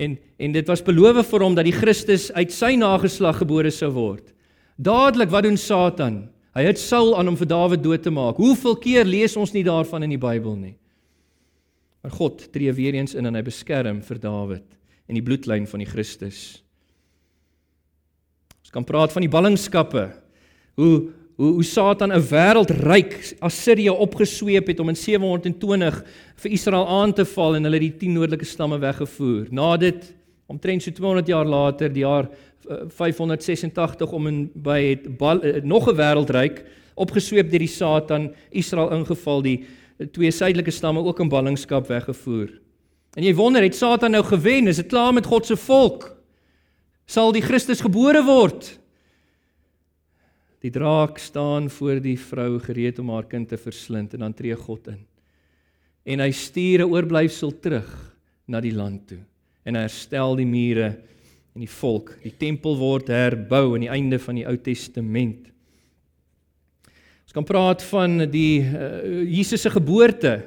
En 0.00 0.16
en 0.36 0.52
dit 0.52 0.66
was 0.68 0.84
beloof 0.84 1.22
vir 1.30 1.44
hom 1.44 1.54
dat 1.56 1.64
die 1.64 1.76
Christus 1.76 2.30
uit 2.36 2.52
sy 2.52 2.74
nageslag 2.76 3.38
gebore 3.40 3.70
sou 3.72 3.90
word. 3.92 4.32
Dadelik 4.76 5.30
wat 5.32 5.46
doen 5.48 5.56
Satan? 5.56 6.26
Hy 6.56 6.64
het 6.64 6.80
Saul 6.80 7.14
aan 7.16 7.28
om 7.28 7.36
vir 7.36 7.48
Dawid 7.48 7.82
dood 7.84 8.02
te 8.04 8.12
maak. 8.12 8.36
Hoeveel 8.40 8.76
keer 8.80 9.08
lees 9.08 9.36
ons 9.36 9.52
nie 9.52 9.64
daarvan 9.64 10.04
in 10.04 10.12
die 10.12 10.20
Bybel 10.20 10.56
nie? 10.56 10.76
Maar 12.04 12.12
God 12.16 12.52
tree 12.52 12.72
weer 12.72 12.96
eens 12.96 13.16
in 13.16 13.28
en 13.28 13.36
hy 13.36 13.42
beskerm 13.44 14.00
vir 14.04 14.20
Dawid 14.20 14.64
en 15.08 15.16
die 15.18 15.24
bloedlyn 15.24 15.66
van 15.68 15.84
die 15.84 15.88
Christus 15.88 16.62
kan 18.70 18.84
praat 18.84 19.12
van 19.12 19.22
die 19.22 19.30
ballingskappe. 19.30 20.10
Hoe 20.74 21.08
hoe 21.36 21.52
hoe 21.52 21.64
Satan 21.64 22.12
'n 22.12 22.28
wêreldryk 22.28 23.36
Assirië 23.38 23.90
opgesweep 23.90 24.66
het 24.66 24.80
om 24.80 24.88
in 24.88 24.96
720 24.96 26.04
vir 26.36 26.50
Israel 26.50 26.88
aan 26.88 27.12
te 27.12 27.24
val 27.24 27.54
en 27.54 27.62
hulle 27.62 27.78
die 27.78 27.96
10 27.96 28.12
noordelike 28.12 28.44
stamme 28.44 28.78
weggevoer. 28.78 29.46
Na 29.50 29.76
dit 29.76 30.14
omtrent 30.46 30.82
so 30.82 30.90
200 30.90 31.26
jaar 31.26 31.44
later, 31.44 31.92
die 31.92 32.02
jaar 32.02 32.28
586 32.88 34.12
om 34.12 34.26
en 34.26 34.50
by 34.54 34.80
het 34.82 35.16
bal, 35.18 35.42
eh, 35.42 35.62
nog 35.62 35.88
'n 35.88 35.96
wêreldryk 35.96 36.64
opgesweep 36.94 37.50
deur 37.50 37.58
die 37.58 37.68
Satan 37.68 38.34
Israel 38.50 38.90
ingeval 38.90 39.42
die 39.42 39.64
twee 40.12 40.30
suidelike 40.30 40.70
stamme 40.70 41.00
ook 41.00 41.20
in 41.20 41.28
ballingskap 41.28 41.86
weggevoer. 41.86 42.48
En 43.14 43.22
jy 43.22 43.34
wonder, 43.34 43.62
het 43.62 43.76
Satan 43.76 44.10
nou 44.10 44.24
gewen? 44.24 44.66
Is 44.66 44.76
dit 44.76 44.86
klaar 44.86 45.12
met 45.12 45.26
God 45.26 45.46
se 45.46 45.56
volk? 45.56 46.15
Sal 47.06 47.32
die 47.32 47.44
Christus 47.44 47.80
gebore 47.84 48.22
word? 48.26 48.72
Die 50.64 50.72
draak 50.74 51.20
staan 51.22 51.68
voor 51.70 52.00
die 52.02 52.16
vrou 52.18 52.56
gereed 52.58 52.98
om 52.98 53.12
haar 53.14 53.28
kind 53.30 53.48
te 53.48 53.58
verslind 53.60 54.16
en 54.16 54.24
dan 54.26 54.34
tree 54.34 54.56
God 54.58 54.88
in. 54.90 55.02
En 56.06 56.20
hy 56.20 56.30
stuur 56.30 56.82
'n 56.82 56.90
oorblyfsel 56.90 57.52
terug 57.60 57.90
na 58.46 58.60
die 58.60 58.74
land 58.74 59.08
toe 59.08 59.22
en 59.66 59.74
hy 59.74 59.82
herstel 59.82 60.36
die 60.36 60.46
mure 60.46 60.94
en 61.54 61.64
die 61.64 61.70
volk. 61.70 62.14
Die 62.22 62.34
tempel 62.38 62.76
word 62.78 63.08
herbou 63.08 63.74
aan 63.74 63.86
die 63.86 63.90
einde 63.90 64.18
van 64.18 64.38
die 64.38 64.46
Ou 64.46 64.56
Testament. 64.56 65.50
Ons 67.26 67.32
kan 67.32 67.44
praat 67.44 67.82
van 67.82 68.30
die 68.30 68.62
uh, 68.62 69.24
Jesus 69.26 69.62
se 69.66 69.70
geboorte. 69.70 70.38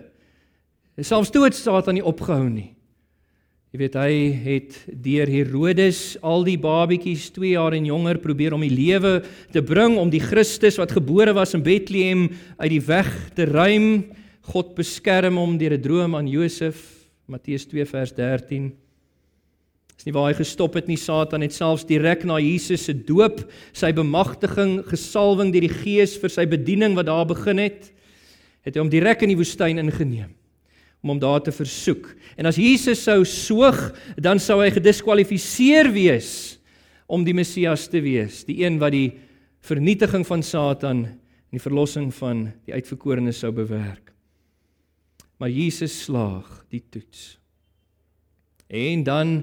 Selfs 0.99 1.32
toe 1.32 1.45
het 1.45 1.55
Satan 1.55 1.93
nie 1.99 2.05
opgehou 2.05 2.47
nie. 2.49 2.76
Jy 3.70 3.78
weet 3.84 3.95
hy 3.99 4.13
het 4.47 4.78
deur 4.89 5.30
Herodes 5.30 6.15
al 6.26 6.41
die 6.47 6.57
babatjies 6.57 7.28
2 7.36 7.51
jaar 7.51 7.76
en 7.78 7.86
jonger 7.86 8.17
probeer 8.17 8.55
om 8.57 8.63
die 8.65 8.74
lewe 8.74 9.20
te 9.53 9.61
bring 9.61 9.99
om 10.01 10.09
die 10.09 10.24
Christus 10.24 10.80
wat 10.82 10.95
gebore 10.97 11.36
was 11.38 11.53
in 11.53 11.61
Bethlehem 11.61 12.24
uit 12.57 12.72
die 12.74 12.82
weg 12.82 13.11
te 13.38 13.45
ruim. 13.45 14.07
God 14.49 14.74
beskerm 14.74 15.38
hom 15.38 15.53
deur 15.61 15.78
'n 15.78 15.82
droom 15.86 16.15
aan 16.17 16.26
Josef. 16.26 16.82
Matteus 17.28 17.67
2 17.70 17.86
vers 17.86 18.11
13. 18.11 18.74
Dis 19.95 20.05
nie 20.05 20.13
waar 20.17 20.34
hy 20.34 20.41
gestop 20.41 20.74
het 20.74 20.88
nie. 20.88 20.97
Satan 20.97 21.41
het 21.41 21.53
selfs 21.53 21.86
direk 21.86 22.26
na 22.26 22.39
Jesus 22.39 22.86
se 22.86 22.93
doop, 22.93 23.45
sy 23.72 23.93
bemagtiging, 23.93 24.82
gesalwing 24.89 25.53
deur 25.53 25.61
die 25.61 25.78
Gees 25.84 26.17
vir 26.17 26.30
sy 26.30 26.47
bediening 26.47 26.95
wat 26.95 27.05
daar 27.05 27.26
begin 27.26 27.59
het, 27.59 27.91
het 28.65 28.74
hy 28.74 28.82
hom 28.82 28.89
direk 28.89 29.22
in 29.22 29.30
die 29.30 29.38
woestyn 29.38 29.78
ingeneem 29.78 30.38
om 31.02 31.14
hom 31.14 31.22
daar 31.22 31.41
te 31.43 31.54
versoek. 31.56 32.12
En 32.36 32.50
as 32.50 32.60
Jesus 32.60 33.04
sou 33.04 33.24
soog, 33.28 33.80
dan 34.20 34.39
sou 34.39 34.60
hy 34.62 34.70
gediskwalifiseer 34.76 35.91
wees 35.95 36.60
om 37.10 37.24
die 37.26 37.34
Messias 37.34 37.88
te 37.89 38.02
wees, 38.04 38.43
die 38.45 38.60
een 38.66 38.78
wat 38.82 38.93
die 38.93 39.14
vernietiging 39.66 40.26
van 40.28 40.43
Satan 40.45 41.06
en 41.50 41.58
die 41.58 41.64
verlossing 41.64 42.12
van 42.14 42.50
die 42.68 42.76
uitverkorenes 42.76 43.39
sou 43.41 43.52
bewerk. 43.56 44.12
Maar 45.39 45.50
Jesus 45.50 45.95
slaag 46.04 46.45
die 46.70 46.84
toets. 46.91 47.39
En 48.68 49.04
dan 49.04 49.38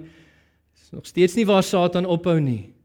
is 0.76 0.90
nog 0.92 1.06
steeds 1.08 1.34
nie 1.34 1.46
waar 1.48 1.64
Satan 1.66 2.06
ophou 2.06 2.36
nie. 2.40 2.75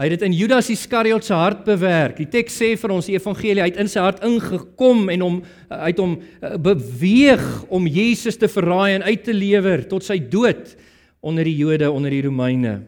Hy 0.00 0.06
het 0.08 0.14
dit 0.16 0.30
in 0.30 0.32
Judas 0.32 0.70
Iskariot 0.72 1.26
se 1.26 1.36
hart 1.36 1.66
bewerk. 1.66 2.14
Die 2.22 2.30
teks 2.32 2.54
sê 2.56 2.70
vir 2.80 2.92
ons 2.94 3.04
die 3.04 3.18
evangelie, 3.18 3.60
hy 3.60 3.66
het 3.68 3.82
in 3.82 3.90
sy 3.90 4.00
hart 4.00 4.22
ingekom 4.24 5.10
en 5.12 5.24
hom 5.26 5.36
uit 5.68 6.00
hom 6.00 6.14
eh, 6.16 6.54
beweeg 6.56 7.42
om 7.68 7.84
Jesus 7.84 8.40
te 8.40 8.48
verraai 8.48 8.94
en 8.94 9.04
uit 9.04 9.26
te 9.26 9.34
lewer 9.36 9.84
tot 9.90 10.08
sy 10.08 10.16
dood 10.32 10.72
onder 11.20 11.44
die 11.44 11.52
Jode, 11.58 11.92
onder 11.92 12.16
die 12.16 12.22
Romeine. 12.24 12.78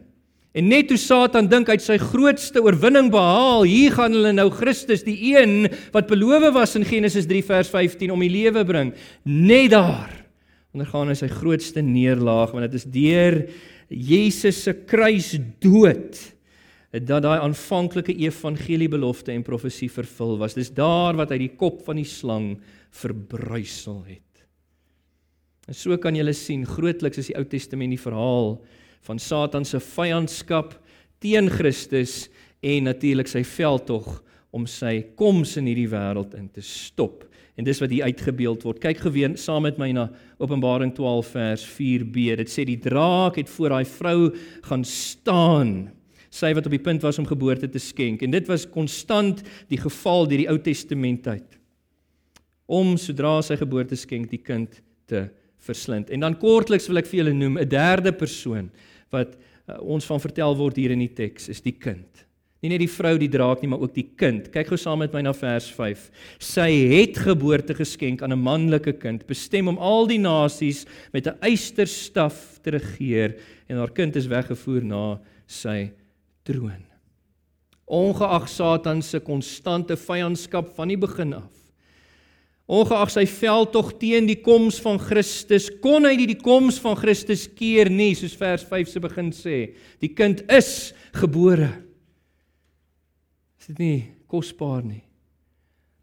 En 0.57 0.67
net 0.73 0.89
toe 0.89 0.97
Satan 0.97 1.51
dink 1.53 1.69
hy 1.69 1.77
het 1.77 1.85
sy 1.85 1.99
grootste 2.01 2.65
oorwinning 2.65 3.13
behaal, 3.13 3.61
hier 3.69 3.93
gaan 3.93 4.17
hulle 4.17 4.33
nou 4.33 4.49
Christus, 4.57 5.05
die 5.05 5.35
een 5.35 5.69
wat 5.93 6.09
beloof 6.09 6.49
was 6.57 6.73
in 6.81 6.89
Genesis 6.89 7.29
3 7.29 7.45
vers 7.45 7.69
15 7.69 8.09
om 8.09 8.25
die 8.25 8.33
lewe 8.33 8.65
bring. 8.65 8.95
Net 9.29 9.69
daar 9.77 10.09
ondergaan 10.73 11.13
hy 11.13 11.21
sy 11.21 11.29
grootste 11.29 11.85
neerlaag 11.85 12.57
want 12.57 12.65
dit 12.65 12.81
is 12.81 12.89
deur 12.89 13.43
Jesus 13.93 14.63
se 14.65 14.73
kruisdood 14.89 16.32
dat 17.01 17.23
daai 17.25 17.39
aanvanklike 17.41 18.13
evangelie 18.21 18.89
belofte 18.91 19.33
en 19.33 19.45
profesie 19.45 19.89
vervul 19.89 20.37
was. 20.37 20.53
Dis 20.53 20.69
daar 20.69 21.17
wat 21.17 21.31
hy 21.33 21.39
die 21.41 21.55
kop 21.57 21.81
van 21.87 21.97
die 21.97 22.07
slang 22.07 22.51
verbruisel 22.93 24.03
het. 24.05 24.43
En 25.65 25.73
so 25.73 25.95
kan 25.97 26.13
jy 26.13 26.25
sien, 26.35 26.67
grootliks 26.67 27.17
is 27.17 27.31
die 27.31 27.37
Ou 27.39 27.45
Testament 27.49 27.95
die 27.95 28.01
verhaal 28.01 28.59
van 29.07 29.19
Satan 29.19 29.65
se 29.65 29.79
vyandskap 29.81 30.75
teen 31.23 31.49
Christus 31.49 32.27
en 32.61 32.85
natuurlik 32.91 33.31
sy 33.31 33.41
veldtog 33.47 34.19
om 34.53 34.67
sy 34.69 34.99
koms 35.17 35.55
in 35.57 35.71
hierdie 35.71 35.89
wêreld 35.89 36.35
in 36.37 36.49
te 36.53 36.61
stop. 36.61 37.23
En 37.57 37.65
dis 37.65 37.79
wat 37.81 37.89
hier 37.93 38.05
uitgebeeld 38.05 38.63
word. 38.65 38.81
Kyk 38.83 39.01
geween 39.07 39.37
saam 39.37 39.65
met 39.65 39.79
my 39.81 39.89
na 39.95 40.07
Openbaring 40.41 40.93
12 40.93 41.33
vers 41.33 41.65
4b. 41.73 42.37
Dit 42.43 42.53
sê 42.53 42.67
die 42.69 42.79
draak 42.81 43.39
het 43.41 43.49
voor 43.49 43.73
daai 43.73 43.85
vrou 43.89 44.17
gaan 44.69 44.85
staan 44.85 45.73
sy 46.33 46.49
wat 46.57 46.65
op 46.65 46.73
die 46.73 46.81
punt 46.81 47.03
was 47.05 47.19
om 47.21 47.29
geboorte 47.29 47.69
te 47.69 47.81
skenk. 47.81 48.23
En 48.25 48.33
dit 48.33 48.49
was 48.49 48.65
konstant 48.69 49.43
die 49.69 49.79
geval 49.81 50.27
deur 50.29 50.41
die 50.41 50.49
Ou 50.49 50.57
Testament 50.63 51.23
tyd. 51.27 51.59
Om 52.65 52.95
sodra 52.97 53.37
sy 53.45 53.59
geboorte 53.59 53.97
skenk 53.99 54.31
die 54.31 54.41
kind 54.41 54.81
te 55.09 55.27
verslind. 55.63 56.09
En 56.09 56.25
dan 56.25 56.37
kortliks 56.39 56.89
wil 56.89 57.03
ek 57.03 57.09
vir 57.11 57.21
julle 57.21 57.37
noem 57.37 57.59
'n 57.61 57.69
derde 57.69 58.11
persoon 58.11 58.71
wat 59.13 59.35
uh, 59.35 59.79
ons 59.79 60.05
van 60.05 60.19
vertel 60.19 60.55
word 60.57 60.75
hier 60.75 60.91
in 60.91 61.03
die 61.05 61.13
teks 61.13 61.49
is 61.49 61.61
die 61.61 61.77
kind. 61.77 62.25
Nie 62.63 62.71
net 62.71 62.79
die 62.79 62.91
vrou 62.91 63.17
die 63.19 63.29
draak 63.29 63.61
nie 63.61 63.69
maar 63.69 63.83
ook 63.83 63.93
die 63.93 64.07
kind. 64.15 64.47
Kyk 64.51 64.71
gou 64.71 64.77
saam 64.79 64.99
met 65.03 65.13
my 65.13 65.21
na 65.21 65.33
vers 65.35 65.69
5 65.71 66.09
sy 66.39 66.69
het 66.89 67.19
geboorte 67.19 67.75
geskenk 67.75 68.23
aan 68.23 68.33
'n 68.33 68.43
manlike 68.43 68.93
kind 68.99 69.27
bestem 69.27 69.67
om 69.67 69.77
al 69.77 70.07
die 70.07 70.19
nasies 70.19 70.85
met 71.13 71.27
'n 71.27 71.37
eysterstaf 71.41 72.59
te 72.63 72.71
regeer 72.71 73.37
en 73.69 73.77
haar 73.77 73.91
kind 73.91 74.15
is 74.15 74.27
weggevoer 74.27 74.83
na 74.83 75.19
sy 75.45 75.91
troon. 76.47 76.81
Ongeag 77.85 78.47
Satan 78.49 79.01
se 79.03 79.19
konstante 79.19 79.97
vyandskap 79.99 80.71
van 80.77 80.91
die 80.91 80.99
begin 80.99 81.35
af. 81.37 81.51
Ongeag 82.63 83.11
sy 83.11 83.25
veldtog 83.27 83.91
teen 83.99 84.27
die 84.29 84.39
koms 84.39 84.77
van 84.81 84.97
Christus, 85.01 85.67
kon 85.83 86.07
hy 86.07 86.13
nie 86.15 86.29
die 86.31 86.39
koms 86.39 86.79
van 86.81 86.95
Christus 86.95 87.43
keer 87.51 87.91
nie, 87.91 88.13
soos 88.15 88.37
vers 88.39 88.63
5 88.69 88.91
se 88.93 89.01
begin 89.03 89.33
sê. 89.35 89.57
Die 89.99 90.13
kind 90.15 90.45
is 90.47 90.93
gebore. 91.19 91.73
Is 93.59 93.67
dit 93.73 93.83
nie 93.83 93.99
kosbaar 94.31 94.83
nie? 94.83 95.03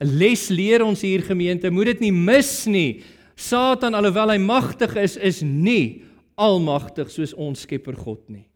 'n 0.00 0.18
Les 0.18 0.48
leer 0.48 0.82
ons 0.84 1.00
hier 1.00 1.22
gemeente, 1.22 1.70
moet 1.70 1.92
dit 1.92 2.00
nie 2.00 2.12
mis 2.12 2.66
nie. 2.66 3.02
Satan 3.36 3.94
alhoewel 3.94 4.30
hy 4.30 4.38
magtig 4.38 4.96
is, 4.96 5.16
is 5.16 5.42
nie 5.42 6.04
almagtig 6.36 7.10
soos 7.10 7.34
ons 7.36 7.60
Skepper 7.60 7.96
God 7.96 8.28
nie. 8.28 8.49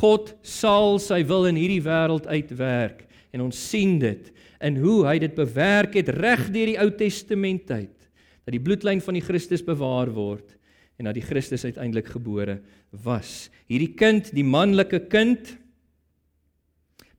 God 0.00 0.32
sal 0.46 0.98
sy 1.02 1.20
wil 1.28 1.46
in 1.50 1.58
hierdie 1.60 1.82
wêreld 1.84 2.26
uitwerk 2.26 3.04
en 3.32 3.44
ons 3.44 3.58
sien 3.70 3.98
dit 4.00 4.30
in 4.62 4.78
hoe 4.80 5.02
hy 5.08 5.18
dit 5.22 5.34
bewerk 5.36 5.96
het 5.98 6.08
reg 6.16 6.46
deur 6.54 6.70
die 6.70 6.78
Ou 6.80 6.88
Testament 6.96 7.66
tyd 7.68 7.94
dat 8.42 8.54
die 8.54 8.62
bloedlyn 8.62 9.02
van 9.04 9.18
die 9.18 9.24
Christus 9.24 9.62
bewaar 9.64 10.10
word 10.14 10.56
en 10.98 11.08
dat 11.08 11.16
die 11.18 11.24
Christus 11.24 11.64
uiteindelik 11.66 12.12
gebore 12.14 12.60
was. 13.04 13.50
Hierdie 13.70 13.92
kind, 13.98 14.30
die 14.34 14.46
manlike 14.46 15.04
kind 15.10 15.56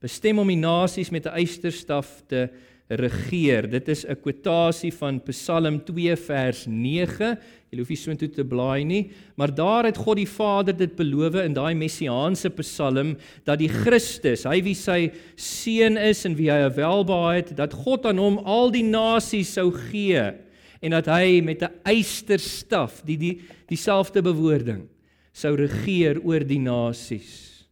bestem 0.04 0.40
om 0.40 0.48
die 0.48 0.60
nasies 0.60 1.10
met 1.10 1.26
'n 1.26 1.36
eysterstaf 1.40 2.22
te 2.28 2.48
regeer. 2.88 3.68
Dit 3.70 3.88
is 3.88 4.04
'n 4.04 4.16
kwotasie 4.20 4.92
van 4.92 5.20
Psalm 5.22 5.84
2 5.84 6.16
vers 6.16 6.66
9. 6.66 7.38
Jy 7.70 7.78
hoef 7.78 7.88
nie 7.88 7.96
so 7.96 8.10
intoe 8.10 8.28
te 8.28 8.44
blaai 8.44 8.84
nie, 8.84 9.10
maar 9.36 9.54
daar 9.54 9.84
het 9.84 9.96
God 9.96 10.16
die 10.16 10.28
Vader 10.28 10.76
dit 10.76 10.94
beloof 10.96 11.34
in 11.34 11.54
daai 11.54 11.74
messiaanse 11.74 12.50
Psalm 12.50 13.16
dat 13.44 13.58
die 13.58 13.68
Christus, 13.68 14.44
hy 14.44 14.62
wie 14.62 14.74
sy 14.74 15.12
seun 15.34 15.96
is 15.96 16.24
en 16.24 16.36
wie 16.36 16.50
hy 16.50 16.70
welbehaag 16.70 17.34
het, 17.34 17.56
dat 17.56 17.72
God 17.72 18.06
aan 18.06 18.18
hom 18.18 18.38
al 18.38 18.70
die 18.70 18.84
nasies 18.84 19.54
sou 19.54 19.72
gee 19.72 20.32
en 20.82 20.90
dat 20.90 21.06
hy 21.06 21.40
met 21.40 21.62
'n 21.62 21.72
eysterstaf, 21.84 23.02
die 23.04 23.16
die 23.16 23.40
dieselfde 23.66 24.22
bewoording, 24.22 24.88
sou 25.32 25.56
regeer 25.56 26.20
oor 26.22 26.44
die 26.44 26.60
nasies. 26.60 27.66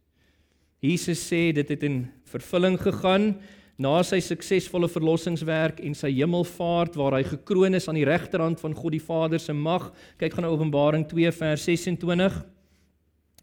Jesus 0.81 1.19
sê 1.31 1.53
dit 1.53 1.69
het 1.69 1.83
in 1.83 2.11
vervulling 2.25 2.77
gegaan 2.77 3.39
na 3.81 3.97
sy 4.05 4.19
suksesvolle 4.21 4.87
verlossingswerk 4.91 5.79
en 5.83 5.95
sy 5.97 6.11
hemelvaart 6.13 6.97
waar 6.99 7.17
hy 7.17 7.23
gekroon 7.25 7.73
is 7.77 7.87
aan 7.89 7.97
die 7.97 8.07
regterhand 8.07 8.61
van 8.61 8.75
God 8.77 8.93
die 8.93 9.01
Vader 9.01 9.41
se 9.41 9.53
mag. 9.53 9.89
Kyk 10.21 10.35
gaan 10.35 10.45
na 10.45 10.53
Openbaring 10.53 11.07
2 11.09 11.31
vers 11.39 11.65
26. 11.65 12.37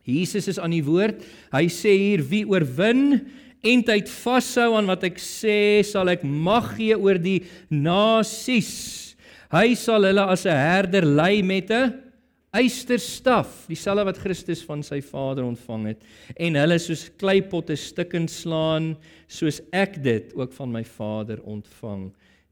Jesus 0.07 0.49
is 0.49 0.61
aan 0.63 0.75
die 0.75 0.85
woord. 0.87 1.25
Hy 1.53 1.67
sê 1.73 1.95
hier 1.99 2.23
wie 2.31 2.45
oorwin 2.49 3.21
en 3.61 3.83
tyd 3.85 4.09
vashou 4.09 4.73
aan 4.79 4.89
wat 4.89 5.03
ek 5.11 5.19
sê, 5.21 5.83
sal 5.85 6.09
ek 6.13 6.23
mag 6.25 6.77
gee 6.79 6.97
oor 6.97 7.19
die 7.21 7.43
nasies. 7.69 9.17
Hy 9.51 9.75
sal 9.75 10.07
hulle 10.07 10.25
as 10.31 10.47
'n 10.47 10.55
herder 10.55 11.05
lei 11.05 11.43
met 11.43 11.71
'n 11.71 12.10
eysterstaf, 12.51 13.67
dieselfde 13.71 14.05
wat 14.09 14.19
Christus 14.19 14.63
van 14.67 14.83
sy 14.83 14.99
Vader 15.07 15.47
ontvang 15.47 15.91
het, 15.93 16.01
en 16.35 16.59
hulle 16.59 16.79
soos 16.83 17.07
kleipotte 17.21 17.77
stukkend 17.79 18.33
slaan, 18.33 18.97
soos 19.31 19.61
ek 19.71 20.01
dit 20.03 20.33
ook 20.39 20.53
van 20.57 20.73
my 20.75 20.83
Vader 20.85 21.43
ontvang 21.47 22.09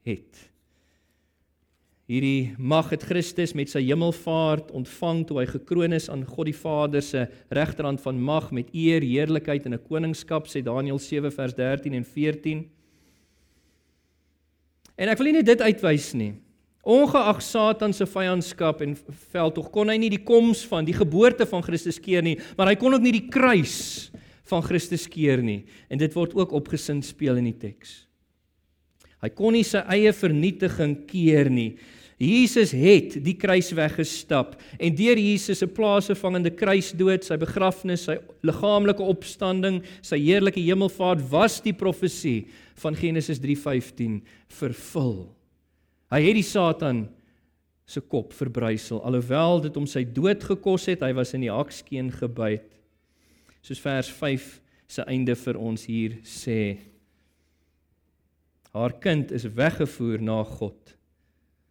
het. 0.07 0.45
Hierdie 2.09 2.55
mag 2.57 2.87
het 2.89 3.03
Christus 3.05 3.51
met 3.53 3.69
sy 3.69 3.83
hemelvaart 3.85 4.71
ontvang 4.73 5.19
toe 5.29 5.43
hy 5.43 5.45
gekroon 5.51 5.93
is 5.93 6.07
aan 6.09 6.23
God 6.25 6.47
die 6.49 6.57
Vader 6.57 7.03
se 7.05 7.27
regterhand 7.53 8.01
van 8.01 8.17
mag 8.17 8.47
met 8.55 8.71
eer, 8.73 9.05
heerlikheid 9.05 9.67
en 9.67 9.75
'n 9.77 9.85
koningskap, 9.85 10.47
sê 10.47 10.63
Daniël 10.63 10.97
7 10.97 11.29
vers 11.31 11.53
13 11.53 11.93
en 11.93 12.05
14. 12.05 12.69
En 14.97 15.09
ek 15.09 15.17
wil 15.17 15.25
nie 15.25 15.37
net 15.37 15.45
dit 15.45 15.61
uitwys 15.61 16.13
nie. 16.13 16.33
Ongeag 16.89 17.43
Satan 17.45 17.93
se 17.93 18.07
vyandskap 18.09 18.81
en 18.81 18.95
veldtog 19.29 19.67
kon 19.73 19.91
hy 19.91 19.97
nie 20.01 20.09
die 20.15 20.23
koms 20.25 20.63
van 20.69 20.87
die 20.87 20.95
geboorte 20.97 21.45
van 21.49 21.61
Christus 21.65 21.99
keer 22.01 22.25
nie, 22.25 22.39
maar 22.57 22.71
hy 22.71 22.79
kon 22.81 22.95
ook 22.95 23.05
nie 23.05 23.13
die 23.19 23.27
kruis 23.29 24.09
van 24.49 24.63
Christus 24.65 25.05
keer 25.11 25.43
nie. 25.45 25.61
En 25.89 26.01
dit 26.01 26.13
word 26.17 26.33
ook 26.37 26.55
opgesin 26.57 27.03
speel 27.05 27.37
in 27.37 27.51
die 27.51 27.59
teks. 27.61 28.07
Hy 29.21 29.29
kon 29.35 29.53
nie 29.53 29.65
sy 29.67 29.83
eie 29.91 30.13
vernietiging 30.15 30.95
keer 31.09 31.51
nie. 31.51 31.73
Jesus 32.19 32.73
het 32.75 33.13
die 33.23 33.35
kruis 33.39 33.69
weggestap 33.71 34.57
en 34.75 34.95
deur 34.95 35.19
Jesus 35.21 35.61
se 35.61 35.67
plaasvervangende 35.71 36.51
kruisdood, 36.51 37.23
sy 37.23 37.37
begrafnis, 37.39 38.09
sy 38.09 38.17
liggaamlike 38.43 39.05
opstanding, 39.05 39.79
sy 40.03 40.19
heerlike 40.25 40.59
hemelvaart 40.59 41.23
was 41.31 41.61
die 41.63 41.75
profesie 41.75 42.49
van 42.83 42.97
Genesis 42.99 43.39
3:15 43.39 44.19
vervul. 44.51 45.29
Hy 46.09 46.21
het 46.25 46.37
die 46.39 46.45
Satan 46.45 47.03
se 47.89 48.01
kop 48.01 48.33
verbrysel 48.37 49.01
alhoewel 49.05 49.61
dit 49.65 49.75
hom 49.77 49.85
sy 49.89 50.03
dood 50.05 50.43
gekos 50.45 50.87
het, 50.89 51.03
hy 51.05 51.13
was 51.17 51.33
in 51.37 51.45
die 51.45 51.53
hakskeen 51.53 52.09
gebyt. 52.13 52.65
Soos 53.65 53.81
vers 53.81 54.09
5 54.13 54.47
se 54.89 55.05
einde 55.09 55.35
vir 55.37 55.59
ons 55.61 55.85
hier 55.89 56.17
sê. 56.25 56.79
Haar 58.73 58.95
kind 59.01 59.33
is 59.33 59.47
weggevoer 59.57 60.21
na 60.21 60.39
God. 60.45 60.95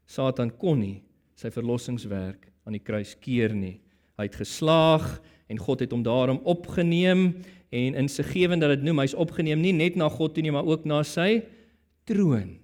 Satan 0.07 0.51
kon 0.59 0.83
nie 0.83 0.99
sy 1.39 1.51
verlossingswerk 1.55 2.49
aan 2.67 2.75
die 2.75 2.83
kruis 2.83 3.15
keer 3.19 3.55
nie. 3.55 3.79
Hy 4.19 4.27
het 4.27 4.39
geslaag 4.39 5.07
en 5.51 5.63
God 5.63 5.83
het 5.83 5.95
hom 5.95 6.03
daarom 6.07 6.41
opgeneem 6.47 7.29
en 7.75 7.99
in 7.99 8.11
sy 8.11 8.27
gewend 8.27 8.63
dat 8.63 8.77
dit 8.77 8.87
noem 8.87 9.03
hy's 9.03 9.19
opgeneem 9.19 9.63
nie 9.63 9.75
net 9.75 9.99
na 9.99 10.11
God 10.11 10.35
toe 10.35 10.47
nie 10.47 10.55
maar 10.55 10.67
ook 10.67 10.87
na 10.89 11.03
sy 11.07 11.43
troon 12.09 12.57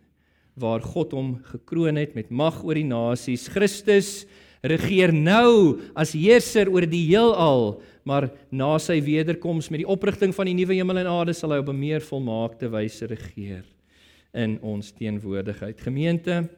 waar 0.54 0.82
God 0.82 1.12
hom 1.16 1.36
gekroon 1.50 1.98
het 1.98 2.14
met 2.14 2.30
mag 2.30 2.62
oor 2.64 2.78
die 2.78 2.86
nasies. 2.86 3.48
Christus 3.50 4.24
regeer 4.64 5.12
nou 5.12 5.80
as 5.98 6.14
heerser 6.16 6.70
oor 6.72 6.86
die 6.88 7.04
heelal, 7.10 7.80
maar 8.06 8.30
na 8.50 8.76
sy 8.80 9.00
wederkoms 9.04 9.70
met 9.72 9.82
die 9.82 9.90
oprigting 9.90 10.32
van 10.36 10.48
die 10.48 10.56
nuwe 10.56 10.76
hemel 10.78 11.02
en 11.02 11.10
aarde 11.10 11.34
sal 11.36 11.52
hy 11.52 11.60
op 11.60 11.68
'n 11.68 11.80
meer 11.80 12.00
volmaakte 12.00 12.70
wyse 12.70 13.06
regeer 13.06 13.64
in 14.34 14.58
ons 14.62 14.92
teenwoordigheid. 14.92 15.80
Gemeente, 15.80 16.48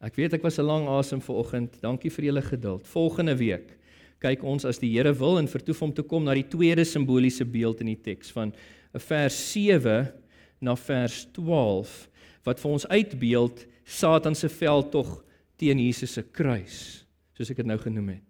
ek 0.00 0.16
weet 0.16 0.34
ek 0.34 0.42
was 0.42 0.58
'n 0.58 0.66
lang 0.66 0.88
asem 0.88 1.20
vanoggend. 1.20 1.80
Dankie 1.80 2.10
vir 2.10 2.24
julle 2.24 2.42
geduld. 2.42 2.86
Volgende 2.86 3.36
week 3.36 3.78
kyk 4.20 4.44
ons 4.44 4.64
as 4.64 4.78
die 4.78 4.90
Here 4.90 5.12
wil 5.12 5.38
en 5.38 5.48
vertoef 5.48 5.82
om 5.82 5.92
te 5.92 6.02
kom 6.02 6.24
na 6.24 6.34
die 6.34 6.48
tweede 6.48 6.84
simboliese 6.84 7.44
beeld 7.44 7.80
in 7.80 7.86
die 7.86 8.02
teks 8.02 8.30
van 8.30 8.52
vers 8.94 9.52
7 9.52 10.12
na 10.60 10.76
vers 10.76 11.26
12 11.32 12.08
wat 12.46 12.60
vir 12.62 12.74
ons 12.74 12.86
uitbeeld 12.90 13.64
Satan 13.84 14.34
se 14.38 14.48
veldtog 14.50 15.20
teen 15.60 15.80
Jesus 15.82 16.16
se 16.16 16.22
kruis, 16.22 17.04
soos 17.36 17.50
ek 17.52 17.62
dit 17.62 17.68
nou 17.68 17.78
genoem 17.80 18.16
het. 18.16 18.28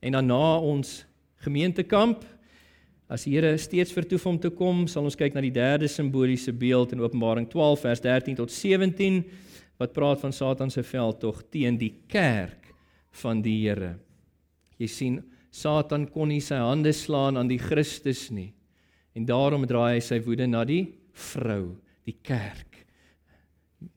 En 0.00 0.16
dan 0.16 0.30
na 0.30 0.58
ons 0.58 1.00
gemeentekamp 1.44 2.24
as 3.10 3.26
die 3.26 3.34
Here 3.34 3.56
steeds 3.58 3.92
vertoef 3.94 4.26
om 4.30 4.38
te 4.38 4.52
kom, 4.54 4.84
sal 4.86 5.06
ons 5.06 5.18
kyk 5.18 5.34
na 5.34 5.42
die 5.42 5.54
derde 5.54 5.88
simboliese 5.90 6.54
beeld 6.54 6.94
in 6.94 7.02
Openbaring 7.02 7.48
12 7.50 7.82
vers 7.86 8.02
13 8.04 8.38
tot 8.38 8.54
17 8.54 9.24
wat 9.80 9.94
praat 9.96 10.22
van 10.22 10.34
Satan 10.36 10.70
se 10.70 10.84
veldtog 10.86 11.42
teen 11.50 11.78
die 11.80 11.92
kerk 12.10 12.70
van 13.22 13.42
die 13.42 13.56
Here. 13.64 13.96
Jy 14.78 14.88
sien, 14.88 15.20
Satan 15.50 16.06
kon 16.12 16.30
nie 16.30 16.42
sy 16.44 16.60
hande 16.62 16.92
slaan 16.94 17.40
aan 17.40 17.50
die 17.50 17.58
Christus 17.58 18.28
nie. 18.30 18.52
En 19.18 19.26
daarom 19.26 19.66
draai 19.66 19.96
hy 19.96 20.02
sy 20.04 20.20
woede 20.22 20.46
na 20.46 20.62
die 20.68 20.84
vrou, 21.10 21.74
die 22.06 22.14
kerk 22.22 22.69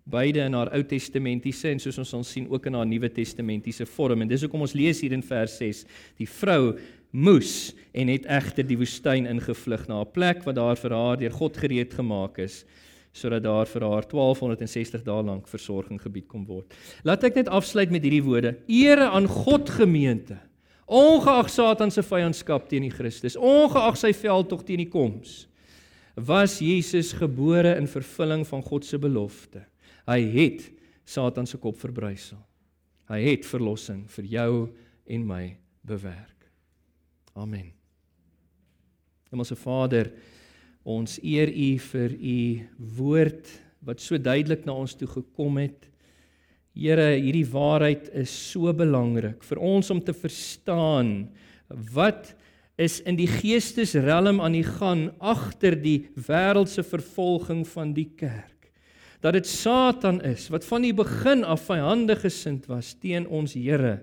beide 0.04 0.46
in 0.46 0.54
haar 0.54 0.72
Ou 0.76 0.84
Testamentiese 0.88 1.72
en 1.74 1.80
soos 1.80 1.98
ons 2.00 2.14
sal 2.16 2.24
sien 2.28 2.50
ook 2.52 2.68
in 2.70 2.78
haar 2.78 2.88
Nuwe 2.88 3.10
Testamentiese 3.12 3.86
vorm 3.86 4.24
en 4.24 4.32
dis 4.32 4.44
hoekom 4.46 4.66
ons 4.66 4.76
lees 4.78 5.02
hier 5.04 5.16
in 5.16 5.24
vers 5.26 5.58
6 5.60 5.84
die 6.22 6.30
vrou 6.30 6.78
moes 7.14 7.74
en 7.94 8.10
het 8.10 8.26
egter 8.26 8.66
die 8.66 8.78
woestyn 8.80 9.28
ingevlug 9.30 9.88
na 9.88 10.02
'n 10.02 10.12
plek 10.12 10.44
wat 10.46 10.56
daar 10.56 10.76
vir 10.76 10.92
haar 10.92 11.18
deur 11.18 11.32
God 11.32 11.58
gereed 11.58 11.94
gemaak 11.94 12.40
is 12.40 12.64
sodat 13.14 13.44
daar 13.44 13.70
vir 13.70 13.86
haar 13.86 14.08
1260 14.10 15.04
dae 15.06 15.24
lank 15.24 15.48
versorging 15.48 16.02
gebied 16.02 16.28
kom 16.28 16.46
word. 16.46 16.74
Laat 17.06 17.24
ek 17.24 17.36
net 17.36 17.48
afsluit 17.48 17.92
met 17.94 18.02
hierdie 18.02 18.24
woorde: 18.26 18.58
Ere 18.68 19.12
aan 19.14 19.28
God 19.30 19.70
gemeente. 19.70 20.40
Ongeag 20.88 21.50
Satan 21.50 21.92
se 21.92 22.04
vyandskap 22.04 22.68
teen 22.70 22.82
die 22.82 22.92
Christus, 22.92 23.38
ongeag 23.38 23.96
sy 23.98 24.12
veldtog 24.14 24.66
teen 24.66 24.82
die 24.84 24.90
koms, 24.90 25.48
was 26.16 26.60
Jesus 26.60 27.14
gebore 27.14 27.78
in 27.78 27.88
vervulling 27.88 28.44
van 28.48 28.62
God 28.62 28.86
se 28.86 29.00
belofte. 29.00 29.64
Hy 30.10 30.20
het 30.36 30.66
Satan 31.06 31.48
se 31.48 31.60
kop 31.62 31.80
verbrysel. 31.80 32.40
Hy 33.12 33.20
het 33.26 33.48
verlossing 33.48 34.06
vir 34.12 34.28
jou 34.32 34.52
en 35.12 35.26
my 35.28 35.44
bewerk. 35.84 36.48
Amen. 37.36 37.72
Hemelse 39.32 39.58
Vader, 39.60 40.12
ons 40.86 41.18
eer 41.24 41.50
U 41.50 41.70
vir 41.88 42.14
U 42.14 42.38
woord 43.00 43.50
wat 43.84 44.04
so 44.04 44.20
duidelik 44.20 44.68
na 44.68 44.76
ons 44.78 44.96
toe 44.96 45.10
gekom 45.10 45.58
het. 45.60 45.90
Here, 46.74 47.14
hierdie 47.20 47.48
waarheid 47.50 48.08
is 48.24 48.32
so 48.34 48.72
belangrik 48.74 49.44
vir 49.46 49.62
ons 49.62 49.92
om 49.94 50.00
te 50.02 50.16
verstaan 50.16 51.28
wat 51.94 52.32
is 52.82 53.00
in 53.06 53.18
die 53.20 53.30
geestesrelm 53.30 54.42
aan 54.42 54.56
die 54.58 54.66
gang 54.66 55.12
agter 55.22 55.78
die 55.78 56.08
wêreldse 56.18 56.82
vervolging 56.86 57.62
van 57.70 57.94
die 57.94 58.10
kerk 58.18 58.53
dat 59.24 59.38
dit 59.38 59.48
Satan 59.48 60.20
is 60.28 60.50
wat 60.52 60.66
van 60.68 60.84
die 60.84 60.94
begin 60.96 61.46
af 61.48 61.70
vyandig 61.70 62.26
gesind 62.26 62.68
was 62.68 62.92
teen 63.00 63.28
ons 63.28 63.56
Here 63.56 64.02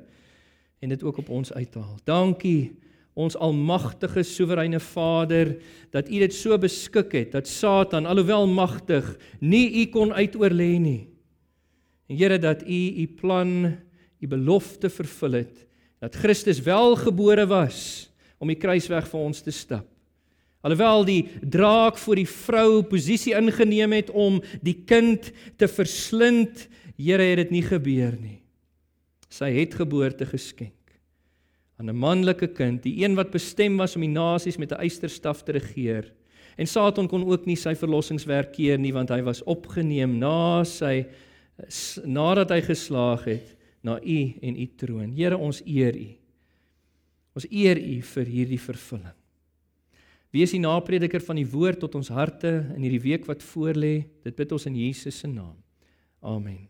en 0.80 0.88
dit 0.88 1.02
ook 1.04 1.18
op 1.20 1.28
ons 1.28 1.52
uithaal. 1.52 1.98
Dankie 2.08 2.72
ons 3.12 3.36
almagtige 3.36 4.22
soewereine 4.24 4.80
Vader 4.80 5.52
dat 5.92 6.08
U 6.08 6.22
dit 6.22 6.34
so 6.34 6.56
beskik 6.58 7.12
het 7.12 7.34
dat 7.36 7.48
Satan 7.48 8.08
alhoewel 8.08 8.48
magtig 8.48 9.12
nie 9.44 9.66
U 9.82 9.86
kon 9.92 10.14
uitoorlê 10.16 10.72
nie. 10.80 11.02
En 12.08 12.16
Here 12.16 12.38
dat 12.40 12.64
U 12.64 12.80
U 13.04 13.06
plan, 13.20 13.76
U 14.20 14.26
belofte 14.26 14.88
vervul 14.88 15.42
het 15.42 15.66
dat 16.00 16.16
Christus 16.16 16.62
welgebore 16.64 17.44
was 17.46 18.08
om 18.40 18.48
die 18.48 18.56
kruisweg 18.56 19.04
vir 19.10 19.20
ons 19.20 19.44
te 19.44 19.52
stap. 19.52 19.89
Alhoewel 20.60 21.04
die 21.04 21.22
draak 21.40 21.98
voor 21.98 22.16
die 22.20 22.28
vrou 22.28 22.82
posisie 22.82 23.32
ingeneem 23.36 23.92
het 23.96 24.10
om 24.10 24.42
die 24.60 24.82
kind 24.84 25.32
te 25.56 25.68
verslind, 25.68 26.68
Here 27.00 27.24
het 27.24 27.38
dit 27.40 27.50
nie 27.54 27.62
gebeur 27.64 28.12
nie. 28.20 28.42
Sy 29.32 29.46
het 29.54 29.72
geboorte 29.78 30.26
geskenk 30.28 30.74
aan 31.80 31.88
'n 31.88 31.96
manlike 31.96 32.52
kind, 32.52 32.82
die 32.82 33.02
een 33.02 33.14
wat 33.14 33.30
bestem 33.30 33.76
was 33.76 33.96
om 33.96 34.02
die 34.02 34.12
nasies 34.12 34.58
met 34.58 34.72
'n 34.72 34.80
eysterstaf 34.84 35.42
te 35.42 35.52
regeer. 35.52 36.12
En 36.56 36.66
Satan 36.66 37.08
kon 37.08 37.24
ook 37.24 37.46
nie 37.46 37.56
sy 37.56 37.74
verlossingswerk 37.74 38.52
keer 38.52 38.78
nie 38.78 38.92
want 38.92 39.08
hy 39.08 39.22
was 39.22 39.42
opgeneem 39.42 40.18
na 40.18 40.64
sy 40.64 41.06
nadat 42.04 42.50
hy 42.50 42.60
geslaag 42.60 43.24
het 43.24 43.56
na 43.82 43.98
u 44.02 44.34
en 44.42 44.56
u 44.56 44.66
troon. 44.76 45.12
Here, 45.16 45.36
ons 45.36 45.62
eer 45.64 45.96
u. 45.96 46.08
Ons 47.34 47.46
eer 47.50 47.78
u 47.78 48.02
vir 48.02 48.26
hierdie 48.26 48.60
vervulling. 48.60 49.19
Wees 50.30 50.54
die 50.54 50.62
naprediker 50.62 51.22
van 51.26 51.40
die 51.40 51.48
woord 51.50 51.80
tot 51.82 51.96
ons 51.98 52.12
harte 52.14 52.52
in 52.76 52.84
hierdie 52.86 53.02
week 53.02 53.26
wat 53.26 53.42
voorlê. 53.42 54.04
Dit 54.22 54.38
bid 54.38 54.52
ons 54.54 54.68
in 54.70 54.78
Jesus 54.78 55.18
se 55.18 55.30
naam. 55.30 55.56
Amen. 56.22 56.69